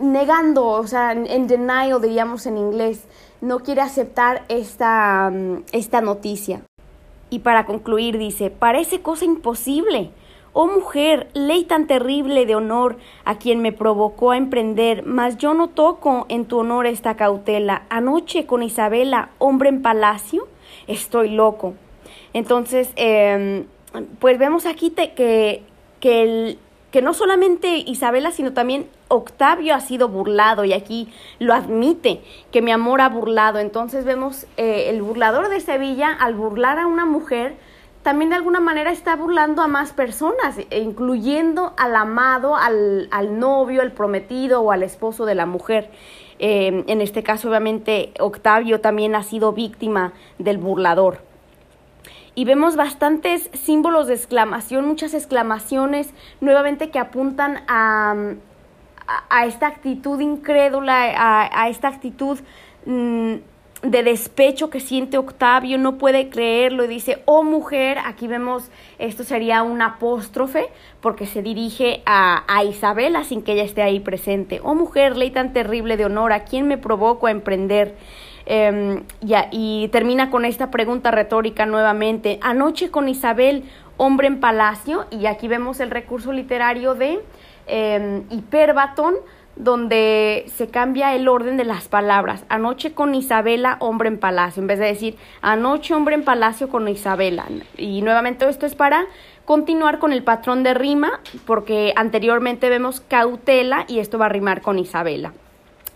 negando, 0.01 0.67
o 0.67 0.87
sea, 0.87 1.13
en 1.13 1.47
denial 1.47 2.01
diríamos 2.01 2.47
en 2.47 2.59
inglés, 2.59 3.05
no 3.41 3.61
quiere 3.61 3.81
aceptar 3.81 4.45
esta, 4.49 5.31
mm, 5.31 5.65
esta 5.73 6.01
noticia. 6.01 6.63
Y 7.31 7.41
para 7.41 7.67
concluir 7.67 8.19
dice, 8.19 8.51
parece 8.51 9.01
cosa 9.01 9.25
imposible. 9.25 10.11
Oh 10.53 10.67
mujer, 10.67 11.29
ley 11.35 11.65
tan 11.65 11.87
terrible 11.87 12.47
de 12.47 12.55
honor 12.55 12.97
a 13.25 13.39
quien 13.39 13.61
me 13.61 13.73
provocó 13.73 14.31
a 14.31 14.37
emprender, 14.37 15.05
mas 15.05 15.37
yo 15.37 15.55
no 15.55 15.69
toco 15.69 16.27
en 16.29 16.47
tu 16.47 16.59
honor 16.59 16.87
esta 16.87 17.17
cautela. 17.17 17.83
Anoche 17.91 18.47
con 18.47 18.63
Isabela, 18.63 19.31
hombre 19.39 19.69
en 19.69 19.83
palacio, 19.83 20.49
estoy 20.87 21.31
loco. 21.31 21.75
Entonces, 22.33 22.91
em, 22.97 23.67
pues 24.19 24.39
vemos 24.39 24.67
aquí 24.67 24.91
que, 24.91 25.63
que, 26.01 26.23
el, 26.23 26.59
que 26.91 27.03
no 27.03 27.15
solamente 27.15 27.77
Isabela, 27.77 28.31
sino 28.31 28.53
también 28.53 28.89
Octavio 29.09 29.75
ha 29.75 29.81
sido 29.81 30.09
burlado 30.09 30.65
y 30.65 30.73
aquí 30.73 31.09
lo 31.39 31.55
admite, 31.55 32.21
que 32.53 32.63
mi 32.63 32.71
amor 32.71 33.01
ha 33.01 33.09
burlado. 33.09 33.59
Entonces 33.59 34.05
vemos 34.05 34.47
eh, 34.57 34.87
el 34.89 35.03
burlador 35.03 35.49
de 35.49 35.61
Sevilla 35.61 36.13
al 36.13 36.35
burlar 36.35 36.79
a 36.79 36.87
una 36.87 37.07
mujer, 37.07 37.57
también 38.03 38.31
de 38.31 38.37
alguna 38.37 38.61
manera 38.61 38.91
está 38.91 39.17
burlando 39.17 39.63
a 39.63 39.67
más 39.67 39.93
personas, 39.93 40.57
e 40.71 40.81
incluyendo 40.81 41.75
al 41.77 41.95
amado, 41.97 42.57
al, 42.57 43.09
al 43.11 43.39
novio, 43.39 43.83
al 43.83 43.93
prometido 43.93 44.63
o 44.63 44.73
al 44.73 44.83
esposo 44.83 45.27
de 45.27 45.35
la 45.35 45.47
mujer. 45.47 45.91
Eh, 46.39 46.85
en 46.87 47.01
este 47.01 47.23
caso, 47.23 47.49
obviamente, 47.49 48.13
Octavio 48.21 48.81
también 48.81 49.15
ha 49.15 49.23
sido 49.23 49.53
víctima 49.53 50.13
del 50.39 50.59
burlador. 50.59 51.21
Y 52.35 52.45
vemos 52.45 52.77
bastantes 52.77 53.51
símbolos 53.53 54.07
de 54.07 54.15
exclamación, 54.15 54.87
muchas 54.87 55.13
exclamaciones 55.13 56.15
nuevamente 56.41 56.91
que 56.91 57.01
apuntan 57.01 57.65
a, 57.67 58.15
a, 59.29 59.47
esta 59.47 59.67
actitud 59.67 60.21
incrédula, 60.21 61.13
a, 61.17 61.63
a 61.65 61.69
esta 61.69 61.89
actitud 61.89 62.39
mm, 62.87 63.35
de 63.83 64.03
despecho 64.03 64.71
que 64.71 64.81
siente 64.81 65.19
Octavio, 65.19 65.79
no 65.79 65.99
puede 65.99 66.29
creerlo 66.31 66.85
y 66.85 66.89
dice, 66.89 67.23
oh 67.27 67.43
mujer, 67.45 67.99
aquí 68.05 68.27
vemos, 68.27 68.71
esto 68.99 69.23
sería 69.23 69.63
un 69.63 69.81
apóstrofe 69.83 70.69
porque 71.01 71.27
se 71.27 71.43
dirige 71.43 72.03
a, 72.05 72.43
a 72.49 72.65
Isabela 72.65 73.23
sin 73.25 73.43
que 73.43 73.53
ella 73.53 73.63
esté 73.63 73.83
ahí 73.83 74.01
presente. 74.01 74.61
Oh 74.65 74.75
mujer, 74.75 75.17
ley 75.17 75.31
tan 75.31 75.53
terrible 75.53 75.97
de 75.97 76.07
honor, 76.07 76.33
¿a 76.33 76.45
quién 76.45 76.67
me 76.67 76.77
provoco 76.77 77.29
a 77.29 77.31
emprender? 77.31 77.95
Ya, 79.21 79.49
y 79.51 79.89
termina 79.89 80.31
con 80.31 80.47
esta 80.47 80.71
pregunta 80.71 81.11
retórica 81.11 81.67
nuevamente. 81.67 82.39
Anoche 82.41 82.91
con 82.91 83.09
Isabel, 83.11 83.65
hombre 83.99 84.27
en 84.27 84.41
palacio, 84.41 85.05
y 85.11 85.27
aquí 85.27 85.49
vemos 85.49 85.81
el 85.81 85.91
recurso 85.91 86.33
literario 86.33 86.95
de 86.95 87.21
eh, 87.67 88.23
hiperbatón, 88.31 89.17
donde 89.59 90.45
se 90.55 90.69
cambia 90.69 91.15
el 91.17 91.27
orden 91.29 91.57
de 91.57 91.65
las 91.65 91.89
palabras. 91.89 92.45
Anoche 92.49 92.93
con 92.93 93.15
Isabela, 93.15 93.77
hombre 93.81 94.09
en 94.09 94.19
palacio, 94.19 94.61
en 94.63 94.69
vez 94.69 94.79
de 94.79 94.87
decir 94.87 95.17
anoche 95.43 95.95
hombre 95.95 96.15
en 96.15 96.23
palacio 96.23 96.69
con 96.69 96.87
Isabela. 96.87 97.45
Y 97.77 98.01
nuevamente 98.03 98.49
esto 98.49 98.67
es 98.67 98.77
para 98.77 99.07
continuar 99.45 99.99
con 99.99 100.13
el 100.13 100.23
patrón 100.23 100.63
de 100.63 100.75
rima, 100.75 101.21
porque 101.45 101.93
anteriormente 101.97 102.69
vemos 102.69 103.01
cautela 103.01 103.85
y 103.89 103.99
esto 103.99 104.17
va 104.17 104.27
a 104.27 104.31
rimar 104.31 104.63
con 104.63 104.79
Isabela. 104.79 105.33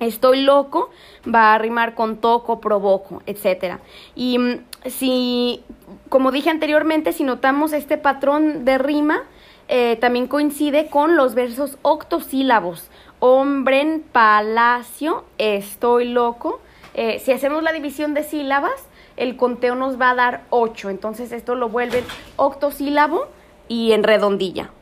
Estoy 0.01 0.43
loco 0.43 0.91
va 1.33 1.55
a 1.55 1.59
rimar 1.59 1.95
con 1.95 2.17
toco, 2.17 2.61
provoco, 2.61 3.23
etc. 3.27 3.77
Y 4.17 4.39
mm, 4.39 4.65
si, 4.87 5.63
como 6.09 6.33
dije 6.33 6.51
anteriormente, 6.51 7.13
si 7.13 7.23
notamos 7.23 7.73
este 7.73 7.97
patrón 7.97 8.65
de 8.65 8.79
rima, 8.79 9.23
eh, 9.69 9.97
también 10.01 10.27
coincide 10.27 10.89
con 10.89 11.17
los 11.17 11.37
versos 11.37 11.79
octosílabos 11.83 12.91
hombre 13.25 13.81
en 13.81 14.01
palacio, 14.01 15.23
estoy 15.39 16.07
loco. 16.07 16.59
Eh, 16.93 17.21
si 17.21 17.31
hacemos 17.31 17.63
la 17.63 17.73
división 17.73 18.15
de 18.15 18.25
sílabas, 18.25 18.89
el 19.17 19.37
conteo 19.37 19.77
nos 19.77 20.01
va 20.01 20.11
a 20.11 20.17
dar 20.17 20.43
8. 20.51 20.91
Entonces 20.91 21.31
esto 21.31 21.55
lo 21.55 21.69
vuelve 21.69 22.03
octosílabo 22.35 23.29
y 23.69 23.93
en 23.93 24.03
redondilla. 24.03 24.73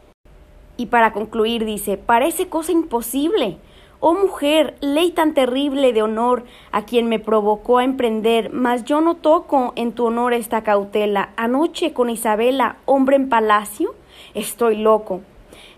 Y 0.79 0.87
para 0.87 1.13
concluir 1.13 1.67
dice, 1.67 1.99
parece 1.99 2.49
cosa 2.49 2.73
imposible. 2.73 3.59
Oh 4.01 4.15
mujer, 4.15 4.75
ley 4.81 5.11
tan 5.11 5.35
terrible 5.35 5.93
de 5.93 6.01
honor 6.01 6.45
a 6.73 6.87
quien 6.87 7.11
me 7.11 7.19
provocó 7.19 7.77
a 7.77 7.85
emprender, 7.85 8.51
mas 8.55 8.87
yo 8.87 9.03
no 9.03 9.17
toco 9.17 9.75
en 9.77 9.93
tu 9.93 10.07
honor 10.07 10.33
esta 10.33 10.63
cautela. 10.63 11.35
Anoche 11.37 11.93
con 11.93 12.09
Isabela, 12.09 12.79
hombre 12.87 13.17
en 13.17 13.29
palacio, 13.29 13.95
estoy 14.33 14.77
loco. 14.77 15.21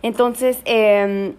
Entonces, 0.02 0.60
eh, 0.64 1.34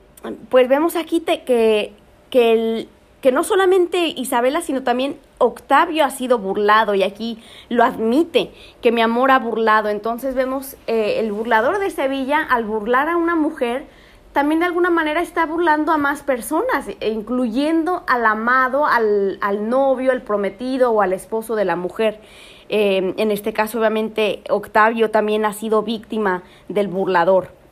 pues 0.49 0.67
vemos 0.67 0.95
aquí 0.95 1.21
que, 1.21 1.93
que, 2.29 2.51
el, 2.51 2.89
que 3.21 3.31
no 3.31 3.43
solamente 3.43 4.07
Isabela, 4.07 4.61
sino 4.61 4.83
también 4.83 5.17
Octavio 5.37 6.05
ha 6.05 6.09
sido 6.09 6.37
burlado 6.39 6.95
y 6.95 7.03
aquí 7.03 7.39
lo 7.69 7.83
admite, 7.83 8.51
que 8.81 8.91
mi 8.91 9.01
amor 9.01 9.31
ha 9.31 9.39
burlado. 9.39 9.89
Entonces 9.89 10.35
vemos 10.35 10.75
eh, 10.87 11.19
el 11.19 11.31
burlador 11.31 11.79
de 11.79 11.89
Sevilla 11.89 12.41
al 12.41 12.65
burlar 12.65 13.09
a 13.09 13.17
una 13.17 13.35
mujer, 13.35 13.85
también 14.31 14.61
de 14.61 14.65
alguna 14.65 14.89
manera 14.89 15.21
está 15.21 15.45
burlando 15.45 15.91
a 15.91 15.97
más 15.97 16.23
personas, 16.23 16.87
e 16.99 17.09
incluyendo 17.11 18.03
al 18.07 18.25
amado, 18.25 18.85
al, 18.85 19.37
al 19.41 19.69
novio, 19.69 20.11
al 20.11 20.23
prometido 20.23 20.91
o 20.91 21.01
al 21.01 21.13
esposo 21.13 21.55
de 21.55 21.65
la 21.65 21.75
mujer. 21.75 22.19
Eh, 22.69 23.13
en 23.17 23.29
este 23.29 23.53
caso, 23.53 23.77
obviamente, 23.77 24.41
Octavio 24.49 25.11
también 25.11 25.45
ha 25.45 25.53
sido 25.53 25.83
víctima 25.83 26.43
del 26.67 26.87
burlador 26.87 27.62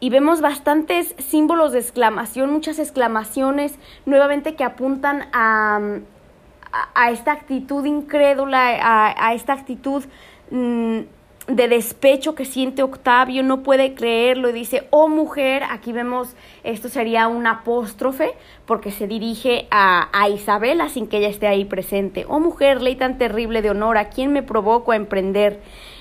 y 0.00 0.10
vemos 0.10 0.40
bastantes 0.40 1.14
símbolos 1.18 1.72
de 1.72 1.80
exclamación, 1.80 2.52
muchas 2.52 2.78
exclamaciones 2.78 3.78
nuevamente 4.06 4.54
que 4.54 4.64
apuntan 4.64 5.28
a, 5.32 5.80
a, 6.94 7.10
esta 7.10 7.32
actitud 7.32 7.84
incrédula, 7.84 9.14
a, 9.16 9.34
esta 9.34 9.54
actitud 9.54 10.04
mm, 10.50 11.00
de 11.48 11.68
despecho 11.68 12.34
que 12.34 12.44
siente 12.44 12.82
Octavio, 12.82 13.42
no 13.42 13.62
puede 13.62 13.94
creerlo 13.94 14.50
y 14.50 14.52
dice, 14.52 14.86
oh 14.90 15.08
mujer, 15.08 15.62
aquí 15.68 15.92
vemos, 15.92 16.36
esto 16.62 16.88
sería 16.88 17.26
un 17.26 17.46
apóstrofe 17.46 18.34
porque 18.66 18.90
se 18.90 19.06
dirige 19.06 19.66
a, 19.70 20.08
a 20.12 20.28
Isabela 20.28 20.90
sin 20.90 21.08
que 21.08 21.18
ella 21.18 21.28
esté 21.28 21.46
ahí 21.46 21.64
presente, 21.64 22.26
oh 22.28 22.38
mujer, 22.38 22.82
ley 22.82 22.96
tan 22.96 23.16
terrible 23.18 23.62
de 23.62 23.70
honor, 23.70 23.96
¿a 23.96 24.10
quién 24.10 24.32
me 24.32 24.42
provoco 24.42 24.92
a 24.92 24.96
emprender? 24.96 25.60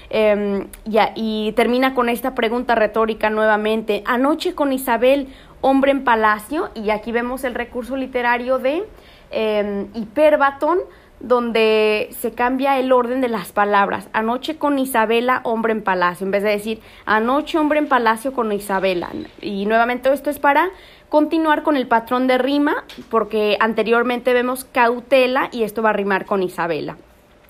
Em, 0.10 0.68
ya, 0.86 1.12
y 1.16 1.52
termina 1.54 1.94
con 1.94 2.10
esta 2.10 2.34
pregunta 2.34 2.76
retórica 2.76 3.30
nuevamente. 3.30 4.04
Anoche 4.06 4.56
con 4.56 4.72
Isabel, 4.72 5.28
hombre 5.62 5.92
en 5.92 6.04
palacio, 6.04 6.70
y 6.76 6.92
aquí 6.92 7.12
vemos 7.12 7.44
el 7.44 7.56
recurso 7.56 7.98
literario 7.98 8.60
de 8.60 8.84
eh, 9.32 9.86
hiperbatón, 9.94 10.80
donde 11.20 12.10
se 12.12 12.32
cambia 12.32 12.78
el 12.78 12.92
orden 12.92 13.22
de 13.22 13.28
las 13.28 13.52
palabras. 13.52 14.08
Anoche 14.14 14.58
con 14.58 14.78
Isabela, 14.78 15.42
hombre 15.44 15.74
en 15.74 15.82
palacio, 15.82 16.26
en 16.26 16.32
vez 16.32 16.44
de 16.44 16.50
decir 16.50 16.80
anoche 17.06 17.58
hombre 17.58 17.80
en 17.80 17.88
palacio 17.88 18.34
con 18.34 18.52
Isabela. 18.52 19.10
Y 19.42 19.66
nuevamente 19.66 20.14
esto 20.14 20.30
es 20.30 20.38
para 20.38 20.70
continuar 21.10 21.64
con 21.64 21.76
el 21.76 21.88
patrón 21.88 22.28
de 22.28 22.38
rima, 22.38 22.84
porque 23.10 23.58
anteriormente 23.60 24.34
vemos 24.34 24.64
cautela 24.66 25.50
y 25.52 25.64
esto 25.64 25.82
va 25.82 25.90
a 25.90 25.94
rimar 25.94 26.26
con 26.26 26.44
Isabela. 26.44 26.98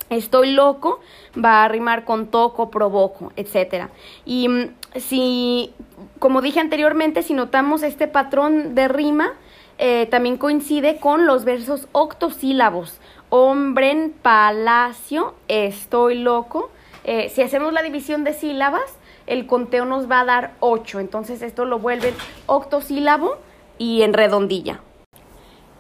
Estoy 0.10 0.52
loco 0.52 1.00
va 1.36 1.64
a 1.64 1.68
rimar 1.68 2.06
con 2.06 2.28
toco, 2.28 2.70
provoco, 2.70 3.32
etc. 3.36 3.88
Y 4.26 4.48
mm, 4.48 4.76
si, 4.96 5.74
como 6.20 6.42
dije 6.42 6.60
anteriormente, 6.60 7.24
si 7.24 7.34
notamos 7.34 7.84
este 7.84 8.08
patrón 8.08 8.76
de 8.76 8.88
rima, 8.88 9.34
eh, 9.78 10.08
también 10.10 10.38
coincide 10.38 10.98
con 10.98 11.26
los 11.26 11.46
versos 11.46 11.88
octosílabos. 11.92 13.00
Hombre 13.30 13.92
en 13.92 14.12
palacio, 14.12 15.36
estoy 15.48 16.20
loco. 16.20 16.72
Eh, 17.04 17.30
si 17.30 17.42
hacemos 17.42 17.74
la 17.74 17.84
división 17.84 18.24
de 18.24 18.34
sílabas, 18.34 18.98
el 19.28 19.46
conteo 19.46 19.86
nos 19.86 20.10
va 20.10 20.22
a 20.22 20.26
dar 20.26 20.54
8. 20.62 21.00
Entonces 21.00 21.42
esto 21.42 21.66
lo 21.66 21.80
vuelve 21.80 22.14
octosílabo 22.48 23.38
y 23.78 24.02
en 24.02 24.14
redondilla. 24.14 24.82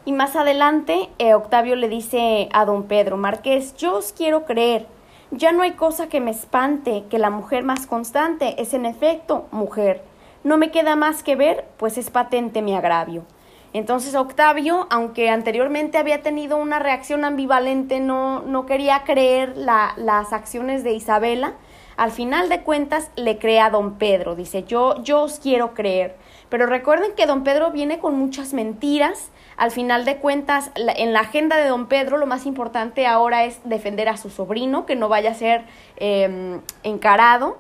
Y 0.08 0.14
más 0.14 0.38
adelante, 0.38 1.10
eh, 1.18 1.34
Octavio 1.34 1.76
le 1.76 1.90
dice 1.90 2.48
a 2.54 2.64
don 2.64 2.84
Pedro 2.84 3.18
Marqués, 3.18 3.76
yo 3.76 3.98
os 3.98 4.14
quiero 4.14 4.46
creer, 4.46 4.88
ya 5.32 5.52
no 5.52 5.64
hay 5.64 5.74
cosa 5.74 6.08
que 6.08 6.22
me 6.22 6.32
espante, 6.32 7.04
que 7.10 7.20
la 7.20 7.30
mujer 7.30 7.66
más 7.66 7.88
constante 7.88 8.56
es 8.62 8.74
en 8.74 8.86
efecto 8.86 9.48
mujer. 9.52 10.02
No 10.46 10.58
me 10.58 10.72
queda 10.72 10.96
más 10.96 11.24
que 11.24 11.36
ver, 11.36 11.66
pues 11.76 11.98
es 11.98 12.10
patente 12.10 12.62
mi 12.62 12.74
agravio. 12.74 13.26
Entonces 13.74 14.16
Octavio, 14.16 14.88
aunque 14.92 15.30
anteriormente 15.30 15.98
había 15.98 16.22
tenido 16.22 16.56
una 16.56 16.80
reacción 16.80 17.26
ambivalente, 17.26 18.00
no, 18.00 18.44
no 18.44 18.66
quería 18.66 19.04
creer 19.04 19.58
las 19.58 20.32
acciones 20.32 20.86
de 20.86 20.94
Isabela, 20.94 21.56
al 21.98 22.12
final 22.12 22.48
de 22.48 22.62
cuentas 22.62 23.12
le 23.18 23.40
cree 23.40 23.60
a 23.60 23.72
don 23.72 23.96
Pedro, 23.96 24.36
dice, 24.36 24.64
yo, 24.64 25.04
yo 25.04 25.24
os 25.24 25.40
quiero 25.40 25.74
creer. 25.74 26.16
Pero 26.48 26.66
recuerden 26.66 27.12
que 27.18 27.26
don 27.26 27.44
Pedro 27.44 27.72
viene 27.72 28.00
con 28.00 28.16
muchas 28.16 28.54
mentiras, 28.54 29.32
al 29.58 29.72
final 29.72 30.06
de 30.06 30.18
cuentas, 30.18 30.72
en 30.76 31.14
la 31.14 31.22
agenda 31.22 31.58
de 31.58 31.68
don 31.68 31.88
Pedro 31.88 32.18
lo 32.18 32.28
más 32.28 32.46
importante 32.46 33.08
ahora 33.08 33.44
es 33.44 33.60
defender 33.64 34.08
a 34.08 34.16
su 34.16 34.30
sobrino, 34.30 34.86
que 34.86 34.96
no 34.96 35.10
vaya 35.10 35.32
a 35.32 35.34
ser 35.34 35.64
em, 35.98 36.62
encarado. 36.84 37.58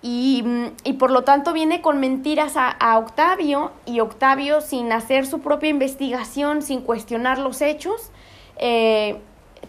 Y, 0.00 0.44
por 0.98 1.10
lo 1.10 1.24
tanto 1.24 1.52
viene 1.52 1.80
con 1.80 1.98
mentiras 1.98 2.52
a, 2.56 2.98
Octavio 2.98 3.72
y 3.84 3.98
Octavio 3.98 4.60
sin 4.60 4.92
hacer 4.92 5.26
su 5.26 5.40
propia 5.40 5.70
investigación, 5.70 6.62
sin 6.62 6.82
cuestionar 6.82 7.38
los 7.38 7.62
hechos, 7.62 8.12
eh, 8.58 9.16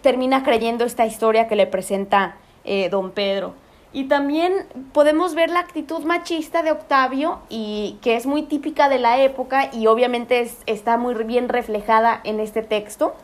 termina 0.02 0.44
creyendo 0.44 0.86
esta 0.86 1.08
historia 1.08 1.48
que 1.48 1.56
le 1.56 1.66
presenta 1.66 2.36
eh, 2.64 2.90
don 2.90 3.12
Pedro. 3.12 3.54
Y 3.92 4.04
también 4.04 4.68
podemos 4.94 5.34
ver 5.34 5.50
la 5.50 5.62
actitud 5.62 6.04
machista 6.04 6.62
de 6.62 6.72
Octavio 6.72 7.40
y 7.50 7.98
que 8.02 8.16
es 8.16 8.28
muy 8.28 8.44
típica 8.44 8.88
de 8.88 9.00
la 9.00 9.20
época 9.22 9.70
y 9.74 9.88
obviamente 9.88 10.50
está 10.68 10.98
muy 10.98 11.16
bien 11.24 11.50
reflejada 11.50 12.22
en 12.24 12.40
este 12.40 12.62
texto. 12.62 13.16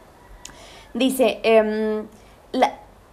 Dice, 0.95 1.39
em, 1.43 2.07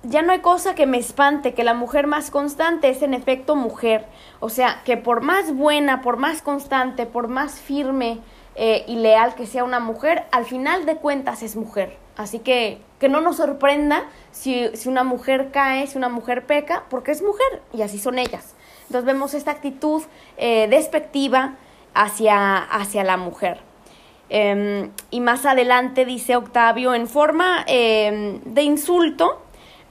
ya 0.05 0.23
no 0.23 0.33
hay 0.33 0.41
cosa 0.41 0.75
que 0.75 0.87
me 0.87 0.99
espante, 0.99 1.53
que 1.53 1.63
la 1.63 1.75
mujer 1.75 2.07
más 2.07 2.31
constante 2.31 2.89
es 2.89 3.03
en 3.03 3.13
efecto 3.13 3.55
mujer. 3.55 4.07
O 4.41 4.49
sea, 4.49 4.83
que 4.85 4.97
por 4.97 5.21
más 5.21 5.55
buena, 5.55 6.01
por 6.01 6.17
más 6.17 6.41
constante, 6.43 7.07
por 7.07 7.29
más 7.29 7.61
firme 7.61 8.21
eh, 8.55 8.85
y 8.89 8.97
leal 8.97 9.35
que 9.35 9.47
sea 9.47 9.65
una 9.65 9.79
mujer, 9.79 10.25
al 10.33 10.47
final 10.47 10.87
de 10.87 10.97
cuentas 10.97 11.43
es 11.43 11.55
mujer. 11.55 11.99
Así 12.17 12.39
que 12.39 12.81
que 13.03 13.09
no 13.09 13.21
nos 13.21 13.39
sorprenda 13.39 14.05
si, 14.31 14.71
una 14.87 15.03
mujer 15.03 15.51
cae, 15.51 15.89
si 15.89 15.99
una 15.99 16.09
mujer 16.09 16.47
peca, 16.47 16.85
porque 16.89 17.11
es 17.11 17.21
mujer 17.21 17.61
y 17.75 17.83
así 17.83 17.99
son 17.99 18.17
ellas. 18.17 18.55
Entonces 18.83 19.05
vemos 19.05 19.35
esta 19.35 19.51
actitud 19.51 20.05
eh, 20.37 20.69
despectiva 20.71 21.57
hacia, 21.95 22.59
hacia 22.59 23.03
la 23.03 23.17
mujer. 23.17 23.59
Em, 24.29 24.93
y 25.11 25.19
más 25.21 25.45
adelante 25.47 26.05
dice 26.05 26.37
Octavio 26.37 26.95
en 26.95 27.09
forma 27.09 27.65
em, 27.67 28.41
de 28.45 28.63
insulto, 28.63 29.43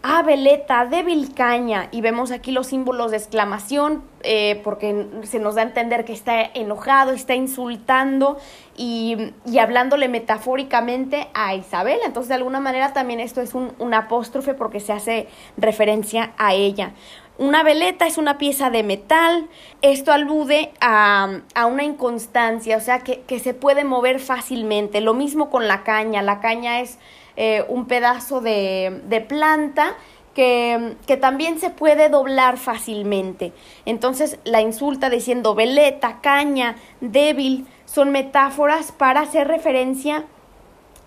ah, 0.03 0.23
veleta, 0.23 0.85
débil 0.85 1.33
caña, 1.33 1.87
y 1.91 2.01
vemos 2.01 2.31
aquí 2.31 2.51
los 2.51 2.67
símbolos 2.67 3.11
de 3.11 3.17
exclamación, 3.17 4.03
eh, 4.23 4.61
porque 4.63 5.07
se 5.23 5.39
nos 5.39 5.55
da 5.55 5.61
a 5.61 5.65
entender 5.65 6.05
que 6.05 6.13
está 6.13 6.41
enojado, 6.41 7.11
está 7.11 7.35
insultando 7.35 8.37
y, 8.75 9.33
y, 9.45 9.59
hablándole 9.59 10.07
metafóricamente 10.07 11.27
a 11.33 11.55
Isabel. 11.55 11.99
Entonces, 12.05 12.29
de 12.29 12.35
alguna 12.35 12.59
manera 12.59 12.93
también 12.93 13.19
esto 13.19 13.41
es 13.41 13.53
un, 13.53 13.73
un 13.79 13.93
apóstrofe 13.93 14.53
porque 14.53 14.79
se 14.79 14.93
hace 14.93 15.27
referencia 15.57 16.33
a 16.37 16.53
ella. 16.53 16.93
Una 17.37 17.63
veleta 17.63 18.05
es 18.05 18.19
una 18.19 18.37
pieza 18.37 18.69
de 18.69 18.83
metal. 18.83 19.47
Esto 19.81 20.11
alude 20.11 20.71
a, 20.79 21.39
a 21.55 21.65
una 21.65 21.83
inconstancia, 21.83 22.77
o 22.77 22.81
sea, 22.81 22.99
que, 22.99 23.21
que, 23.21 23.39
se 23.39 23.55
puede 23.55 23.83
mover 23.83 24.19
fácilmente. 24.19 25.01
Lo 25.01 25.15
mismo 25.15 25.49
con 25.49 25.67
la 25.67 25.83
caña. 25.83 26.21
La 26.21 26.39
caña 26.39 26.81
es 26.81 26.99
eh, 27.35 27.65
un 27.67 27.85
pedazo 27.85 28.41
de, 28.41 29.01
de 29.07 29.21
planta 29.21 29.95
que, 30.33 30.95
que, 31.07 31.17
también 31.17 31.59
se 31.59 31.69
puede 31.69 32.09
doblar 32.09 32.57
fácilmente. 32.57 33.53
Entonces 33.85 34.39
la 34.43 34.61
insulta 34.61 35.09
diciendo 35.09 35.55
veleta, 35.55 36.19
caña, 36.21 36.75
débil, 37.01 37.67
son 37.85 38.11
metáforas 38.11 38.91
para 38.91 39.21
hacer 39.21 39.47
referencia 39.47 40.25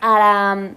a 0.00 0.18
la, 0.18 0.70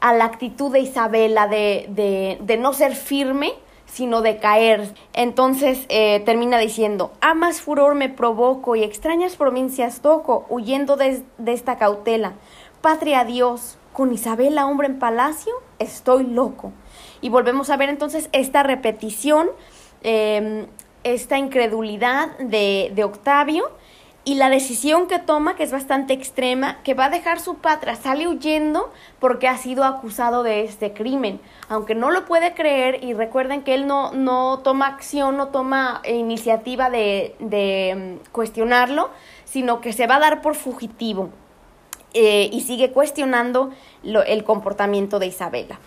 a 0.00 0.12
la 0.12 0.24
actitud 0.26 0.70
de 0.70 0.80
Isabela 0.80 1.48
de, 1.48 1.86
de, 1.88 2.36
de, 2.40 2.56
no 2.58 2.74
ser 2.74 2.94
firme, 2.94 3.54
sino 3.86 4.20
de 4.20 4.36
caer. 4.36 4.94
Entonces 5.14 5.86
eh, 5.88 6.20
termina 6.26 6.58
diciendo, 6.58 7.12
amas 7.22 7.62
furor 7.62 7.94
me 7.94 8.10
provoco 8.10 8.76
y 8.76 8.82
extrañas 8.82 9.36
provincias 9.36 10.00
toco, 10.00 10.44
huyendo 10.50 10.96
de, 10.96 11.22
de 11.38 11.52
esta 11.54 11.78
cautela. 11.78 12.34
Patria 12.82 13.24
Dios, 13.24 13.78
con 13.94 14.12
Isabela, 14.12 14.66
hombre 14.66 14.88
en 14.88 14.98
palacio, 14.98 15.52
estoy 15.78 16.24
loco. 16.24 16.72
Y 17.20 17.28
volvemos 17.28 17.70
a 17.70 17.76
ver 17.76 17.88
entonces 17.88 18.28
esta 18.32 18.64
repetición, 18.64 19.48
em, 20.02 20.66
esta 21.04 21.38
incredulidad 21.38 22.36
de, 22.38 22.92
Octavio 23.04 23.70
y 24.24 24.34
la 24.34 24.50
decisión 24.50 25.06
que 25.06 25.20
toma, 25.20 25.54
que 25.54 25.62
es 25.62 25.70
bastante 25.70 26.12
extrema, 26.12 26.82
que 26.82 26.94
va 26.94 27.04
a 27.04 27.10
dejar 27.10 27.38
su 27.38 27.58
patria, 27.58 27.94
sale 27.94 28.26
huyendo 28.26 28.90
porque 29.20 29.46
ha 29.46 29.56
sido 29.58 29.84
acusado 29.84 30.42
de 30.42 30.64
este 30.64 30.92
crimen. 30.92 31.40
Aunque 31.68 31.94
no 31.94 32.10
lo 32.10 32.24
puede 32.24 32.52
creer 32.52 33.04
y 33.04 33.14
recuerden 33.14 33.62
que 33.62 33.74
él 33.74 33.86
no, 33.86 34.10
no 34.12 34.58
toma 34.64 34.88
acción, 34.88 35.36
no 35.36 35.48
toma 35.48 36.02
iniciativa 36.04 36.90
de, 36.90 37.36
de 37.38 37.90
em, 37.90 38.18
cuestionarlo, 38.32 39.10
sino 39.44 39.80
que 39.80 39.92
se 39.92 40.08
va 40.08 40.16
a 40.16 40.20
dar 40.20 40.42
por 40.42 40.56
fugitivo. 40.56 41.30
Eh, 42.14 42.48
y 42.52 42.60
sigue 42.60 42.92
cuestionando 42.92 43.70
el 44.04 44.44
comportamiento 44.44 45.18
de 45.18 45.26
Isabela. 45.26 45.78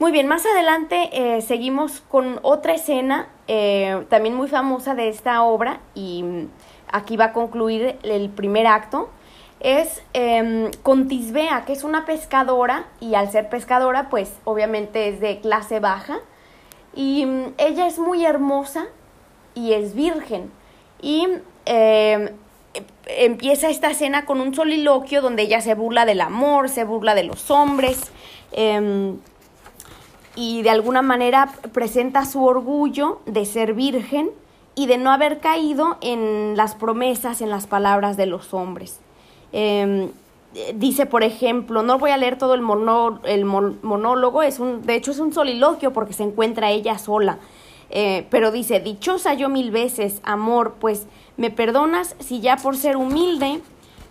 Muy 0.00 0.12
bien, 0.12 0.26
más 0.28 0.46
adelante 0.46 1.10
eh, 1.12 1.42
seguimos 1.42 2.00
con 2.00 2.38
otra 2.40 2.72
escena 2.72 3.28
eh, 3.48 4.06
también 4.08 4.34
muy 4.34 4.48
famosa 4.48 4.94
de 4.94 5.10
esta 5.10 5.42
obra 5.42 5.80
y 5.94 6.24
aquí 6.90 7.18
va 7.18 7.26
a 7.26 7.32
concluir 7.34 7.98
el 8.02 8.30
primer 8.30 8.66
acto. 8.66 9.10
Es 9.60 10.02
eh, 10.14 10.70
con 10.82 11.06
Tisbea, 11.06 11.66
que 11.66 11.74
es 11.74 11.84
una 11.84 12.06
pescadora 12.06 12.86
y 12.98 13.14
al 13.14 13.30
ser 13.30 13.50
pescadora 13.50 14.08
pues 14.08 14.32
obviamente 14.44 15.06
es 15.06 15.20
de 15.20 15.38
clase 15.40 15.80
baja 15.80 16.20
y 16.94 17.26
mm, 17.26 17.54
ella 17.58 17.86
es 17.86 17.98
muy 17.98 18.24
hermosa 18.24 18.86
y 19.54 19.74
es 19.74 19.94
virgen 19.94 20.50
y 21.02 21.28
empieza 23.06 23.68
esta 23.68 23.90
escena 23.90 24.24
con 24.24 24.40
un 24.40 24.54
soliloquio 24.54 25.22
donde 25.22 25.42
ella 25.42 25.60
se 25.60 25.74
burla 25.74 26.04
del 26.06 26.20
amor, 26.20 26.68
se 26.68 26.84
burla 26.84 27.14
de 27.14 27.24
los 27.24 27.50
hombres 27.50 28.12
em, 28.52 29.16
y 30.36 30.62
de 30.62 30.70
alguna 30.70 31.02
manera 31.02 31.52
presenta 31.72 32.24
su 32.24 32.44
orgullo 32.44 33.20
de 33.26 33.44
ser 33.44 33.74
virgen 33.74 34.30
y 34.74 34.86
de 34.86 34.98
no 34.98 35.10
haber 35.10 35.40
caído 35.40 35.98
en 36.00 36.56
las 36.56 36.74
promesas, 36.74 37.42
en 37.42 37.50
las 37.50 37.66
palabras 37.66 38.16
de 38.16 38.26
los 38.26 38.54
hombres. 38.54 39.00
Em, 39.52 40.10
dice, 40.74 41.06
por 41.06 41.22
ejemplo, 41.22 41.82
no 41.82 41.98
voy 41.98 42.10
a 42.10 42.16
leer 42.16 42.38
todo 42.38 42.54
el, 42.54 42.62
el 43.24 43.44
monólogo, 43.44 44.42
es 44.42 44.60
un, 44.60 44.82
de 44.82 44.94
hecho 44.94 45.10
es 45.10 45.18
un 45.18 45.32
soliloquio 45.32 45.92
porque 45.92 46.12
se 46.12 46.22
encuentra 46.22 46.70
ella 46.70 46.98
sola, 46.98 47.38
eh, 47.90 48.26
pero 48.30 48.52
dice, 48.52 48.78
dichosa 48.78 49.34
yo 49.34 49.48
mil 49.48 49.72
veces, 49.72 50.20
amor, 50.22 50.76
pues 50.78 51.06
me 51.40 51.50
perdonas 51.50 52.16
si 52.18 52.40
ya 52.40 52.58
por 52.58 52.76
ser 52.76 52.98
humilde 52.98 53.62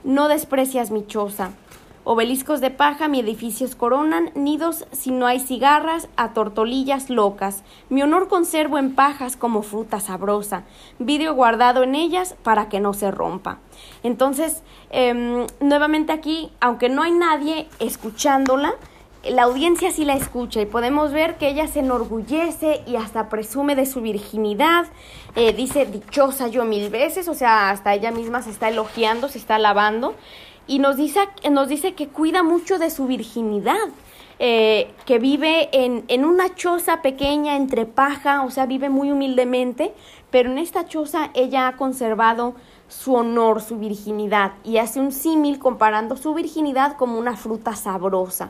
no 0.03 0.29
desprecias 0.29 0.89
mi 0.89 1.05
choza. 1.05 1.51
Obeliscos 2.03 2.59
de 2.59 2.71
paja 2.71 3.07
mi 3.07 3.19
edificios 3.19 3.75
coronan, 3.75 4.31
nidos 4.33 4.87
si 4.93 5.11
no 5.11 5.27
hay 5.27 5.39
cigarras, 5.39 6.09
a 6.15 6.33
tortolillas 6.33 7.11
locas. 7.11 7.61
Mi 7.89 8.01
honor 8.01 8.29
conservo 8.29 8.79
en 8.79 8.95
pajas 8.95 9.37
como 9.37 9.61
fruta 9.61 9.99
sabrosa, 9.99 10.63
vidrio 10.97 11.35
guardado 11.35 11.83
en 11.83 11.93
ellas 11.93 12.35
para 12.41 12.67
que 12.67 12.79
no 12.79 12.93
se 12.93 13.11
rompa. 13.11 13.59
Entonces, 14.01 14.63
em, 14.89 15.45
nuevamente 15.59 16.11
aquí, 16.11 16.51
aunque 16.59 16.89
no 16.89 17.03
hay 17.03 17.11
nadie 17.11 17.69
escuchándola, 17.77 18.73
la 19.23 19.43
audiencia 19.43 19.91
sí 19.91 20.05
la 20.05 20.15
escucha 20.15 20.61
y 20.61 20.65
podemos 20.65 21.11
ver 21.11 21.37
que 21.37 21.49
ella 21.49 21.67
se 21.67 21.79
enorgullece 21.79 22.81
y 22.87 22.95
hasta 22.95 23.27
presume 23.27 23.75
de 23.75 23.85
su 23.85 24.01
virginidad, 24.01 24.85
eh, 25.35 25.51
dice 25.53 25.85
dichosa 25.85 26.47
yo 26.47 26.63
mil 26.63 26.89
veces, 26.89 27.27
o 27.27 27.33
sea, 27.33 27.69
hasta 27.69 27.93
ella 27.93 28.11
misma 28.11 28.41
se 28.41 28.49
está 28.49 28.69
elogiando, 28.69 29.27
se 29.27 29.37
está 29.37 29.55
alabando 29.55 30.15
y 30.67 30.79
nos 30.79 30.95
dice, 30.95 31.19
nos 31.51 31.67
dice 31.67 31.95
que 31.95 32.07
cuida 32.07 32.43
mucho 32.43 32.79
de 32.79 32.89
su 32.89 33.07
virginidad. 33.07 33.89
Eh, 34.41 34.93
que 35.05 35.19
vive 35.19 35.67
en, 35.73 36.05
en 36.07 36.23
una 36.23 36.55
choza 36.55 37.01
pequeña 37.01 37.57
entre 37.57 37.85
paja, 37.85 38.45
o 38.45 38.51
sea, 38.51 38.65
vive 38.65 38.87
muy 38.87 39.11
humildemente, 39.11 39.93
pero 40.31 40.49
en 40.49 40.57
esta 40.59 40.87
choza 40.87 41.29
ella 41.33 41.67
ha 41.67 41.75
conservado 41.75 42.55
su 42.87 43.15
honor, 43.15 43.61
su 43.61 43.77
virginidad, 43.79 44.53
y 44.63 44.77
hace 44.77 45.01
un 45.01 45.11
símil 45.11 45.59
comparando 45.59 46.15
su 46.15 46.33
virginidad 46.33 46.95
como 46.95 47.19
una 47.19 47.35
fruta 47.35 47.75
sabrosa. 47.75 48.49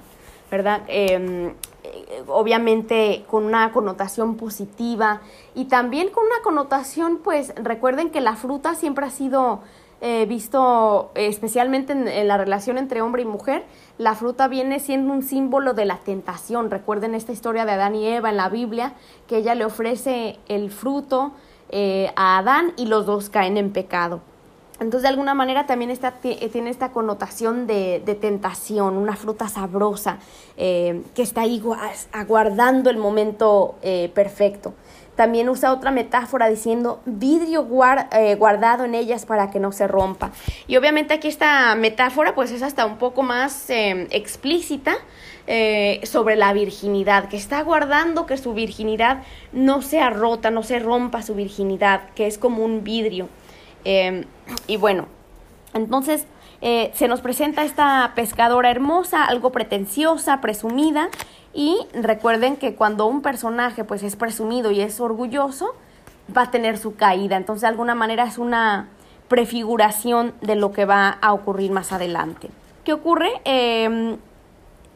¿Verdad? 0.49 0.81
Em, 0.87 1.53
obviamente 2.27 3.25
con 3.29 3.45
una 3.45 3.71
connotación 3.71 4.35
positiva 4.35 5.21
y 5.55 5.65
también 5.65 6.09
con 6.09 6.25
una 6.25 6.41
connotación, 6.43 7.19
pues 7.23 7.53
recuerden 7.55 8.09
que 8.09 8.21
la 8.21 8.35
fruta 8.35 8.75
siempre 8.75 9.05
ha 9.05 9.09
sido 9.09 9.61
eh, 10.01 10.25
visto, 10.27 11.11
especialmente 11.15 11.91
en, 11.91 12.27
la 12.27 12.37
relación 12.37 12.77
entre 12.77 13.01
hombre 13.01 13.23
y 13.23 13.25
mujer, 13.25 13.65
la 13.97 14.15
fruta 14.15 14.47
viene 14.47 14.79
siendo 14.79 15.11
un 15.11 15.23
símbolo 15.23 15.73
de 15.73 15.83
la 15.83 15.97
tentación. 15.97 16.71
Recuerden 16.71 17.15
esta 17.15 17.33
historia 17.33 17.65
de 17.65 17.73
Adán 17.73 17.95
y 17.95 18.07
Eva 18.07 18.29
en 18.29 18.37
la 18.37 18.47
Biblia, 18.47 18.93
que 19.27 19.37
ella 19.37 19.55
le 19.55 19.65
ofrece 19.65 20.39
el 20.47 20.71
fruto 20.71 21.33
eh, 21.69 22.13
a 22.15 22.37
Adán 22.37 22.71
y 22.77 22.85
los 22.85 23.05
dos 23.05 23.29
caen 23.29 23.57
en 23.57 23.73
pecado. 23.73 24.21
Entonces, 24.79 25.03
de 25.03 25.09
alguna 25.09 25.33
manera 25.33 25.65
también 25.65 25.91
está, 25.91 26.15
eh, 26.23 26.49
tiene 26.49 26.69
esta 26.69 26.91
connotación 26.91 27.67
de, 27.67 28.01
tentación, 28.21 28.97
una 28.97 29.15
fruta 29.15 29.49
sabrosa 29.49 30.19
eh, 30.57 31.01
que 31.13 31.21
está 31.21 31.41
ahí 31.41 31.61
aguardando 32.13 32.89
el 32.89 32.97
momento 32.97 33.75
eh, 33.81 34.09
perfecto. 34.13 34.73
También 35.15 35.49
usa 35.49 35.73
otra 35.73 35.91
metáfora 35.91 36.47
diciendo 36.47 37.01
vidrio 37.05 37.65
guardado 37.65 38.85
en 38.85 38.95
ellas 38.95 39.25
para 39.25 39.51
que 39.51 39.59
no 39.59 39.73
se 39.73 39.85
rompa. 39.85 40.31
Y 40.65 40.77
obviamente 40.77 41.13
aquí 41.13 41.27
esta 41.27 41.75
metáfora 41.75 42.35
pues 42.35 42.51
es 42.51 42.63
hasta 42.63 42.85
un 42.85 42.97
poco 42.97 43.21
más 43.21 43.65
explícita 43.69 44.95
sobre 46.03 46.37
la 46.37 46.53
virginidad, 46.53 47.27
que 47.27 47.35
está 47.35 47.61
guardando 47.63 48.25
que 48.25 48.37
su 48.37 48.53
virginidad 48.53 49.23
no 49.51 49.81
sea 49.81 50.09
rota, 50.09 50.51
no 50.51 50.63
se 50.63 50.79
rompa 50.79 51.21
su 51.21 51.35
virginidad, 51.35 52.11
que 52.15 52.25
es 52.25 52.37
como 52.37 52.63
un 52.63 52.85
vidrio. 52.85 53.27
Y 54.67 54.77
bueno, 54.77 55.05
entonces 55.73 56.25
eh, 56.61 56.91
se 56.93 57.07
nos 57.07 57.21
presenta 57.21 57.63
esta 57.63 58.11
pescadora 58.15 58.69
hermosa, 58.69 59.25
algo 59.25 59.51
pretenciosa, 59.51 60.41
presumida, 60.41 61.09
y 61.53 61.87
recuerden 61.93 62.57
que 62.57 62.75
cuando 62.75 63.05
un 63.07 63.21
personaje 63.21 63.83
pues 63.83 64.03
es 64.03 64.15
presumido 64.15 64.71
y 64.71 64.81
es 64.81 64.99
orgulloso, 64.99 65.73
va 66.35 66.43
a 66.43 66.51
tener 66.51 66.77
su 66.77 66.95
caída. 66.95 67.37
Entonces 67.37 67.61
de 67.61 67.67
alguna 67.67 67.95
manera 67.95 68.25
es 68.25 68.37
una 68.37 68.89
prefiguración 69.27 70.33
de 70.41 70.55
lo 70.55 70.71
que 70.71 70.85
va 70.85 71.17
a 71.21 71.33
ocurrir 71.33 71.71
más 71.71 71.91
adelante. 71.91 72.49
¿Qué 72.83 72.93
ocurre? 72.93 73.29
Em, 73.45 74.17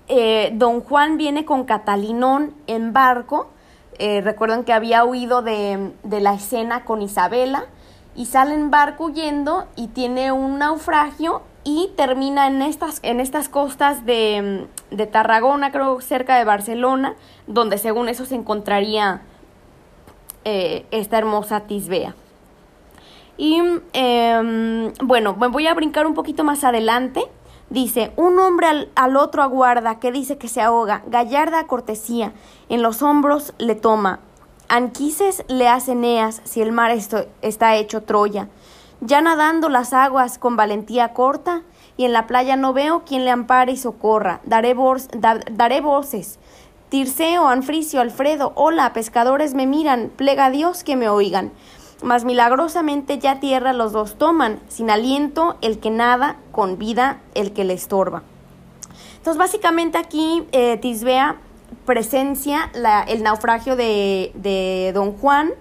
eh, 0.08 0.52
don 0.54 0.82
Juan 0.82 1.18
viene 1.18 1.46
con 1.46 1.64
Catalinón 1.64 2.54
en 2.68 2.94
barco. 2.94 3.50
Eh, 4.00 4.22
recuerden 4.22 4.64
que 4.64 4.74
había 4.74 5.06
huido 5.06 5.42
de, 5.42 5.92
de 6.04 6.20
la 6.20 6.34
escena 6.34 6.84
con 6.84 7.02
Isabela 7.02 7.66
y 8.16 8.26
sale 8.26 8.54
en 8.54 8.72
barco 8.72 9.06
huyendo 9.06 9.68
y 9.76 9.88
tiene 9.88 10.32
un 10.32 10.60
naufragio 10.60 11.42
y 11.64 11.92
termina 11.96 12.48
en 12.48 12.62
estas, 12.62 13.00
en 13.04 13.20
estas 13.20 13.50
costas 13.50 14.06
de, 14.06 14.68
de 14.92 15.08
Tarragona, 15.08 15.72
creo 15.72 16.02
cerca 16.02 16.38
de 16.38 16.44
Barcelona, 16.44 17.16
donde 17.48 17.78
según 17.78 18.10
eso 18.10 18.26
se 18.26 18.36
encontraría 18.36 19.22
eh, 20.46 20.86
esta 20.92 21.18
hermosa 21.18 21.62
Tisbea. 21.62 22.16
Y 23.38 23.62
em, 23.94 24.94
bueno, 25.02 25.36
me 25.38 25.48
voy 25.48 25.68
a 25.68 25.74
brincar 25.74 26.06
un 26.06 26.14
poquito 26.14 26.44
más 26.44 26.64
adelante. 26.64 27.24
Dice, 27.70 28.12
un 28.18 28.38
hombre 28.40 28.68
al, 28.94 29.18
otro 29.18 29.42
aguarda, 29.42 30.00
que 30.00 30.12
dice 30.12 30.38
que 30.38 30.48
se 30.48 30.62
ahoga, 30.62 31.02
gallarda 31.08 31.66
cortesía, 31.66 32.34
en 32.70 32.84
los 32.84 33.02
hombros 33.02 33.54
le 33.58 33.76
toma, 33.76 34.20
Anquises 34.76 35.46
le 35.50 35.68
hace 35.68 35.92
Eneas 35.92 36.42
si 36.46 36.60
el 36.60 36.72
mar 36.72 36.90
está 37.44 37.76
hecho 37.76 38.02
Troya. 38.02 38.50
Ya 39.02 39.22
nadando 39.22 39.70
las 39.70 39.94
aguas 39.94 40.40
con 40.40 40.56
valentía 40.56 41.14
corta, 41.14 41.62
y 41.96 42.06
en 42.06 42.12
la 42.12 42.26
playa 42.26 42.56
no 42.56 42.74
veo 42.74 43.04
quien 43.06 43.24
le 43.24 43.30
ampare 43.30 43.74
y 43.74 43.78
socorra. 43.78 44.42
Daré, 44.46 44.76
daré 45.52 45.82
voces. 45.82 46.40
Tirceo, 46.90 47.48
Anfricio, 47.48 48.02
Alfredo, 48.02 48.52
hola, 48.56 48.94
pescadores 48.94 49.54
me 49.54 49.68
miran, 49.68 50.10
plega 50.16 50.46
a 50.46 50.50
Dios 50.50 50.84
que 50.84 50.96
me 50.96 51.08
oigan. 51.08 51.52
Mas 52.02 52.26
milagrosamente 52.26 53.20
ya 53.20 53.40
tierra 53.40 53.74
los 53.74 53.92
dos 53.92 54.18
toman, 54.18 54.60
sin 54.70 54.90
aliento 54.90 55.56
el 55.62 55.78
que 55.78 55.92
nada, 55.92 56.38
con 56.52 56.80
vida 56.80 57.20
el 57.36 57.54
que 57.54 57.64
le 57.64 57.76
estorba. 57.76 58.24
Entonces, 59.18 59.38
básicamente 59.38 60.00
aquí 60.00 60.48
eh, 60.52 60.78
Tisbea 60.78 61.38
presencia 61.86 62.72
el 63.08 63.24
naufragio 63.24 63.76
de, 63.76 64.92
Don 64.94 65.14
Juan 65.14 65.52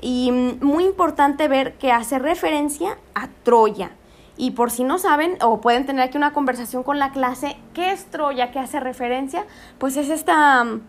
y 0.00 0.30
mm, 0.30 0.64
muy 0.64 0.84
importante 0.84 1.48
ver 1.48 1.74
que 1.74 1.92
hace 1.92 2.18
referencia 2.18 2.98
a 3.14 3.28
Troya. 3.42 3.92
Y 4.36 4.52
por 4.52 4.70
si 4.70 4.82
no 4.82 4.98
saben 4.98 5.36
o 5.42 5.60
pueden 5.60 5.86
tener 5.86 6.02
aquí 6.02 6.16
una 6.16 6.32
conversación 6.32 6.82
con 6.82 6.98
la 6.98 7.12
clase, 7.12 7.56
¿qué 7.74 7.92
es 7.92 8.06
Troya? 8.06 8.50
¿Qué 8.50 8.58
hace 8.58 8.80
referencia? 8.80 9.44
Pues 9.78 9.96
es 9.96 10.08
esta, 10.08 10.64
mm, 10.64 10.80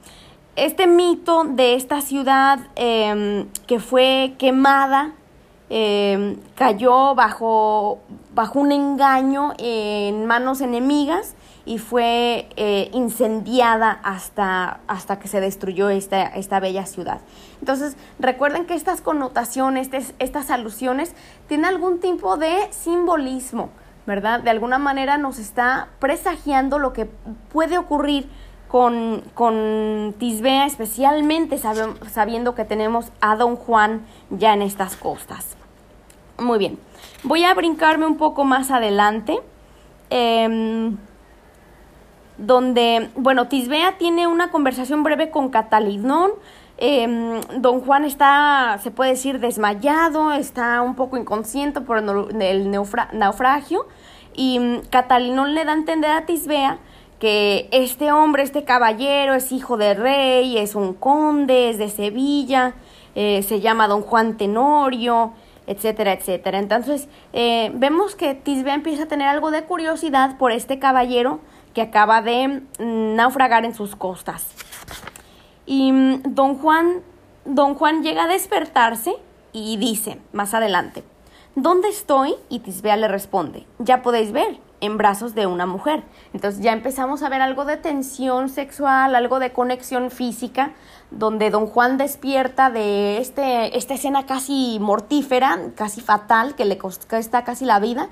este 0.56 0.88
mito 0.88 1.44
de 1.44 1.76
esta 1.76 2.02
ciudad 2.02 2.60
em, 2.76 3.48
que 3.68 3.80
fue 3.80 4.34
quemada, 4.38 5.14
em, 5.70 6.38
cayó 6.56 7.16
bajo, 7.16 8.00
bajo 8.34 8.60
un 8.60 8.72
engaño 8.72 9.54
en 9.58 10.26
manos 10.26 10.62
enemigas 10.62 11.36
y 11.66 11.78
fue 11.78 12.50
eh, 12.58 12.90
incendiada 12.94 14.00
hasta, 14.04 14.82
hasta 14.88 15.20
que 15.20 15.28
se 15.28 15.40
destruyó 15.40 15.90
esta, 15.90 16.24
esta 16.24 16.60
bella 16.60 16.86
ciudad. 16.86 17.22
Entonces, 17.60 17.96
recuerden 18.20 18.66
que 18.66 18.74
estas 18.74 19.02
connotaciones, 19.02 19.90
estas 20.20 20.52
alusiones, 20.52 21.14
tienen 21.48 21.66
algún 21.66 22.00
tipo 22.00 22.36
de 22.36 22.54
simbolismo, 22.72 23.70
¿verdad? 24.06 24.42
De 24.42 24.50
alguna 24.50 24.78
manera 24.78 25.18
nos 25.18 25.40
está 25.40 25.88
presagiando 26.00 26.80
lo 26.80 26.92
que 26.92 27.06
puede 27.06 27.78
ocurrir 27.78 28.28
con, 28.68 29.24
con 29.34 30.16
Tisbea, 30.18 30.66
especialmente 30.66 31.58
sabiendo 31.60 32.56
que 32.56 32.66
tenemos 32.66 33.12
a 33.22 33.36
Don 33.36 33.56
Juan 33.56 34.06
ya 34.30 34.54
en 34.54 34.62
estas 34.62 34.98
costas. 34.98 35.56
Muy 36.40 36.58
bien, 36.58 36.80
voy 37.24 37.44
a 37.44 37.54
brincarme 37.54 38.08
un 38.08 38.18
poco 38.18 38.44
más 38.44 38.72
adelante. 38.72 39.38
Em, 40.10 40.98
donde, 42.38 43.10
bueno, 43.16 43.48
Tisbea 43.48 43.98
tiene 43.98 44.28
una 44.28 44.52
conversación 44.52 45.04
breve 45.04 45.30
con 45.30 45.50
Catalinón. 45.50 46.32
Em, 46.78 47.40
don 47.58 47.82
Juan 47.82 48.06
está, 48.06 48.80
se 48.82 48.92
puede 48.92 49.12
decir, 49.12 49.40
desmayado, 49.40 50.32
está 50.32 50.82
un 50.82 50.96
poco 50.96 51.18
inconsciente 51.18 51.82
por 51.82 51.98
el 51.98 52.72
naufragio. 53.14 53.86
Y 54.36 54.60
mm, 54.60 54.82
Catalinón 54.90 55.54
le 55.54 55.66
da 55.66 55.74
a 55.74 55.76
entender 55.76 56.12
a 56.12 56.26
Tisbea 56.26 56.80
que 57.20 57.70
este 57.72 58.12
hombre, 58.12 58.44
este 58.44 58.64
caballero, 58.64 59.34
es 59.34 59.52
hijo 59.52 59.78
de 59.78 59.94
rey, 59.94 60.58
es 60.58 60.76
un 60.76 60.94
conde, 60.94 61.70
es 61.70 61.78
de 61.78 61.90
Sevilla, 61.90 62.74
eh, 63.16 63.44
se 63.44 63.62
llama 63.62 63.88
don 63.88 64.02
Juan 64.02 64.36
Tenorio, 64.36 65.32
etcétera, 65.68 66.14
etcétera. 66.14 66.60
Entonces, 66.60 67.08
eh, 67.32 67.72
vemos 67.76 68.16
que 68.16 68.34
Tisbea 68.34 68.74
empieza 68.74 69.04
a 69.04 69.06
tener 69.06 69.28
algo 69.28 69.52
de 69.52 69.64
curiosidad 69.64 70.38
por 70.38 70.52
este 70.52 70.80
caballero 70.80 71.40
que 71.74 71.82
acaba 71.82 72.22
de 72.22 72.64
mm, 72.80 73.16
naufragar 73.16 73.66
en 73.66 73.74
sus 73.74 73.96
costas. 73.96 74.48
Y 75.66 75.92
mm, 75.92 76.22
don 76.34 76.58
Juan, 76.58 77.02
don 77.46 77.76
Juan 77.76 78.04
llega 78.04 78.26
a 78.26 78.28
despertarse 78.28 79.16
y 79.52 79.78
dice 79.78 80.20
más 80.32 80.54
adelante, 80.54 81.04
¿dónde 81.56 81.90
estoy? 81.90 82.36
Y 82.50 82.60
Tisbea 82.60 82.98
le 82.98 83.08
responde, 83.08 83.66
ya 83.80 84.02
podéis 84.02 84.32
ver, 84.32 84.60
en 84.84 84.98
brazos 84.98 85.34
de 85.34 85.48
una 85.48 85.66
mujer. 85.66 86.04
Entonces 86.34 86.62
ya 86.62 86.74
empezamos 86.74 87.24
a 87.24 87.30
ver 87.30 87.42
algo 87.42 87.64
de 87.64 87.78
tensión 87.78 88.50
sexual, 88.50 89.16
algo 89.16 89.40
de 89.40 89.54
conexión 89.54 90.12
física, 90.12 90.74
donde 91.10 91.52
don 91.52 91.68
Juan 91.68 91.98
despierta 91.98 92.70
de 92.70 93.20
este, 93.20 93.78
esta 93.78 93.94
escena 93.94 94.26
casi 94.26 94.80
mortífera, 94.82 95.58
casi 95.76 96.02
fatal, 96.02 96.56
que 96.56 96.66
le 96.66 96.78
cuesta 96.78 97.46
casi 97.46 97.64
la 97.64 97.80
vida, 97.80 98.10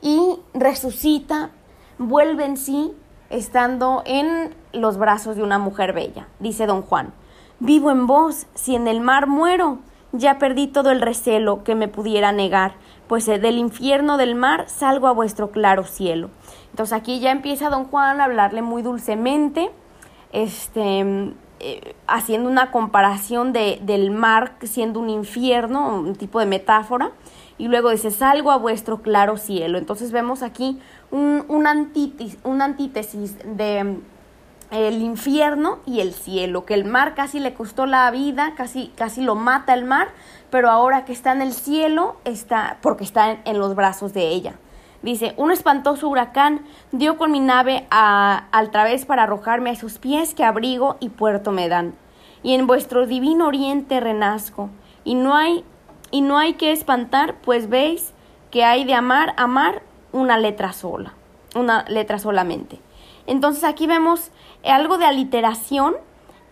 y 0.00 0.38
resucita, 0.54 1.50
vuelve 1.98 2.46
en 2.46 2.56
sí 2.56 2.92
estando 3.30 4.02
en 4.06 4.54
los 4.72 4.96
brazos 4.96 5.36
de 5.36 5.42
una 5.42 5.58
mujer 5.58 5.92
bella. 5.92 6.28
Dice 6.40 6.66
don 6.66 6.82
Juan, 6.82 7.12
vivo 7.60 7.90
en 7.90 8.06
vos, 8.06 8.46
si 8.54 8.74
en 8.74 8.88
el 8.88 9.00
mar 9.00 9.26
muero, 9.26 9.78
ya 10.12 10.38
perdí 10.38 10.66
todo 10.66 10.90
el 10.90 11.00
recelo 11.00 11.64
que 11.64 11.74
me 11.74 11.88
pudiera 11.88 12.32
negar, 12.32 12.74
pues 13.08 13.26
del 13.26 13.58
infierno 13.58 14.16
del 14.16 14.34
mar 14.34 14.68
salgo 14.68 15.08
a 15.08 15.12
vuestro 15.12 15.50
claro 15.50 15.84
cielo. 15.84 16.30
Entonces 16.70 16.92
aquí 16.92 17.20
ya 17.20 17.30
empieza 17.30 17.70
don 17.70 17.84
Juan 17.84 18.20
a 18.20 18.24
hablarle 18.24 18.62
muy 18.62 18.82
dulcemente 18.82 19.70
este, 20.32 21.32
eh, 21.60 21.94
haciendo 22.06 22.48
una 22.48 22.70
comparación 22.70 23.52
de, 23.52 23.80
del 23.82 24.10
mar 24.10 24.56
siendo 24.62 25.00
un 25.00 25.08
infierno, 25.08 25.96
un 25.96 26.16
tipo 26.16 26.40
de 26.40 26.46
metáfora, 26.46 27.12
y 27.56 27.68
luego 27.68 27.90
dice, 27.90 28.10
salgo 28.10 28.50
a 28.50 28.56
vuestro 28.56 29.00
claro 29.00 29.36
cielo. 29.36 29.78
Entonces 29.78 30.10
vemos 30.10 30.42
aquí 30.42 30.80
un, 31.14 31.44
un, 31.48 31.66
antítesis, 31.68 33.38
de 33.44 33.98
el 34.72 35.00
infierno 35.00 35.78
y 35.86 36.00
el 36.00 36.12
cielo, 36.12 36.64
que 36.64 36.74
el 36.74 36.84
mar 36.84 37.14
casi 37.14 37.38
le 37.38 37.54
costó 37.54 37.86
la 37.86 38.10
vida, 38.10 38.54
casi, 38.56 38.88
casi 38.96 39.22
lo 39.22 39.36
mata 39.36 39.74
el 39.74 39.84
mar, 39.84 40.08
pero 40.50 40.70
ahora 40.70 41.04
que 41.04 41.12
está 41.12 41.30
en 41.30 41.40
el 41.40 41.52
cielo, 41.52 42.16
está, 42.24 42.78
porque 42.80 43.04
está 43.04 43.38
en, 43.44 43.58
los 43.58 43.76
brazos 43.76 44.12
de 44.12 44.26
ella. 44.30 44.54
Dice, 45.02 45.34
un 45.36 45.52
espantoso 45.52 46.08
huracán 46.08 46.62
dio 46.90 47.16
con 47.16 47.30
mi 47.30 47.38
nave 47.38 47.86
a, 47.92 48.48
al 48.50 48.72
través 48.72 49.04
para 49.04 49.22
arrojarme 49.22 49.70
a 49.70 49.76
sus 49.76 49.98
pies 49.98 50.34
que 50.34 50.42
abrigo 50.42 50.96
y 50.98 51.10
puerto 51.10 51.52
me 51.52 51.68
dan. 51.68 51.94
Y 52.42 52.54
en 52.54 52.66
vuestro 52.66 53.06
divino 53.06 53.46
oriente 53.46 54.00
renazco, 54.00 54.68
y 55.04 55.14
no 55.14 55.36
hay, 55.36 55.64
y 56.10 56.22
no 56.22 56.38
hay 56.38 56.54
que 56.54 56.72
espantar, 56.72 57.36
pues 57.44 57.68
veis 57.68 58.12
que 58.50 58.64
hay 58.64 58.84
de 58.84 58.94
amar, 58.94 59.34
amar 59.36 59.82
una 60.14 60.38
letra 60.38 60.72
sola, 60.72 61.12
una 61.54 61.84
letra 61.88 62.18
solamente. 62.18 62.80
Entonces 63.26 63.64
aquí 63.64 63.86
vemos 63.86 64.30
algo 64.64 64.96
de 64.96 65.04
aliteración 65.04 65.96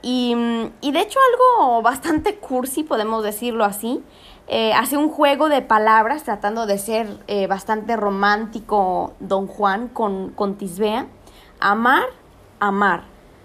y, 0.03 0.35
de 0.35 1.01
hecho 1.01 1.19
algo 1.33 1.81
bastante 1.83 2.37
cursi, 2.37 2.83
podemos 2.83 3.23
decirlo 3.23 3.65
así. 3.65 4.03
Eh, 4.49 4.73
hace 4.75 4.97
un 4.97 5.09
juego 5.09 5.49
de 5.49 5.63
palabras 5.63 6.25
tratando 6.25 6.67
de 6.67 6.77
ser 6.77 7.19
eh, 7.29 7.47
bastante 7.47 7.97
romántico 7.97 9.15
Don 9.21 9.47
Juan 9.47 9.89
con, 9.89 10.31
con 10.31 10.57
Tisbea. 10.57 11.07
Amar, 11.61 12.05
amar. 12.59 13.05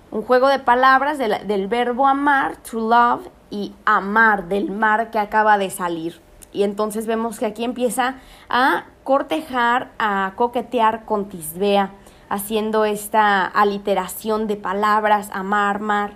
Un 0.09 0.23
juego 0.23 0.47
de 0.47 0.59
palabras 0.59 1.17
del 1.17 1.67
verbo 1.67 2.07
amar, 2.07 2.57
to 2.57 2.79
love, 2.79 3.27
y 3.49 3.73
amar, 3.85 4.47
del 4.47 4.71
mar 4.71 5.11
que 5.11 5.19
acaba 5.19 5.57
de 5.57 5.69
salir. 5.69 6.21
Y 6.53 6.63
entonces 6.63 7.05
vemos 7.05 7.39
que 7.39 7.45
aquí 7.45 7.63
empieza 7.63 8.15
a 8.49 8.85
cortejar, 9.03 9.91
a 9.99 10.33
coquetear 10.35 11.05
con 11.05 11.29
Tisbea 11.29 11.93
haciendo 12.29 12.85
esta 12.85 13.45
aliteración 13.45 14.47
de 14.47 14.55
palabras, 14.55 15.29
amar, 15.31 15.79
mar. 15.79 16.13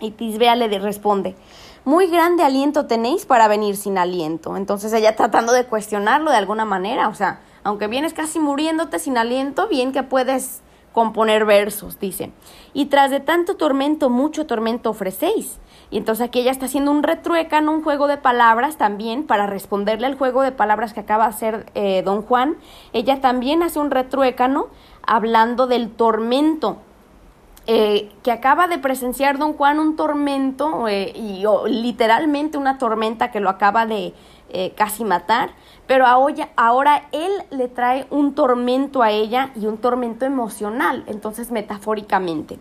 Y 0.00 0.10
Tisbea 0.10 0.56
le 0.56 0.78
responde, 0.78 1.36
muy 1.84 2.06
grande 2.06 2.42
aliento 2.42 2.86
tenéis 2.86 3.26
para 3.26 3.48
venir 3.48 3.76
sin 3.76 3.98
aliento. 3.98 4.56
Entonces 4.56 4.92
ella 4.92 5.16
tratando 5.16 5.52
de 5.52 5.66
cuestionarlo 5.66 6.30
de 6.30 6.38
alguna 6.38 6.64
manera, 6.64 7.08
o 7.08 7.14
sea, 7.14 7.40
aunque 7.62 7.86
vienes 7.86 8.12
casi 8.14 8.38
muriéndote 8.38 8.98
sin 8.98 9.16
aliento, 9.18 9.68
bien 9.68 9.92
que 9.92 10.02
puedes 10.02 10.62
componer 10.92 11.44
versos, 11.44 11.98
dice. 11.98 12.32
Y 12.72 12.86
tras 12.86 13.10
de 13.10 13.20
tanto 13.20 13.56
tormento, 13.56 14.10
mucho 14.10 14.46
tormento 14.46 14.90
ofrecéis. 14.90 15.58
Y 15.94 15.98
entonces 15.98 16.26
aquí 16.26 16.40
ella 16.40 16.50
está 16.50 16.66
haciendo 16.66 16.90
un 16.90 17.04
retruécano, 17.04 17.70
un 17.70 17.84
juego 17.84 18.08
de 18.08 18.16
palabras 18.16 18.76
también, 18.76 19.22
para 19.22 19.46
responderle 19.46 20.08
al 20.08 20.18
juego 20.18 20.42
de 20.42 20.50
palabras 20.50 20.92
que 20.92 20.98
acaba 20.98 21.22
de 21.22 21.30
hacer 21.30 21.66
eh, 21.76 22.02
don 22.04 22.22
Juan. 22.22 22.56
Ella 22.92 23.20
también 23.20 23.62
hace 23.62 23.78
un 23.78 23.92
retruécano 23.92 24.66
hablando 25.06 25.68
del 25.68 25.92
tormento. 25.92 26.78
Eh, 27.68 28.10
que 28.24 28.32
acaba 28.32 28.66
de 28.66 28.78
presenciar 28.78 29.38
don 29.38 29.52
Juan 29.52 29.78
un 29.78 29.94
tormento, 29.94 30.88
eh, 30.88 31.12
y 31.14 31.44
literalmente 31.68 32.58
una 32.58 32.76
tormenta 32.76 33.30
que 33.30 33.38
lo 33.38 33.48
acaba 33.48 33.86
de 33.86 34.14
casi 34.76 35.04
matar, 35.04 35.50
pero 35.86 36.06
ahora, 36.06 36.48
ahora 36.56 37.04
él 37.12 37.30
le 37.50 37.68
trae 37.68 38.06
un 38.10 38.34
tormento 38.34 39.02
a 39.02 39.12
ella 39.12 39.50
y 39.54 39.66
un 39.66 39.78
tormento 39.78 40.24
emocional, 40.24 41.04
entonces 41.06 41.52
metafóricamente. 41.52 42.58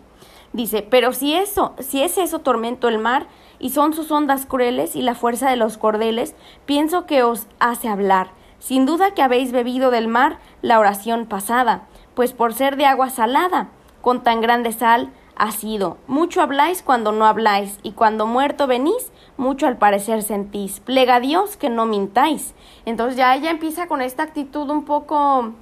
Dice, 0.53 0.85
pero 0.87 1.13
si 1.13 1.33
eso, 1.33 1.73
si 1.79 2.01
es 2.03 2.17
eso 2.17 2.39
tormento 2.39 2.87
el 2.87 2.99
mar, 2.99 3.27
y 3.59 3.69
son 3.69 3.93
sus 3.93 4.11
ondas 4.11 4.45
crueles 4.45 4.95
y 4.95 5.01
la 5.01 5.15
fuerza 5.15 5.49
de 5.49 5.55
los 5.55 5.77
cordeles, 5.77 6.35
pienso 6.65 7.05
que 7.05 7.23
os 7.23 7.47
hace 7.59 7.87
hablar. 7.87 8.31
Sin 8.59 8.85
duda 8.85 9.13
que 9.13 9.21
habéis 9.21 9.51
bebido 9.51 9.89
del 9.89 10.07
mar 10.07 10.37
la 10.61 10.79
oración 10.79 11.25
pasada, 11.25 11.83
pues 12.13 12.33
por 12.33 12.53
ser 12.53 12.75
de 12.75 12.85
agua 12.85 13.09
salada, 13.09 13.69
con 14.01 14.21
tan 14.21 14.41
grande 14.41 14.73
sal 14.73 15.11
ha 15.35 15.51
sido. 15.51 15.97
Mucho 16.07 16.41
habláis 16.41 16.83
cuando 16.83 17.11
no 17.11 17.25
habláis, 17.25 17.79
y 17.83 17.93
cuando 17.93 18.27
muerto 18.27 18.67
venís, 18.67 19.11
mucho 19.37 19.65
al 19.65 19.77
parecer 19.77 20.21
sentís. 20.23 20.79
Plega 20.81 21.15
a 21.15 21.19
Dios 21.19 21.57
que 21.57 21.69
no 21.69 21.85
mintáis. 21.85 22.53
Entonces 22.85 23.17
ya 23.17 23.35
ella 23.35 23.49
empieza 23.49 23.87
con 23.87 24.01
esta 24.01 24.23
actitud 24.23 24.69
un 24.69 24.85
poco 24.85 25.53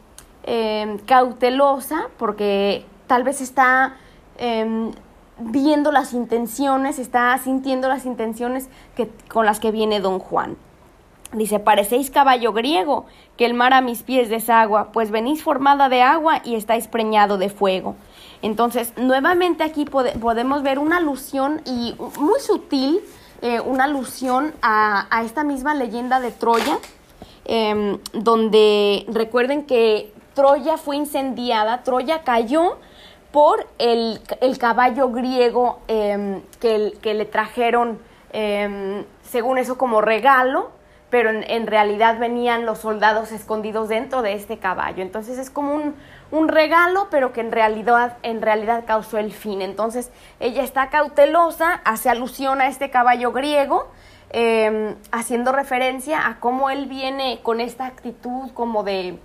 eh, 0.43 0.97
cautelosa, 1.05 2.07
porque 2.17 2.85
tal 3.07 3.23
vez 3.23 3.41
está 3.41 3.95
Em, 4.43 4.91
viendo 5.37 5.91
las 5.91 6.13
intenciones, 6.13 6.97
está 6.97 7.37
sintiendo 7.37 7.87
las 7.87 8.07
intenciones 8.07 8.69
que, 8.95 9.07
con 9.31 9.45
las 9.45 9.59
que 9.59 9.69
viene 9.69 9.99
don 9.99 10.17
Juan. 10.17 10.57
Dice, 11.31 11.59
parecéis 11.59 12.09
caballo 12.09 12.51
griego, 12.51 13.05
que 13.37 13.45
el 13.45 13.53
mar 13.53 13.71
a 13.75 13.81
mis 13.81 14.01
pies 14.01 14.29
desagua, 14.29 14.91
pues 14.93 15.11
venís 15.11 15.43
formada 15.43 15.89
de 15.89 16.01
agua 16.01 16.41
y 16.43 16.55
estáis 16.55 16.87
preñado 16.87 17.37
de 17.37 17.49
fuego. 17.49 17.95
Entonces, 18.41 18.93
nuevamente 18.97 19.63
aquí 19.63 19.85
podemos 19.85 20.63
ver 20.63 20.79
una 20.79 20.97
alusión 20.97 21.61
y 21.63 21.95
muy 22.19 22.39
sutil, 22.39 22.99
eh, 23.43 23.59
una 23.59 23.83
alusión 23.83 24.55
a, 24.63 25.07
esta 25.23 25.43
misma 25.43 25.75
leyenda 25.75 26.19
de 26.19 26.31
Troya, 26.31 26.79
em, 27.45 27.99
donde 28.11 29.05
recuerden 29.07 29.67
que 29.67 30.11
Troya 30.33 30.77
fue 30.77 30.95
incendiada, 30.95 31.83
Troya 31.83 32.23
cayó 32.23 32.79
por 33.31 33.67
el, 33.77 34.19
caballo 34.59 35.09
griego 35.09 35.79
em, 35.87 36.41
que, 36.59 36.93
que, 37.01 37.13
le 37.13 37.25
trajeron, 37.25 37.99
em, 38.33 39.05
según 39.23 39.57
eso, 39.57 39.77
como 39.77 40.01
regalo, 40.01 40.71
pero 41.09 41.29
en, 41.29 41.67
realidad 41.67 42.17
venían 42.19 42.65
los 42.65 42.79
soldados 42.79 43.31
escondidos 43.31 43.89
dentro 43.89 44.21
de 44.21 44.33
este 44.33 44.57
caballo. 44.57 45.03
Entonces 45.03 45.37
es 45.37 45.49
como 45.49 45.73
un, 45.75 45.95
un, 46.31 46.47
regalo, 46.47 47.07
pero 47.11 47.33
que 47.33 47.41
en 47.41 47.51
realidad, 47.51 48.17
en 48.23 48.41
realidad 48.41 48.85
causó 48.87 49.17
el 49.17 49.31
fin. 49.31 49.61
Entonces 49.61 50.09
ella 50.39 50.63
está 50.63 50.89
cautelosa, 50.89 51.81
hace 51.83 52.09
alusión 52.09 52.61
a 52.61 52.67
este 52.67 52.89
caballo 52.89 53.33
griego, 53.33 53.89
em, 54.29 54.95
haciendo 55.11 55.51
referencia 55.51 56.27
a 56.27 56.39
cómo 56.39 56.69
él 56.69 56.85
viene 56.85 57.41
con 57.43 57.59
esta 57.59 57.85
actitud 57.85 58.51
como 58.53 58.83
de 58.83 59.19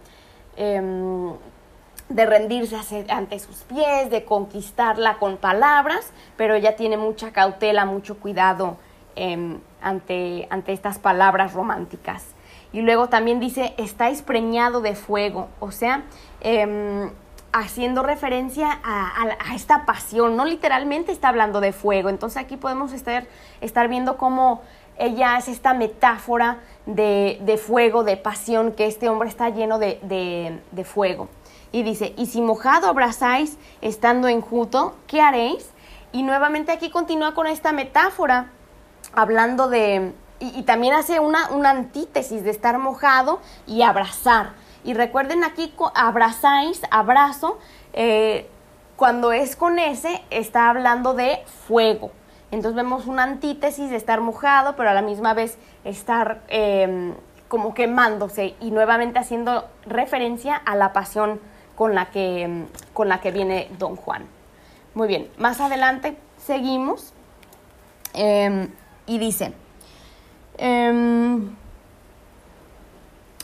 de 2.09 2.27
rendirse 2.27 2.77
ante 3.09 3.39
sus 3.39 3.63
pies, 3.63 4.11
de 4.11 4.25
conquistarla 4.25 5.19
con 5.19 5.37
palabras, 5.37 6.13
pero 6.37 6.55
ella 6.55 6.77
tiene 6.77 6.97
mucha 6.97 7.33
cautela, 7.33 7.85
mucho 7.85 8.19
cuidado 8.19 8.77
em, 9.17 9.59
ante, 9.83 10.47
ante 10.51 10.73
estas 10.73 10.99
palabras 10.99 11.53
románticas. 11.53 12.25
Y 12.73 12.83
luego 12.83 13.09
también 13.09 13.41
dice, 13.41 13.75
estáis 13.77 14.23
preñado 14.23 14.81
de 14.81 14.95
fuego, 14.95 15.49
o 15.61 15.73
sea, 15.73 16.05
em, 16.41 17.11
haciendo 17.53 18.03
referencia 18.03 18.81
a, 18.85 19.55
esta 19.55 19.87
pasión, 19.87 20.37
no 20.37 20.45
literalmente 20.45 21.11
está 21.11 21.29
hablando 21.29 21.61
de 21.61 21.73
fuego, 21.73 22.11
entonces 22.11 22.37
aquí 22.43 22.57
podemos 22.57 22.93
estar, 22.93 23.27
estar 23.61 23.89
viendo 23.89 24.17
cómo 24.19 24.61
ella 24.99 25.39
es 25.39 25.49
esta 25.49 25.73
metáfora 25.75 26.59
de, 26.85 27.61
fuego, 27.65 28.05
de 28.05 28.17
pasión, 28.17 28.73
que 28.73 28.87
este 28.87 29.09
hombre 29.09 29.29
está 29.29 29.49
lleno 29.49 29.79
de, 29.79 30.61
de 30.71 30.85
fuego. 30.85 31.29
Y 31.77 31.83
dice, 31.83 32.15
y 32.17 32.25
si 32.25 32.41
mojado 32.41 32.89
abrazáis 32.89 33.59
estando 33.83 34.29
enjuto, 34.29 34.95
¿qué 35.07 35.21
haréis? 35.21 35.69
Y 36.11 36.23
nuevamente 36.23 36.73
aquí 36.73 36.89
continúa 36.89 37.35
con 37.35 37.47
esta 37.47 37.73
metáfora, 37.73 38.47
hablando 39.13 39.69
de, 39.69 40.15
y, 40.41 40.63
también 40.63 40.95
hace 40.95 41.21
una, 41.21 41.51
una, 41.51 41.69
antítesis 41.69 42.45
de 42.45 42.51
estar 42.51 42.79
mojado 42.79 43.41
y 43.67 43.83
abrazar. 43.83 44.53
Y 44.85 44.95
recuerden 44.95 45.45
aquí, 45.45 45.71
abrazáis, 45.95 46.81
abrazo, 46.91 47.59
eh, 47.93 48.49
cuando 48.97 49.33
es 49.33 49.55
con 49.55 49.79
ese, 49.79 50.25
está 50.31 50.71
hablando 50.71 51.13
de 51.13 51.45
fuego. 51.67 52.11
Entonces 52.53 52.75
vemos 52.75 53.07
una 53.07 53.25
antítesis 53.25 53.91
de 53.91 53.97
estar 53.97 54.23
mojado, 54.23 54.77
pero 54.77 54.89
a 54.89 54.95
la 54.95 55.03
misma 55.03 55.35
vez 55.35 55.59
estar 55.85 56.41
em, 56.49 57.13
como 57.49 57.75
quemándose 57.75 58.55
y 58.63 58.71
nuevamente 58.71 59.19
haciendo 59.19 59.69
referencia 59.85 60.57
a 60.57 60.75
la 60.75 60.95
pasión 60.95 61.39
con 61.77 61.95
la 61.95 62.07
que, 62.11 62.65
con 62.93 63.09
la 63.09 63.21
que 63.21 63.31
viene 63.31 63.69
don 63.79 63.95
Juan. 63.95 64.27
Muy 64.95 65.07
bien, 65.07 65.29
más 65.37 65.61
adelante 65.61 66.17
seguimos 66.39 67.13
em, 68.15 68.71
y 69.07 69.19
dice, 69.19 69.53
em, 70.59 71.55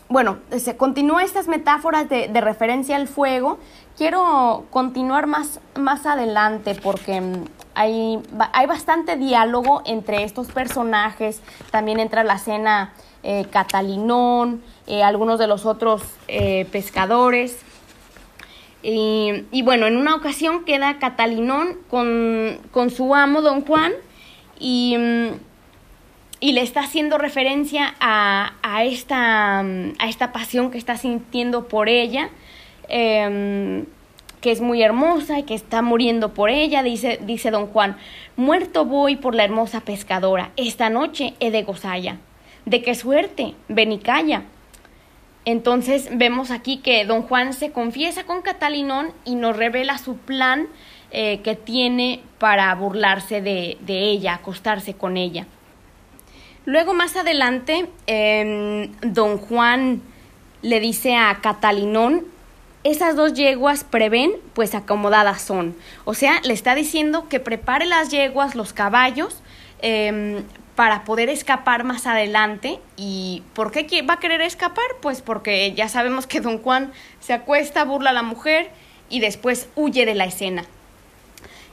bueno, 0.09 0.39
se 0.59 0.76
continúa 0.76 1.24
estas 1.24 1.49
metáforas 1.49 2.09
de, 2.09 2.28
referencia 2.41 2.97
al 2.97 3.09
fuego. 3.09 3.59
Quiero 3.97 4.64
continuar 4.70 5.26
más, 5.26 5.61
más 5.78 6.05
adelante 6.05 6.74
porque 6.74 7.22
hay, 7.74 8.22
hay, 8.53 8.66
bastante 8.66 9.16
diálogo 9.16 9.83
entre 9.87 10.24
estos 10.24 10.49
personajes. 10.49 11.41
También 11.70 11.99
entra 11.99 12.24
la 12.24 12.39
cena 12.39 12.93
eh, 13.22 13.47
Catalinón, 13.51 14.62
eh, 14.87 15.03
algunos 15.03 15.39
de 15.39 15.47
los 15.47 15.64
otros 15.64 16.03
eh, 16.28 16.66
pescadores. 16.72 17.59
Y, 18.83 19.62
bueno, 19.62 19.87
en 19.87 19.97
una 19.97 20.14
ocasión 20.14 20.64
queda 20.64 20.99
Catalinón 20.99 21.78
con, 21.89 22.59
con 22.72 22.91
su 22.91 23.14
amo, 23.14 23.41
don 23.41 23.64
Juan, 23.64 23.93
y, 24.59 24.97
y, 26.41 26.53
le 26.53 26.62
está 26.62 26.80
haciendo 26.80 27.16
referencia 27.16 27.95
a, 28.01 28.55
a, 28.62 28.85
esta, 28.85 29.61
a 29.61 30.09
esta 30.09 30.33
pasión 30.33 30.70
que 30.70 30.78
está 30.78 30.97
sintiendo 30.97 31.68
por 31.68 31.89
ella. 31.89 32.30
Eh, 32.89 33.85
que 34.43 34.51
es 34.51 34.61
muy 34.61 34.83
hermosa 34.83 35.39
y 35.39 35.45
que 35.45 35.55
está 35.55 35.80
muriendo 35.80 36.35
por 36.35 36.51
ella, 36.51 36.83
dice, 36.83 37.18
dice 37.22 37.51
don 37.51 37.68
Juan, 37.68 37.97
muerto 38.37 38.85
voy 38.85 39.16
por 39.16 39.35
la 39.37 39.45
hermosa 39.45 39.80
pescadora, 39.80 40.51
esta 40.57 40.91
noche 40.91 41.35
he 41.39 41.51
de 41.51 41.62
gozalla. 41.62 42.18
¿De 42.66 42.83
qué 42.83 42.95
suerte? 42.95 43.55
Ven 43.68 43.93
y 43.93 43.99
calla. 43.99 44.43
Entonces 45.45 46.09
vemos 46.12 46.51
aquí 46.51 46.78
que 46.78 47.05
don 47.05 47.22
Juan 47.22 47.53
se 47.53 47.72
confiesa 47.72 48.24
con 48.24 48.43
Catalinón 48.43 49.12
y 49.24 49.34
nos 49.34 49.57
revela 49.57 49.99
su 49.99 50.16
plan 50.16 50.68
eh, 51.11 51.40
que 51.43 51.57
tiene 51.57 52.22
para 52.38 52.74
burlarse 52.74 53.43
de, 53.43 53.76
de, 53.80 54.11
ella, 54.11 54.34
acostarse 54.34 54.95
con 54.95 55.16
ella. 55.16 55.47
Luego 56.64 56.95
más 56.95 57.16
adelante, 57.16 57.88
em, 58.07 58.93
don 59.01 59.38
Juan 59.38 60.01
le 60.62 60.78
dice 60.78 61.16
a 61.16 61.40
Catalinón 61.43 62.24
esas 62.84 63.14
dos 63.14 63.34
yeguas 63.34 63.84
prevén, 63.84 64.32
pues 64.55 64.74
acomodadas 64.74 65.43
son. 65.43 65.76
O 66.05 66.14
sea, 66.14 66.40
le 66.43 66.53
está 66.53 66.74
diciendo 66.74 67.28
que 67.28 67.40
prepare 67.40 67.86
las 67.86 68.11
yeguas, 68.11 68.55
los 68.55 68.72
caballos, 68.72 69.40
em, 69.80 70.43
para 70.77 71.05
poder 71.05 71.29
escapar 71.29 71.85
más 71.85 72.07
adelante. 72.07 72.79
¿Y 72.97 73.43
por 73.55 73.70
qué 73.70 74.03
va 74.03 74.14
a 74.14 74.20
querer 74.20 74.41
escapar? 74.41 74.85
Pues 75.01 75.23
porque 75.23 75.73
ya 75.75 75.89
sabemos 75.89 76.27
que 76.27 76.41
don 76.41 76.59
Juan 76.59 76.93
se 77.20 77.33
acuesta, 77.33 77.85
burla 77.85 78.11
a 78.11 78.14
la 78.14 78.23
mujer 78.23 78.70
y 79.09 79.20
después 79.20 79.68
huye 79.77 80.07
de 80.07 80.14
la 80.14 80.25
escena. 80.25 80.64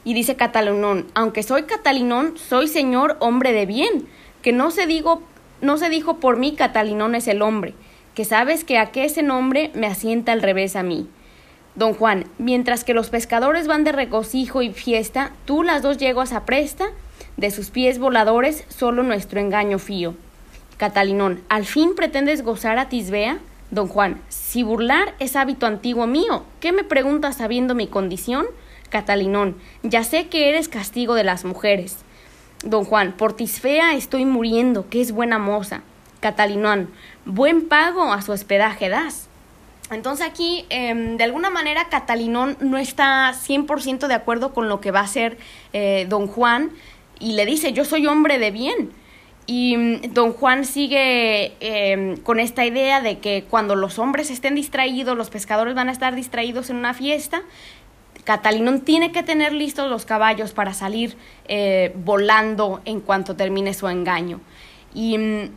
Y 0.03 0.13
dice 0.13 0.35
Catalinón, 0.35 1.07
aunque 1.13 1.43
soy 1.43 1.63
Catalinón, 1.63 2.37
soy 2.37 2.67
señor 2.67 3.17
hombre 3.19 3.51
de 3.51 3.65
bien, 3.65 4.07
que 4.41 4.53
no 4.53 4.71
se, 4.71 4.87
digo, 4.87 5.21
no 5.61 5.77
se 5.77 5.89
dijo 5.89 6.17
por 6.17 6.37
mí 6.37 6.55
Catalinón 6.55 7.15
es 7.15 7.27
el 7.27 7.41
hombre 7.41 7.75
que 8.19 8.25
sabes 8.25 8.65
que 8.65 8.77
a 8.77 8.91
que 8.91 9.05
ese 9.05 9.23
nombre 9.23 9.71
me 9.75 9.87
asienta 9.87 10.33
al 10.33 10.41
revés 10.41 10.75
a 10.75 10.83
mí. 10.83 11.07
Don 11.75 11.93
Juan, 11.93 12.25
mientras 12.37 12.83
que 12.83 12.93
los 12.93 13.09
pescadores 13.09 13.65
van 13.65 13.85
de 13.85 13.93
regocijo 13.93 14.61
y 14.61 14.73
fiesta, 14.73 15.31
tú 15.45 15.63
las 15.63 15.81
dos 15.81 15.97
yeguas 15.99 16.33
apresta, 16.33 16.89
de 17.37 17.51
sus 17.51 17.69
pies 17.69 17.99
voladores 17.99 18.65
solo 18.67 19.03
nuestro 19.03 19.39
engaño 19.39 19.79
fío. 19.79 20.15
Catalinón, 20.77 21.41
¿al 21.49 21.65
fin 21.65 21.95
pretendes 21.95 22.43
gozar 22.43 22.77
a 22.79 22.89
Tisbea? 22.89 23.39
Don 23.71 23.87
Juan, 23.87 24.21
si 24.29 24.63
burlar 24.63 25.13
es 25.19 25.35
hábito 25.35 25.65
antiguo 25.65 26.07
mío, 26.07 26.43
¿qué 26.59 26.71
me 26.71 26.83
preguntas 26.83 27.37
sabiendo 27.37 27.75
mi 27.75 27.87
condición? 27.87 28.47
Catalinón, 28.89 29.55
ya 29.83 30.03
sé 30.03 30.27
que 30.27 30.49
eres 30.49 30.69
castigo 30.69 31.13
de 31.13 31.23
las 31.23 31.45
mujeres. 31.45 31.97
Don 32.63 32.83
Juan, 32.83 33.13
por 33.13 33.33
Tisfea 33.33 33.93
estoy 33.93 34.25
muriendo, 34.25 34.89
que 34.89 35.01
es 35.01 35.11
buena 35.11 35.37
moza. 35.37 35.81
Catalinón, 36.19 36.89
buen 37.25 37.67
pago 37.67 38.11
a 38.11 38.21
su 38.21 38.31
hospedaje 38.31 38.89
das. 38.89 39.27
Entonces 39.91 40.25
aquí, 40.25 40.65
em, 40.69 41.17
de 41.17 41.23
alguna 41.23 41.49
manera, 41.49 41.89
Catalinón 41.89 42.57
no 42.59 42.77
está 42.77 43.33
100% 43.33 44.07
de 44.07 44.13
acuerdo 44.13 44.53
con 44.53 44.69
lo 44.69 44.81
que 44.81 44.91
va 44.91 44.99
a 44.99 45.03
hacer 45.03 45.37
eh, 45.73 46.05
don 46.09 46.27
Juan 46.27 46.71
y 47.19 47.33
le 47.33 47.45
dice, 47.45 47.73
yo 47.73 47.85
soy 47.85 48.07
hombre 48.07 48.39
de 48.39 48.51
bien. 48.51 48.91
Y 49.45 49.75
mm, 49.77 50.13
don 50.13 50.33
Juan 50.33 50.63
sigue 50.65 51.53
em, 51.59 52.17
con 52.17 52.39
esta 52.39 52.65
idea 52.65 53.01
de 53.01 53.19
que 53.19 53.45
cuando 53.49 53.75
los 53.75 53.99
hombres 53.99 54.29
estén 54.29 54.55
distraídos, 54.55 55.17
los 55.17 55.29
pescadores 55.29 55.75
van 55.75 55.89
a 55.89 55.91
estar 55.91 56.15
distraídos 56.15 56.69
en 56.69 56.77
una 56.77 56.93
fiesta, 56.93 57.41
Catalinón 58.23 58.81
tiene 58.81 59.11
que 59.11 59.23
tener 59.23 59.53
listos 59.53 59.89
los 59.89 60.05
caballos 60.05 60.51
para 60.51 60.73
salir 60.73 61.17
eh, 61.47 61.93
volando 61.95 62.81
en 62.85 62.99
cuanto 62.99 63.35
termine 63.35 63.73
su 63.73 63.87
engaño. 63.87 64.39
Y 64.93 65.17
mm, 65.17 65.49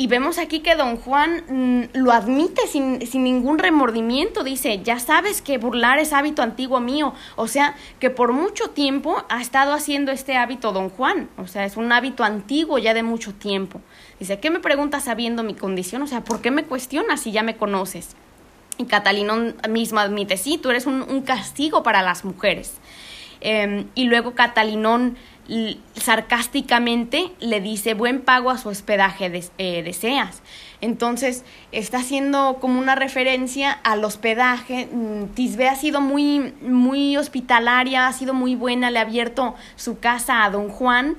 y, 0.00 0.06
vemos 0.06 0.38
aquí 0.38 0.60
que 0.60 0.76
don 0.76 0.96
Juan 0.96 1.44
mm, 1.48 1.98
lo 1.98 2.12
admite 2.12 2.66
sin, 2.66 3.06
sin, 3.06 3.24
ningún 3.24 3.58
remordimiento. 3.58 4.44
Dice, 4.44 4.82
ya 4.82 4.98
sabes 4.98 5.42
que 5.42 5.58
burlar 5.58 5.98
es 5.98 6.12
hábito 6.12 6.42
antiguo 6.42 6.80
mío. 6.80 7.14
O 7.36 7.46
sea, 7.46 7.76
que 7.98 8.10
por 8.10 8.32
mucho 8.32 8.70
tiempo 8.70 9.24
ha 9.28 9.40
estado 9.40 9.72
haciendo 9.72 10.12
este 10.12 10.36
hábito 10.36 10.72
don 10.72 10.90
Juan. 10.90 11.28
O 11.36 11.46
sea, 11.46 11.64
es 11.64 11.76
un 11.76 11.92
hábito 11.92 12.24
antiguo 12.24 12.78
ya 12.78 12.94
de 12.94 13.02
mucho 13.02 13.34
tiempo. 13.34 13.80
Dice, 14.18 14.40
¿qué 14.40 14.50
me 14.50 14.60
preguntas 14.60 15.04
sabiendo 15.04 15.42
mi 15.42 15.54
condición? 15.54 16.02
O 16.02 16.06
sea, 16.06 16.22
¿por 16.22 16.40
qué 16.40 16.50
me 16.50 16.64
cuestionas 16.64 17.20
si 17.20 17.32
ya 17.32 17.42
me 17.42 17.56
conoces? 17.56 18.16
Y 18.76 18.84
Catalinón 18.84 19.56
mismo 19.68 20.00
admite, 20.00 20.36
sí, 20.36 20.56
tú 20.56 20.70
eres 20.70 20.86
un, 20.86 21.22
castigo 21.22 21.82
para 21.82 22.02
las 22.02 22.24
mujeres. 22.24 22.74
Em, 23.40 23.86
y 23.94 24.04
luego 24.04 24.34
Catalinón 24.34 25.16
sarcásticamente 25.94 27.32
le 27.40 27.60
dice 27.60 27.94
buen 27.94 28.20
pago 28.20 28.50
a 28.50 28.58
su 28.58 28.68
hospedaje 28.68 29.42
eh, 29.58 29.82
deseas. 29.82 30.42
Entonces 30.80 31.44
está 31.72 31.98
haciendo 31.98 32.58
como 32.60 32.78
una 32.78 32.94
referencia 32.94 33.72
al 33.72 34.04
hospedaje. 34.04 34.88
Mm, 34.92 35.26
Tisbe 35.34 35.68
ha 35.68 35.76
sido 35.76 36.00
muy, 36.00 36.54
muy 36.62 37.16
hospitalaria, 37.16 38.06
ha 38.06 38.12
sido 38.12 38.32
muy 38.32 38.54
buena, 38.54 38.90
le 38.90 38.98
ha 38.98 39.02
abierto 39.02 39.54
su 39.76 39.98
casa 39.98 40.44
a 40.44 40.50
don 40.50 40.68
Juan 40.68 41.16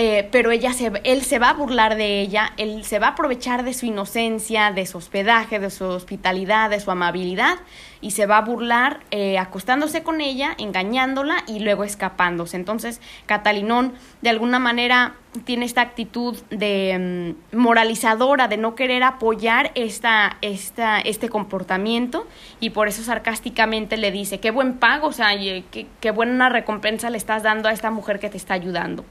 eh, 0.00 0.28
pero 0.30 0.52
ella 0.52 0.72
se, 0.74 0.92
él 1.02 1.22
se 1.22 1.40
va 1.40 1.50
a 1.50 1.54
burlar 1.54 1.96
de 1.96 2.20
ella, 2.20 2.52
él 2.56 2.84
se 2.84 3.00
va 3.00 3.08
a 3.08 3.10
aprovechar 3.10 3.64
de 3.64 3.74
su 3.74 3.84
inocencia, 3.84 4.70
de 4.70 4.86
su 4.86 4.98
hospedaje, 4.98 5.58
de 5.58 5.70
su 5.70 5.86
hospitalidad, 5.86 6.70
de 6.70 6.78
su 6.78 6.92
amabilidad, 6.92 7.56
y 8.00 8.12
se 8.12 8.26
va 8.26 8.36
a 8.36 8.42
burlar 8.42 9.00
eh, 9.10 9.38
acostándose 9.38 10.04
con 10.04 10.20
ella, 10.20 10.54
engañándola 10.56 11.42
y 11.48 11.58
luego 11.58 11.82
escapándose. 11.82 12.56
Entonces, 12.56 13.00
Catalinón 13.26 13.92
de 14.22 14.30
alguna 14.30 14.60
manera 14.60 15.16
tiene 15.44 15.64
esta 15.64 15.80
actitud 15.80 16.38
de 16.48 17.34
mm, 17.52 17.56
moralizadora, 17.56 18.46
de 18.46 18.56
no 18.56 18.76
querer 18.76 19.02
apoyar 19.02 19.72
esta, 19.74 20.36
esta, 20.42 21.00
este 21.00 21.28
comportamiento, 21.28 22.28
y 22.60 22.70
por 22.70 22.86
eso 22.86 23.02
sarcásticamente 23.02 23.96
le 23.96 24.12
dice, 24.12 24.38
qué 24.38 24.52
buen 24.52 24.74
pago, 24.74 25.08
o 25.08 25.12
sea, 25.12 25.36
qué, 25.36 25.88
qué 25.98 26.10
buena 26.12 26.50
recompensa 26.50 27.10
le 27.10 27.18
estás 27.18 27.42
dando 27.42 27.68
a 27.68 27.72
esta 27.72 27.90
mujer 27.90 28.20
que 28.20 28.30
te 28.30 28.36
está 28.36 28.54
ayudando. 28.54 29.04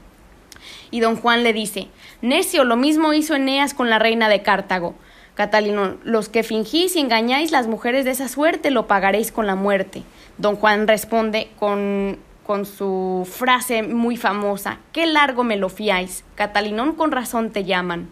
Y 0.90 1.00
don 1.00 1.16
Juan 1.16 1.44
le 1.44 1.52
dice, 1.52 1.88
Necio, 2.22 2.64
lo 2.64 2.76
mismo 2.76 3.12
hizo 3.12 3.34
Eneas 3.34 3.74
con 3.74 3.90
la 3.90 3.98
reina 3.98 4.28
de 4.28 4.42
Cartago. 4.42 4.94
Catalino, 5.34 5.98
los 6.02 6.28
que 6.28 6.42
fingís 6.42 6.96
y 6.96 6.98
engañáis 6.98 7.52
las 7.52 7.68
mujeres 7.68 8.04
de 8.04 8.10
esa 8.10 8.28
suerte 8.28 8.72
lo 8.72 8.88
pagaréis 8.88 9.30
con 9.30 9.46
la 9.46 9.54
muerte. 9.54 10.02
Don 10.36 10.56
Juan 10.56 10.88
responde 10.88 11.48
con, 11.60 12.18
con 12.44 12.66
su 12.66 13.28
frase 13.30 13.84
muy 13.84 14.16
famosa, 14.16 14.78
qué 14.92 15.06
largo 15.06 15.44
me 15.44 15.56
lo 15.56 15.68
fiáis, 15.68 16.24
Catalinón 16.34 16.94
con 16.96 17.12
razón 17.12 17.50
te 17.50 17.64
llaman. 17.64 18.08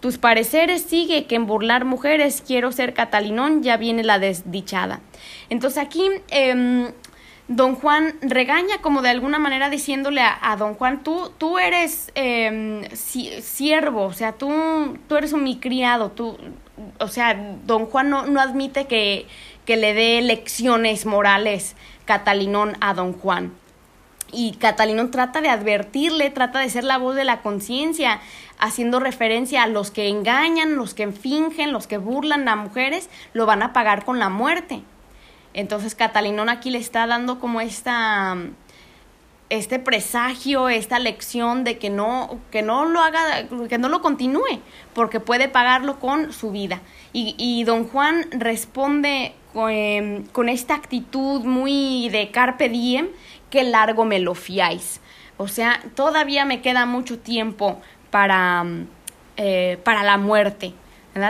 Tus 0.00 0.18
pareceres 0.18 0.82
sigue 0.82 1.26
que 1.26 1.36
en 1.36 1.46
burlar 1.46 1.84
mujeres 1.84 2.42
quiero 2.44 2.72
ser 2.72 2.92
Catalinón, 2.92 3.62
ya 3.62 3.76
viene 3.76 4.02
la 4.02 4.18
desdichada. 4.18 5.00
Entonces 5.50 5.82
aquí 5.82 6.08
eh, 6.30 6.92
don 7.48 7.74
Juan 7.74 8.14
regaña 8.20 8.78
como 8.82 9.00
de 9.00 9.08
alguna 9.08 9.38
manera 9.38 9.70
diciéndole 9.70 10.20
a, 10.20 10.56
don 10.56 10.74
Juan, 10.74 11.02
tú, 11.02 11.32
tú 11.38 11.58
eres 11.58 12.12
eh, 12.14 12.88
siervo, 12.94 14.04
o 14.04 14.12
sea, 14.12 14.32
tú, 14.32 14.98
tú 15.08 15.16
eres 15.16 15.32
un 15.32 15.42
mi 15.42 15.58
criado, 15.58 16.10
tú, 16.10 16.36
o 17.00 17.08
sea, 17.08 17.34
don 17.64 17.86
Juan 17.86 18.10
no, 18.10 18.26
no 18.26 18.40
admite 18.40 18.86
que, 18.86 19.26
que 19.64 19.76
le 19.76 19.94
dé 19.94 20.20
lecciones 20.20 21.06
morales 21.06 21.74
Catalinón 22.04 22.76
a 22.80 22.94
don 22.94 23.12
Juan. 23.14 23.52
Y 24.30 24.52
Catalinón 24.52 25.10
trata 25.10 25.40
de 25.40 25.48
advertirle, 25.48 26.28
trata 26.30 26.58
de 26.58 26.68
ser 26.68 26.84
la 26.84 26.98
voz 26.98 27.16
de 27.16 27.24
la 27.24 27.40
conciencia, 27.40 28.20
haciendo 28.58 29.00
referencia 29.00 29.62
a 29.62 29.66
los 29.66 29.90
que 29.90 30.08
engañan, 30.08 30.76
los 30.76 30.92
que 30.92 31.10
fingen, 31.12 31.72
los 31.72 31.86
que 31.86 31.96
burlan 31.96 32.46
a 32.46 32.56
mujeres, 32.56 33.08
lo 33.32 33.46
van 33.46 33.62
a 33.62 33.72
pagar 33.72 34.04
con 34.04 34.18
la 34.18 34.28
muerte. 34.28 34.82
Entonces 35.54 35.94
Catalinón 35.94 36.48
aquí 36.48 36.70
le 36.70 36.78
está 36.78 37.06
dando 37.06 37.40
como 37.40 37.60
esta 37.60 38.36
este 39.50 39.78
presagio, 39.78 40.68
esta 40.68 40.98
lección 40.98 41.64
de 41.64 41.78
que 41.78 41.90
no, 41.90 42.38
que 42.50 42.62
no 42.62 42.84
lo 42.84 43.00
haga, 43.00 43.48
que 43.68 43.78
no 43.78 43.88
lo 43.88 44.02
continúe, 44.02 44.60
porque 44.94 45.20
puede 45.20 45.48
pagarlo 45.48 45.98
con 45.98 46.32
su 46.32 46.50
vida. 46.50 46.80
Y, 47.12 47.34
y 47.38 47.64
don 47.64 47.88
Juan 47.88 48.26
responde 48.30 49.34
con, 49.52 50.24
con, 50.32 50.48
esta 50.48 50.74
actitud 50.74 51.44
muy 51.44 52.10
de 52.10 52.30
carpe 52.30 52.68
diem, 52.68 53.08
que 53.50 53.64
largo 53.64 54.04
me 54.04 54.18
lo 54.18 54.34
fiáis. 54.34 55.00
O 55.38 55.48
sea, 55.48 55.80
todavía 55.94 56.44
me 56.44 56.60
queda 56.60 56.84
mucho 56.84 57.18
tiempo 57.18 57.80
para, 58.10 58.66
eh, 59.36 59.78
para 59.82 60.02
la 60.02 60.18
muerte. 60.18 60.74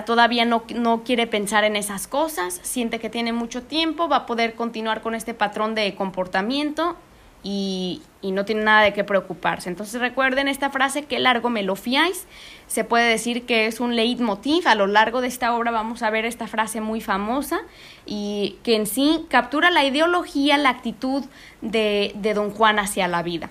Todavía 0.04 0.44
no, 0.44 0.64
no 0.74 1.02
quiere 1.02 1.26
pensar 1.26 1.64
en 1.64 1.74
esas 1.76 2.06
cosas, 2.06 2.60
siente 2.62 2.98
que 2.98 3.08
tiene 3.08 3.32
mucho 3.32 3.62
tiempo, 3.62 4.08
va 4.08 4.16
a 4.16 4.26
poder 4.26 4.54
continuar 4.54 5.00
con 5.00 5.14
este 5.14 5.34
patrón 5.34 5.74
de 5.74 5.94
comportamiento 5.94 6.96
y, 7.42 8.02
y, 8.20 8.32
no 8.32 8.44
tiene 8.44 8.64
nada 8.64 8.82
de 8.82 8.92
qué 8.92 9.04
preocuparse. 9.04 9.68
Entonces 9.68 10.00
recuerden 10.00 10.48
esta 10.48 10.70
frase, 10.70 11.04
que 11.04 11.18
largo 11.18 11.48
me 11.50 11.62
lo 11.62 11.76
fiáis. 11.76 12.26
Se 12.66 12.84
puede 12.84 13.08
decir 13.08 13.46
que 13.46 13.66
es 13.66 13.80
un 13.80 13.96
leitmotiv. 13.96 14.66
A 14.66 14.74
lo 14.74 14.86
largo 14.86 15.20
de 15.20 15.28
esta 15.28 15.54
obra 15.54 15.70
vamos 15.70 16.02
a 16.02 16.10
ver 16.10 16.24
esta 16.24 16.48
frase 16.48 16.80
muy 16.80 17.00
famosa 17.00 17.60
y 18.04 18.56
que 18.64 18.74
en 18.74 18.86
sí 18.86 19.24
captura 19.30 19.70
la 19.70 19.84
ideología, 19.84 20.58
la 20.58 20.70
actitud 20.70 21.24
de, 21.62 22.12
de 22.16 22.34
don 22.34 22.50
Juan 22.50 22.78
hacia 22.78 23.06
la 23.08 23.22
vida. 23.22 23.50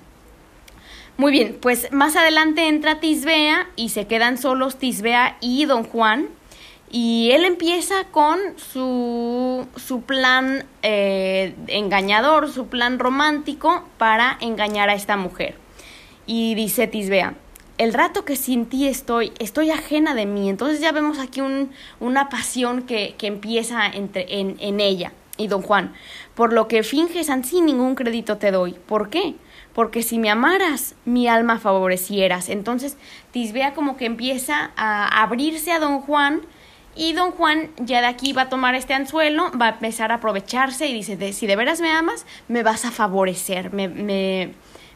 Muy 1.18 1.32
bien, 1.32 1.58
pues 1.60 1.92
más 1.92 2.16
adelante 2.16 2.68
entra 2.68 3.00
Tisbea 3.00 3.68
y 3.76 3.90
se 3.90 4.06
quedan 4.06 4.38
solos 4.38 4.78
Tisbea 4.78 5.38
y 5.42 5.66
don 5.66 5.84
Juan. 5.84 6.28
Y 6.92 7.32
él 7.32 7.44
empieza 7.44 8.04
con 8.12 8.38
su, 8.56 9.68
su 9.76 10.02
plan 10.04 10.64
eh, 10.84 11.56
engañador, 11.68 12.52
su 12.52 12.68
plan 12.68 13.00
romántico 13.00 13.84
para 13.98 14.38
engañar 14.42 14.90
a 14.90 14.94
esta 14.94 15.18
mujer. 15.18 15.56
Y 16.28 16.54
dice 16.54 16.86
Tisbea, 16.86 17.34
el 17.80 17.96
rato 17.96 18.24
que 18.24 18.36
sin 18.36 18.68
ti 18.68 18.88
estoy, 18.88 19.34
estoy 19.40 19.72
ajena 19.72 20.14
de 20.14 20.28
mí. 20.28 20.50
Entonces 20.50 20.80
ya 20.82 20.92
vemos 20.92 21.18
aquí 21.18 21.42
un, 21.42 21.72
una 22.00 22.30
pasión 22.30 22.84
que, 22.84 23.16
que 23.18 23.26
empieza 23.26 23.88
entre, 23.88 24.40
en, 24.40 24.56
en 24.60 24.80
ella 24.80 25.14
y 25.36 25.48
don 25.48 25.64
Juan. 25.64 25.94
Por 26.36 26.54
lo 26.54 26.68
que 26.68 26.84
finges 26.84 27.32
así 27.32 27.62
ningún 27.62 27.96
crédito 27.96 28.38
te 28.38 28.52
doy. 28.52 28.74
¿Por 28.74 29.10
qué? 29.10 29.34
Porque 29.78 30.02
si 30.02 30.18
me 30.18 30.32
amaras, 30.32 30.96
mi 31.06 31.28
alma 31.28 31.60
favorecieras. 31.60 32.50
Entonces 32.50 32.98
Tisbea 33.30 33.76
como 33.76 33.96
que 33.96 34.06
empieza 34.06 34.72
a 34.76 35.22
abrirse 35.22 35.72
a 35.72 35.78
don 35.78 36.02
Juan 36.02 36.42
y 36.96 37.14
don 37.14 37.30
Juan 37.30 37.70
ya 37.78 38.02
de 38.02 38.08
aquí 38.08 38.34
va 38.34 38.42
a 38.42 38.50
tomar 38.50 38.74
este 38.74 38.96
anzuelo, 38.96 39.52
va 39.52 39.68
a 39.68 39.70
empezar 39.74 40.12
a 40.12 40.16
aprovecharse 40.16 40.88
y 40.88 40.96
dice, 40.96 41.32
si 41.32 41.46
de 41.46 41.56
veras 41.56 41.80
me 41.80 41.92
amas, 41.92 42.26
me 42.48 42.64
vas 42.64 42.86
a 42.86 42.92
favorecer, 42.92 43.72
me, 43.72 43.88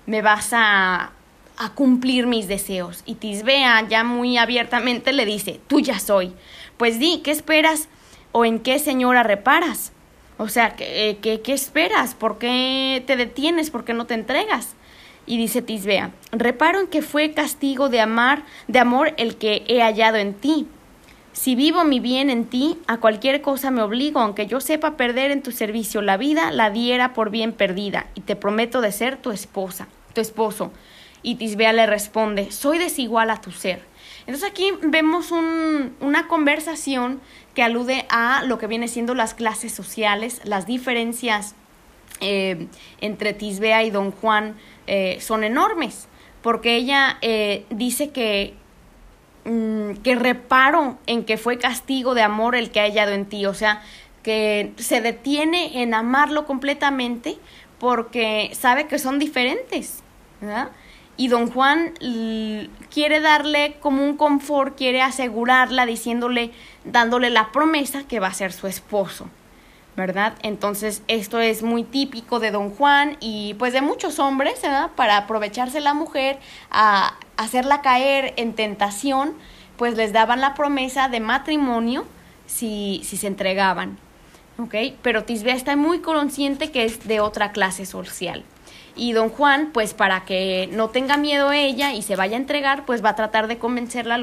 me, 0.07 0.21
vas 0.23 0.49
a, 0.51 1.11
a 1.57 1.69
cumplir 1.75 2.25
mis 2.25 2.47
deseos. 2.47 3.03
Y 3.05 3.13
Tisbea 3.13 3.87
ya 3.87 4.03
muy 4.03 4.39
abiertamente 4.39 5.13
le 5.13 5.27
dice, 5.27 5.61
tuya 5.67 5.99
soy. 5.99 6.33
Pues 6.77 6.97
di, 6.97 7.21
¿qué 7.23 7.29
esperas 7.29 7.87
o 8.31 8.45
en 8.45 8.57
qué 8.57 8.79
señora 8.79 9.21
reparas? 9.21 9.91
O 10.37 10.47
sea, 10.47 10.75
¿qué, 10.75 11.17
qué, 11.21 11.41
qué 11.41 11.53
esperas? 11.53 12.15
¿Por 12.15 12.37
qué 12.37 13.03
te 13.05 13.15
detienes? 13.15 13.69
¿Por 13.69 13.83
qué 13.83 13.93
no 13.93 14.05
te 14.05 14.13
entregas? 14.13 14.75
Y 15.25 15.37
dice 15.37 15.61
Tisbea, 15.61 16.11
reparo 16.31 16.79
en 16.79 16.87
que 16.87 17.01
fue 17.01 17.33
castigo 17.33 17.89
de 17.89 18.01
amar, 18.01 18.43
de 18.67 18.79
amor 18.79 19.13
el 19.17 19.35
que 19.37 19.63
he 19.67 19.81
hallado 19.81 20.17
en 20.17 20.33
ti 20.33 20.67
si 21.33 21.55
vivo 21.55 21.85
mi 21.85 21.99
bien 21.99 22.29
en 22.29 22.45
ti, 22.45 22.77
a 22.87 22.97
cualquier 22.97 23.41
cosa 23.41 23.71
me 23.71 23.81
obligo, 23.81 24.19
aunque 24.19 24.47
yo 24.47 24.59
sepa 24.59 24.97
perder 24.97 25.31
en 25.31 25.41
tu 25.41 25.51
servicio 25.51 26.01
la 26.01 26.17
vida, 26.17 26.51
la 26.51 26.69
diera 26.69 27.13
por 27.13 27.29
bien 27.29 27.53
perdida, 27.53 28.07
y 28.15 28.21
te 28.21 28.35
prometo 28.35 28.81
de 28.81 28.91
ser 28.91 29.17
tu 29.17 29.31
esposa, 29.31 29.87
tu 30.13 30.19
esposo. 30.19 30.71
Y 31.23 31.35
Tisbea 31.35 31.71
le 31.71 31.85
responde, 31.85 32.51
soy 32.51 32.79
desigual 32.79 33.29
a 33.29 33.39
tu 33.39 33.51
ser. 33.51 33.81
Entonces 34.31 34.49
aquí 34.49 34.71
vemos 34.81 35.31
un, 35.31 35.95
una 35.99 36.27
conversación 36.27 37.19
que 37.53 37.63
alude 37.63 38.05
a 38.09 38.43
lo 38.45 38.57
que 38.57 38.67
viene 38.67 38.87
siendo 38.87 39.13
las 39.13 39.33
clases 39.33 39.73
sociales, 39.73 40.41
las 40.45 40.65
diferencias 40.65 41.55
eh, 42.21 42.67
entre 43.01 43.33
Tisbea 43.33 43.83
y 43.83 43.89
don 43.89 44.11
Juan 44.11 44.55
eh, 44.87 45.17
son 45.19 45.43
enormes, 45.43 46.07
porque 46.41 46.75
ella 46.75 47.17
eh, 47.21 47.65
dice 47.69 48.11
que 48.11 48.55
Mm, 49.43 49.93
que 50.03 50.13
reparo 50.13 50.99
en 51.07 51.25
que 51.25 51.37
fue 51.37 51.57
castigo 51.57 52.13
de 52.13 52.21
amor 52.21 52.55
el 52.55 52.69
que 52.69 52.79
ha 52.79 52.83
hallado 52.83 53.11
en 53.13 53.25
ti, 53.25 53.47
o 53.47 53.55
sea, 53.55 53.81
que 54.21 54.71
se 54.77 55.01
detiene 55.01 55.81
en 55.81 55.95
amarlo 55.95 56.45
completamente 56.45 57.37
porque 57.79 58.51
sabe 58.53 58.85
que 58.85 58.99
son 58.99 59.17
diferentes, 59.17 60.03
¿verdad? 60.39 60.69
Y 61.17 61.27
don 61.27 61.51
Juan 61.51 61.93
quiere 62.89 63.19
darle 63.21 63.77
como 63.79 64.03
un 64.03 64.17
confort, 64.17 64.75
quiere 64.77 65.01
asegurarla 65.01 65.85
diciéndole, 65.85 66.51
dándole 66.83 67.29
la 67.29 67.51
promesa 67.51 68.03
que 68.07 68.19
va 68.19 68.27
a 68.27 68.33
ser 68.33 68.53
su 68.53 68.67
esposo. 68.67 69.27
¿verdad? 69.95 70.33
Entonces 70.41 71.03
esto 71.07 71.39
es 71.39 71.63
muy 71.63 71.83
típico 71.83 72.39
de 72.39 72.51
don 72.51 72.69
Juan 72.71 73.17
y 73.19 73.55
pues 73.55 73.73
de 73.73 73.81
muchos 73.81 74.19
hombres, 74.19 74.61
¿verdad? 74.61 74.91
Para 74.95 75.17
aprovecharse 75.17 75.81
la 75.81 75.93
mujer, 75.93 76.39
a 76.69 77.15
hacerla 77.37 77.81
caer 77.81 78.33
en 78.37 78.53
tentación, 78.53 79.33
pues 79.77 79.95
les 79.95 80.13
daban 80.13 80.39
la 80.41 80.53
promesa 80.53 81.09
de 81.09 81.19
matrimonio 81.19 82.05
si, 82.45 83.01
si 83.03 83.17
se 83.17 83.27
entregaban, 83.27 83.97
¿ok? 84.57 84.75
Pero 85.01 85.23
Tisbea 85.23 85.55
está 85.55 85.75
muy 85.75 85.99
consciente 85.99 86.71
que 86.71 86.85
es 86.85 87.07
de 87.07 87.19
otra 87.19 87.51
clase 87.51 87.85
social. 87.85 88.43
Y 88.95 89.13
don 89.13 89.29
Juan, 89.29 89.71
pues 89.73 89.93
para 89.93 90.25
que 90.25 90.69
no 90.73 90.89
tenga 90.89 91.17
miedo 91.17 91.51
ella 91.51 91.93
y 91.93 92.01
se 92.01 92.15
vaya 92.15 92.35
a 92.35 92.39
entregar, 92.39 92.85
pues 92.85 93.03
va 93.03 93.09
a 93.09 93.15
tratar 93.15 93.47
de 93.47 93.57
convencerla 93.57 94.15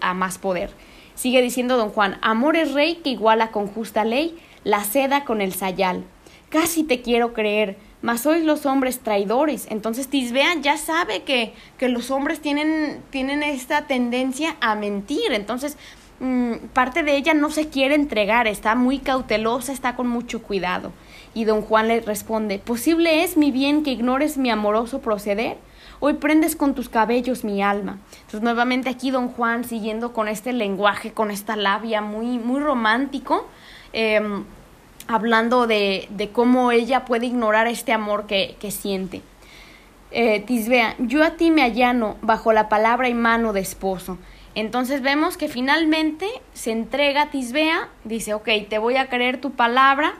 a, 0.00 0.14
más 0.14 0.38
poder. 0.38 0.70
Sigue 1.14 1.40
diciendo 1.42 1.76
don 1.76 1.90
Juan, 1.90 2.18
amor 2.22 2.56
es 2.56 2.72
rey 2.72 2.96
que 2.96 3.10
iguala 3.10 3.50
con 3.50 3.68
justa 3.68 4.04
ley 4.04 4.36
la 4.64 4.82
seda 4.84 5.24
con 5.24 5.40
el 5.40 5.54
sayal. 5.54 6.04
Casi 6.48 6.82
te 6.82 7.02
quiero 7.02 7.32
creer, 7.32 7.76
mas 8.02 8.22
sois 8.22 8.44
los 8.44 8.66
hombres 8.66 8.98
traidores. 9.00 9.66
Entonces 9.70 10.08
Tisbea 10.08 10.56
ya 10.60 10.76
sabe 10.76 11.22
que, 11.22 11.54
que 11.78 11.88
los 11.88 12.10
hombres 12.10 12.40
tienen, 12.40 13.02
tienen 13.10 13.42
esta 13.42 13.86
tendencia 13.86 14.56
a 14.60 14.74
mentir. 14.74 15.32
Entonces, 15.32 15.76
mm, 16.20 16.52
parte 16.72 17.02
de 17.02 17.16
ella 17.16 17.32
no 17.32 17.50
se 17.50 17.68
quiere 17.68 17.94
entregar, 17.94 18.46
está 18.48 18.74
muy 18.74 18.98
cautelosa, 18.98 19.72
está 19.72 19.94
con 19.96 20.08
mucho 20.08 20.42
cuidado. 20.42 20.92
Y 21.36 21.44
don 21.44 21.60
Juan 21.62 21.88
le 21.88 22.00
responde, 22.00 22.58
¿posible 22.58 23.22
es 23.22 23.36
mi 23.36 23.52
bien 23.52 23.84
que 23.84 23.90
ignores 23.90 24.38
mi 24.38 24.50
amoroso 24.50 25.00
proceder? 25.00 25.58
Hoy 26.00 26.14
prendes 26.14 26.56
con 26.56 26.74
tus 26.74 26.88
cabellos 26.88 27.44
mi 27.44 27.62
alma. 27.62 27.98
Entonces 28.12 28.42
nuevamente 28.42 28.88
aquí 28.88 29.10
don 29.10 29.28
Juan 29.28 29.64
siguiendo 29.64 30.12
con 30.12 30.28
este 30.28 30.52
lenguaje, 30.52 31.12
con 31.12 31.30
esta 31.30 31.54
labia 31.54 32.00
muy, 32.00 32.38
muy 32.38 32.60
romántico, 32.60 33.46
Em, 33.98 34.44
hablando 35.08 35.66
de, 35.66 36.06
de, 36.10 36.28
cómo 36.28 36.70
ella 36.70 37.06
puede 37.06 37.24
ignorar 37.24 37.66
este 37.66 37.94
amor 37.94 38.26
que, 38.26 38.56
que 38.60 38.70
siente. 38.70 39.22
Eh, 40.10 40.40
Tisbea, 40.40 40.96
yo 40.98 41.24
a 41.24 41.30
ti 41.36 41.50
me 41.50 41.62
allano 41.62 42.18
bajo 42.20 42.52
la 42.52 42.68
palabra 42.68 43.08
y 43.08 43.14
mano 43.14 43.54
de 43.54 43.60
esposo. 43.60 44.18
Entonces 44.54 45.00
vemos 45.00 45.38
que 45.38 45.48
finalmente 45.48 46.26
se 46.52 46.72
entrega 46.72 47.30
Tisbea, 47.30 47.88
dice, 48.04 48.34
ok, 48.34 48.48
te 48.68 48.76
voy 48.76 48.96
a 48.96 49.08
creer 49.08 49.40
tu 49.40 49.52
palabra, 49.52 50.14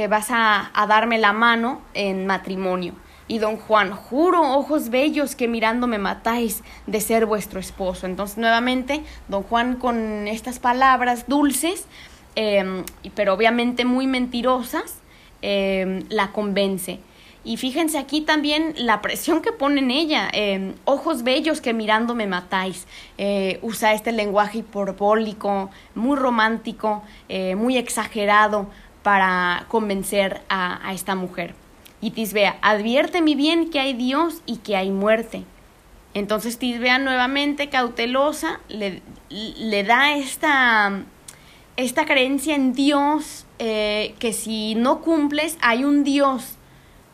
que 0.00 0.08
vas 0.08 0.30
a, 0.30 0.70
a 0.72 0.86
darme 0.86 1.18
la 1.18 1.34
mano 1.34 1.82
en 1.92 2.24
matrimonio. 2.24 2.94
Y 3.28 3.38
don 3.38 3.58
Juan, 3.58 3.92
juro, 3.92 4.40
ojos 4.56 4.88
bellos, 4.88 5.36
que 5.36 5.46
mirando 5.46 5.86
me 5.86 5.98
matáis 5.98 6.62
de 6.86 7.02
ser 7.02 7.26
vuestro 7.26 7.60
esposo. 7.60 8.06
Entonces, 8.06 8.38
nuevamente, 8.38 9.02
don 9.28 9.42
Juan 9.42 9.76
con 9.76 10.26
estas 10.26 10.58
palabras 10.58 11.26
dulces, 11.28 11.86
Em, 12.36 12.84
pero 13.14 13.34
obviamente 13.34 13.84
muy 13.84 14.06
mentirosas, 14.06 14.96
em, 15.42 16.04
la 16.08 16.32
convence. 16.32 17.00
Y 17.42 17.56
fíjense 17.56 17.98
aquí 17.98 18.20
también 18.20 18.74
la 18.76 19.00
presión 19.00 19.40
que 19.40 19.50
pone 19.52 19.80
en 19.80 19.90
ella. 19.90 20.28
Em, 20.32 20.74
ojos 20.84 21.22
bellos 21.22 21.60
que 21.60 21.72
mirando 21.72 22.14
me 22.14 22.26
matáis. 22.26 22.86
Eh, 23.16 23.58
usa 23.62 23.94
este 23.94 24.12
lenguaje 24.12 24.58
hiperbólico, 24.58 25.70
muy 25.94 26.16
romántico, 26.16 27.02
eh, 27.28 27.56
muy 27.56 27.78
exagerado 27.78 28.68
para 29.02 29.64
convencer 29.68 30.42
a, 30.48 30.86
a, 30.86 30.92
esta 30.92 31.14
mujer. 31.14 31.54
Y 32.00 32.12
Tisbea, 32.12 32.58
advierte 32.62 33.20
bien 33.20 33.70
que 33.70 33.80
hay 33.80 33.94
Dios 33.94 34.42
y 34.46 34.58
que 34.58 34.76
hay 34.76 34.90
muerte. 34.90 35.44
Entonces 36.14 36.58
Tisbea 36.58 36.98
nuevamente 36.98 37.68
cautelosa 37.68 38.60
le, 38.68 39.02
le 39.28 39.84
da 39.84 40.14
esta 40.14 41.04
esta 41.76 42.04
creencia 42.04 42.54
en 42.54 42.72
Dios, 42.72 43.46
eh, 43.58 44.14
que 44.18 44.32
si 44.32 44.74
no 44.74 45.00
cumples 45.00 45.56
hay 45.60 45.84
un 45.84 46.04
Dios 46.04 46.56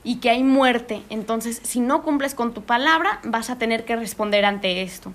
y 0.03 0.17
que 0.17 0.31
hay 0.31 0.43
muerte. 0.43 1.03
Entonces, 1.11 1.61
si 1.63 1.81
no 1.81 2.03
cumples 2.03 2.35
con 2.35 2.53
tu 2.55 2.63
palabra, 2.63 3.21
vas 3.25 3.51
a 3.51 3.59
tener 3.59 3.85
que 3.85 3.97
responder 3.97 4.45
ante 4.45 4.83
esto. 4.83 5.13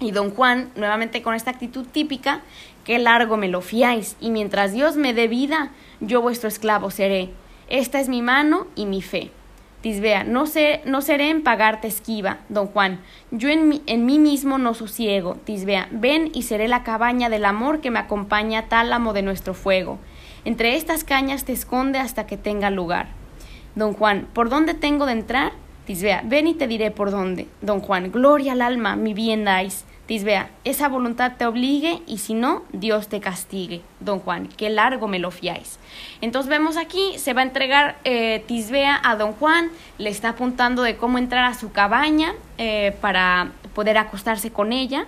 Y 0.00 0.10
don 0.10 0.30
Juan, 0.30 0.70
nuevamente 0.74 1.22
con 1.22 1.34
esta 1.34 1.50
actitud 1.50 1.86
típica, 1.86 2.40
qué 2.84 2.98
largo 2.98 3.36
me 3.36 3.48
lo 3.48 3.60
fiáis, 3.60 4.16
y 4.20 4.30
mientras 4.30 4.72
Dios 4.72 4.96
me 4.96 5.14
dé 5.14 5.28
vida, 5.28 5.72
yo 6.00 6.20
vuestro 6.20 6.48
esclavo 6.48 6.90
seré. 6.90 7.30
Esta 7.68 8.00
es 8.00 8.08
mi 8.08 8.22
mano 8.22 8.66
y 8.74 8.86
mi 8.86 9.02
fe. 9.02 9.30
Tisbea, 9.82 10.22
no, 10.22 10.46
sé, 10.46 10.80
no 10.84 11.00
seré 11.00 11.30
en 11.30 11.42
pagarte 11.42 11.88
esquiva, 11.88 12.38
don 12.48 12.68
Juan. 12.68 13.00
Yo 13.32 13.48
en 13.48 13.68
mí, 13.68 13.82
en 13.86 14.06
mí 14.06 14.20
mismo 14.20 14.56
no 14.58 14.74
sosiego. 14.74 15.34
Tisbea, 15.44 15.88
ven 15.90 16.30
y 16.32 16.42
seré 16.42 16.68
la 16.68 16.84
cabaña 16.84 17.28
del 17.28 17.44
amor 17.44 17.80
que 17.80 17.90
me 17.90 17.98
acompaña 17.98 18.68
tálamo 18.68 19.12
de 19.12 19.22
nuestro 19.22 19.54
fuego. 19.54 19.98
Entre 20.44 20.76
estas 20.76 21.02
cañas 21.02 21.44
te 21.44 21.52
esconde 21.52 21.98
hasta 21.98 22.26
que 22.26 22.36
tenga 22.36 22.70
lugar. 22.70 23.08
Don 23.74 23.94
Juan, 23.94 24.28
¿por 24.32 24.50
dónde 24.50 24.74
tengo 24.74 25.04
de 25.06 25.12
entrar? 25.12 25.52
Tisbea, 25.84 26.22
ven 26.24 26.46
y 26.46 26.54
te 26.54 26.68
diré 26.68 26.92
por 26.92 27.10
dónde. 27.10 27.48
Don 27.60 27.80
Juan, 27.80 28.12
gloria 28.12 28.52
al 28.52 28.62
alma, 28.62 28.94
mi 28.94 29.14
bien 29.14 29.44
dais. 29.44 29.84
Tisbea, 30.12 30.50
esa 30.64 30.88
voluntad 30.88 31.38
te 31.38 31.46
obligue 31.46 32.02
y 32.06 32.18
si 32.18 32.34
no, 32.34 32.64
Dios 32.74 33.08
te 33.08 33.18
castigue. 33.18 33.80
Don 34.00 34.18
Juan, 34.20 34.46
qué 34.58 34.68
largo 34.68 35.08
me 35.08 35.18
lo 35.18 35.30
fiáis. 35.30 35.78
Entonces 36.20 36.50
vemos 36.50 36.76
aquí, 36.76 37.14
se 37.16 37.32
va 37.32 37.40
a 37.40 37.44
entregar 37.44 37.96
eh, 38.04 38.44
Tisbea 38.46 39.00
a 39.02 39.16
Don 39.16 39.32
Juan, 39.32 39.70
le 39.96 40.10
está 40.10 40.28
apuntando 40.28 40.82
de 40.82 40.98
cómo 40.98 41.16
entrar 41.16 41.46
a 41.46 41.54
su 41.54 41.72
cabaña 41.72 42.34
eh, 42.58 42.94
para 43.00 43.52
poder 43.74 43.96
acostarse 43.96 44.52
con 44.52 44.74
ella. 44.74 45.06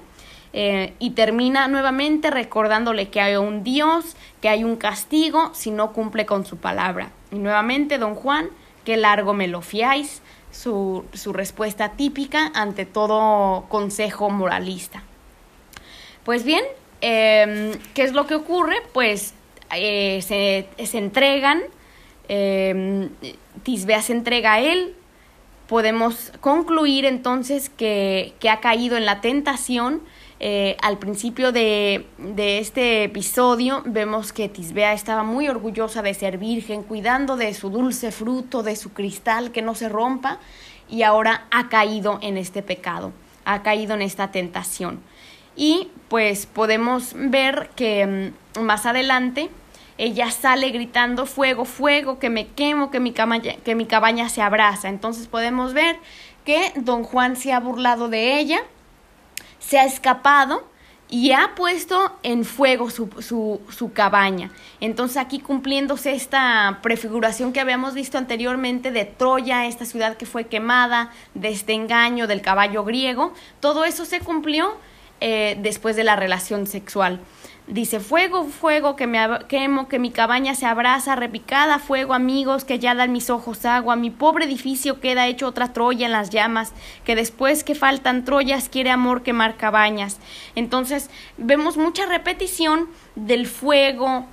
Eh, 0.55 0.95
y 0.99 1.11
termina 1.11 1.69
nuevamente 1.69 2.31
recordándole 2.31 3.11
que 3.11 3.21
hay 3.21 3.37
un 3.37 3.63
Dios, 3.63 4.17
que 4.41 4.49
hay 4.49 4.65
un 4.65 4.77
castigo 4.77 5.51
si 5.53 5.71
no 5.71 5.93
cumple 5.93 6.25
con 6.25 6.47
su 6.47 6.57
palabra. 6.57 7.11
Y 7.31 7.41
nuevamente, 7.41 7.99
don 7.99 8.15
Juan, 8.15 8.49
qué 8.87 8.97
largo 8.97 9.35
me 9.35 9.49
lo 9.49 9.61
fiáis, 9.61 10.23
su, 10.55 11.05
su 11.13 11.33
respuesta 11.33 11.91
típica 11.91 12.51
ante 12.55 12.87
todo 12.87 13.67
consejo 13.69 14.31
moralista. 14.31 15.03
Pues 16.25 16.45
bien, 16.45 16.65
em, 17.01 17.73
¿qué 17.93 18.03
es 18.03 18.13
lo 18.13 18.27
que 18.27 18.37
ocurre? 18.37 18.77
Pues 18.93 19.35
eh, 19.75 20.23
se, 20.23 20.69
se, 20.87 20.99
entregan, 20.99 21.63
eh, 22.29 23.09
Tisbea 23.63 24.01
se 24.01 24.13
entrega 24.13 24.55
a 24.55 24.61
él, 24.61 24.95
podemos 25.67 26.33
concluir 26.41 27.05
entonces 27.05 27.69
que, 27.69 28.35
que 28.39 28.49
ha 28.49 28.61
caído 28.61 28.97
en 28.97 29.07
la 29.07 29.21
tentación 29.21 30.03
eh, 30.41 30.77
al 30.83 30.99
principio 30.99 31.53
de, 31.53 32.07
de, 32.19 32.59
este 32.59 33.05
episodio 33.05 33.83
vemos 33.87 34.33
que 34.33 34.49
Tisbea 34.49 34.93
estaba 34.93 35.23
muy 35.23 35.49
orgullosa 35.49 36.03
de 36.03 36.13
ser 36.13 36.39
virgen, 36.39 36.83
cuidando 36.83 37.37
de 37.37 37.55
su 37.55 37.71
dulce 37.71 38.11
fruto, 38.11 38.63
de 38.63 38.77
su 38.77 38.93
cristal 38.93 39.53
que 39.53 39.63
no 39.63 39.75
se 39.75 39.89
rompa, 39.89 40.41
y 40.89 41.03
ahora 41.03 41.47
ha 41.51 41.69
caído 41.69 42.19
en 42.21 42.37
este 42.37 42.63
pecado, 42.63 43.13
ha 43.45 43.63
caído 43.63 43.95
en 43.95 44.03
esta 44.03 44.31
tentación. 44.33 45.01
Y 45.57 45.89
pues 46.09 46.47
podemos 46.47 47.13
ver 47.15 47.71
que 47.77 48.33
mm, 48.57 48.61
más 48.61 48.87
adelante 48.87 49.51
ella 49.99 50.31
sale 50.31 50.71
gritando 50.71 51.27
fuego, 51.27 51.65
fuego, 51.65 52.19
que 52.19 52.29
me 52.29 52.49
quemo, 52.49 52.91
que 52.91 52.99
mi, 52.99 53.13
cabaña, 53.13 53.55
que 53.65 53.75
mi 53.75 53.87
cabaña 53.87 54.29
se 54.29 54.43
abraza. 54.43 54.89
Entonces 54.89 55.29
podemos 55.29 55.73
ver 55.73 55.97
que 56.45 56.73
don 56.77 57.05
Juan 57.05 57.37
se 57.37 57.53
ha 57.53 57.61
burlado 57.61 58.09
de 58.09 58.39
ella 58.39 58.61
se 59.67 59.79
ha 59.79 59.85
escapado 59.85 60.65
y 61.09 61.33
ha 61.33 61.55
puesto 61.55 62.13
en 62.23 62.45
fuego 62.45 62.91
su, 62.91 63.09
su, 63.21 63.61
su, 63.71 63.93
cabaña. 63.93 64.51
Entonces 64.81 65.19
aquí 65.19 65.39
cumpliéndose 65.39 66.13
esta 66.13 66.81
prefiguración 66.83 67.53
que 67.53 67.61
habíamos 67.61 67.95
visto 67.95 68.19
anteriormente 68.19 68.91
de 68.91 69.05
Troya, 69.05 69.67
esta 69.67 69.85
ciudad 69.85 70.17
que 70.17 70.27
fue 70.27 70.47
quemada, 70.47 71.13
de 71.35 71.51
este 71.51 71.73
engaño 71.73 72.27
del 72.27 72.41
caballo 72.41 72.85
griego, 72.85 73.33
todo 73.61 73.85
eso 73.85 74.05
se 74.05 74.21
cumplió 74.21 74.75
eh, 75.21 75.57
después 75.61 75.95
de 75.95 76.05
la 76.05 76.17
relación 76.17 76.67
sexual. 76.67 77.21
Dice, 77.67 77.99
fuego, 77.99 78.45
fuego, 78.45 78.95
que 78.95 79.07
me 79.07 79.19
quemo, 79.49 79.89
que 79.89 79.99
mi 79.99 80.11
cabaña 80.11 80.55
se 80.55 80.67
abraza, 80.67 81.17
repicada, 81.17 81.79
fuego, 81.79 82.13
amigos, 82.13 82.63
que 82.67 82.79
ya 82.79 82.95
dan 82.95 83.11
mis 83.11 83.31
ojos 83.31 83.65
agua, 83.65 83.97
mi 83.97 84.11
pobre 84.11 84.45
edificio 84.45 85.01
queda 85.01 85.27
hecho 85.29 85.47
otra 85.47 85.73
Troya 85.73 86.05
en 86.05 86.13
las 86.13 86.29
llamas, 86.29 86.75
que 87.05 87.17
después 87.17 87.65
que 87.65 87.75
faltan 87.75 88.27
Troyas 88.27 88.69
quiere 88.69 88.91
amor 88.91 89.23
quemar 89.23 89.57
cabañas. 89.57 90.21
Entonces, 90.55 91.09
vemos 91.39 91.79
mucha 91.79 92.05
repetición 92.05 92.91
del 93.15 93.47
fuego, 93.47 94.27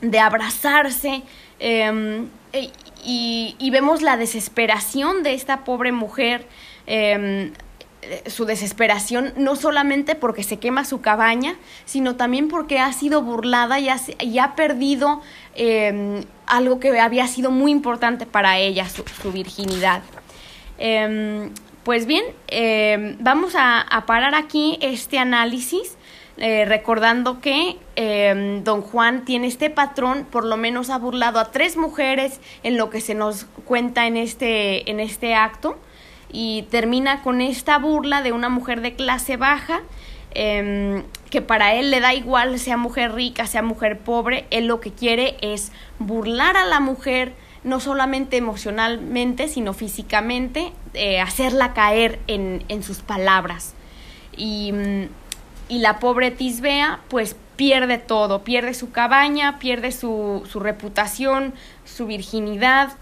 de 0.00 0.18
abrazarse, 0.18 1.24
em, 1.58 2.28
e, 2.54 2.70
y, 3.04 3.70
vemos 3.70 4.00
la 4.00 4.16
desesperación 4.16 5.22
de 5.22 5.34
esta 5.34 5.64
pobre 5.64 5.92
mujer. 5.92 6.46
Eh, 6.86 7.52
su 8.26 8.44
desesperación 8.44 9.32
no 9.36 9.54
solamente 9.54 10.14
porque 10.14 10.42
se 10.42 10.58
quema 10.58 10.84
su 10.84 11.00
cabaña, 11.00 11.56
sino 11.84 12.16
también 12.16 12.48
porque 12.48 12.78
ha 12.78 12.92
sido 12.92 13.22
burlada 13.22 13.78
y 13.78 13.88
ha, 13.88 13.96
y 14.20 14.38
ha 14.38 14.54
perdido 14.54 15.22
em, 15.54 16.24
algo 16.46 16.80
que 16.80 16.98
había 16.98 17.26
sido 17.28 17.50
muy 17.50 17.70
importante 17.70 18.26
para 18.26 18.58
ella, 18.58 18.88
su, 18.88 19.04
virginidad. 19.32 20.02
Em, 20.78 21.50
pues 21.84 22.06
bien, 22.06 22.24
em, 22.48 23.16
vamos 23.20 23.54
a, 23.56 24.04
parar 24.06 24.34
aquí 24.34 24.78
este 24.80 25.18
análisis. 25.18 25.96
Eh, 26.38 26.64
recordando 26.64 27.40
que 27.40 27.76
don 28.64 28.80
Juan 28.80 29.26
tiene 29.26 29.46
este 29.46 29.68
patrón, 29.68 30.26
por 30.28 30.46
lo 30.46 30.56
menos 30.56 30.88
ha 30.88 30.96
burlado 30.96 31.38
a 31.38 31.50
tres 31.52 31.76
mujeres 31.76 32.40
en 32.62 32.78
lo 32.78 32.88
que 32.88 33.02
se 33.02 33.14
nos 33.14 33.44
cuenta 33.66 34.06
en 34.06 34.16
este, 34.16 34.90
en 34.90 34.98
este 34.98 35.34
acto 35.34 35.76
y 36.32 36.62
termina 36.70 37.22
con 37.22 37.40
esta 37.40 37.78
burla 37.78 38.22
de 38.22 38.32
una 38.32 38.48
mujer 38.48 38.80
de 38.80 38.94
clase 38.94 39.36
baja 39.36 39.82
em, 40.34 41.04
que 41.30 41.42
para 41.42 41.74
él 41.74 41.90
le 41.90 42.00
da 42.00 42.14
igual 42.14 42.58
sea 42.58 42.76
mujer 42.76 43.12
rica, 43.14 43.46
sea 43.46 43.62
mujer 43.62 43.98
pobre, 43.98 44.46
él 44.50 44.66
lo 44.66 44.80
que 44.80 44.92
quiere 44.92 45.36
es 45.42 45.72
burlar 45.98 46.56
a 46.56 46.64
la 46.64 46.80
mujer 46.80 47.34
no 47.64 47.80
solamente 47.80 48.36
emocionalmente, 48.36 49.46
sino 49.48 49.72
físicamente, 49.72 50.72
eh, 50.94 51.20
hacerla 51.20 51.74
caer 51.74 52.18
en, 52.26 52.64
en 52.68 52.82
sus 52.82 52.98
palabras. 52.98 53.74
Y, 54.36 54.72
y, 55.68 55.78
la 55.78 55.98
pobre 55.98 56.30
Tisbea 56.30 57.00
pues 57.08 57.36
pierde 57.56 57.98
todo, 57.98 58.42
pierde 58.42 58.74
su 58.74 58.90
cabaña, 58.90 59.58
pierde 59.58 59.92
su, 59.92 60.42
su 60.50 60.58
reputación, 60.58 61.54
su 61.84 62.06
virginidad, 62.06 62.94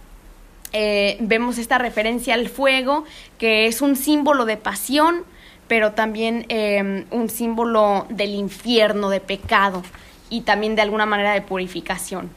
eh, 0.73 1.17
vemos 1.21 1.59
esta 1.59 1.79
referencia 1.79 2.35
al 2.35 2.49
fuego, 2.49 3.05
que 3.39 3.67
es 3.67 3.83
un 3.83 3.97
símbolo 3.97 4.45
de 4.45 4.57
pasión, 4.57 5.25
pero 5.69 5.93
también 5.93 6.47
eh, 6.49 7.05
un 7.11 7.29
símbolo 7.29 8.07
del 8.09 8.35
infierno, 8.35 9.11
de 9.11 9.21
pecado 9.21 9.83
y 10.29 10.43
también 10.43 10.77
de 10.77 10.83
alguna 10.83 11.07
manera 11.07 11.33
de 11.33 11.43
purificación. 11.43 12.31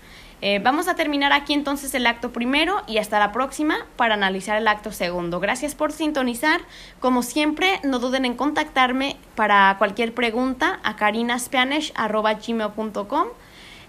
Eh, 0.46 0.60
vamos 0.62 0.90
a 0.90 0.96
terminar 0.96 1.32
aquí 1.32 1.54
entonces 1.54 1.94
el 1.94 2.06
acto 2.06 2.34
primero 2.34 2.82
y 2.86 2.98
hasta 2.98 3.18
la 3.18 3.32
próxima 3.32 3.86
para 3.96 4.16
analizar 4.16 4.58
el 4.58 4.68
acto 4.68 4.92
segundo. 4.92 5.40
Gracias 5.40 5.74
por 5.74 5.94
sintonizar. 5.94 6.60
Como 7.00 7.24
siempre, 7.24 7.80
no 7.84 8.00
duden 8.00 8.26
en 8.26 8.34
contactarme 8.34 9.16
para 9.36 9.74
cualquier 9.78 10.14
pregunta 10.14 10.82
a 10.84 10.98
carinaspanish.com 10.98 13.28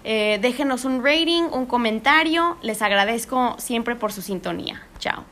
eh, 0.05 0.37
déjenos 0.39 0.85
un 0.85 1.03
rating, 1.03 1.49
un 1.51 1.65
comentario. 1.65 2.57
Les 2.61 2.81
agradezco 2.81 3.55
siempre 3.57 3.95
por 3.95 4.13
su 4.13 4.21
sintonía. 4.21 4.83
Chao. 4.99 5.25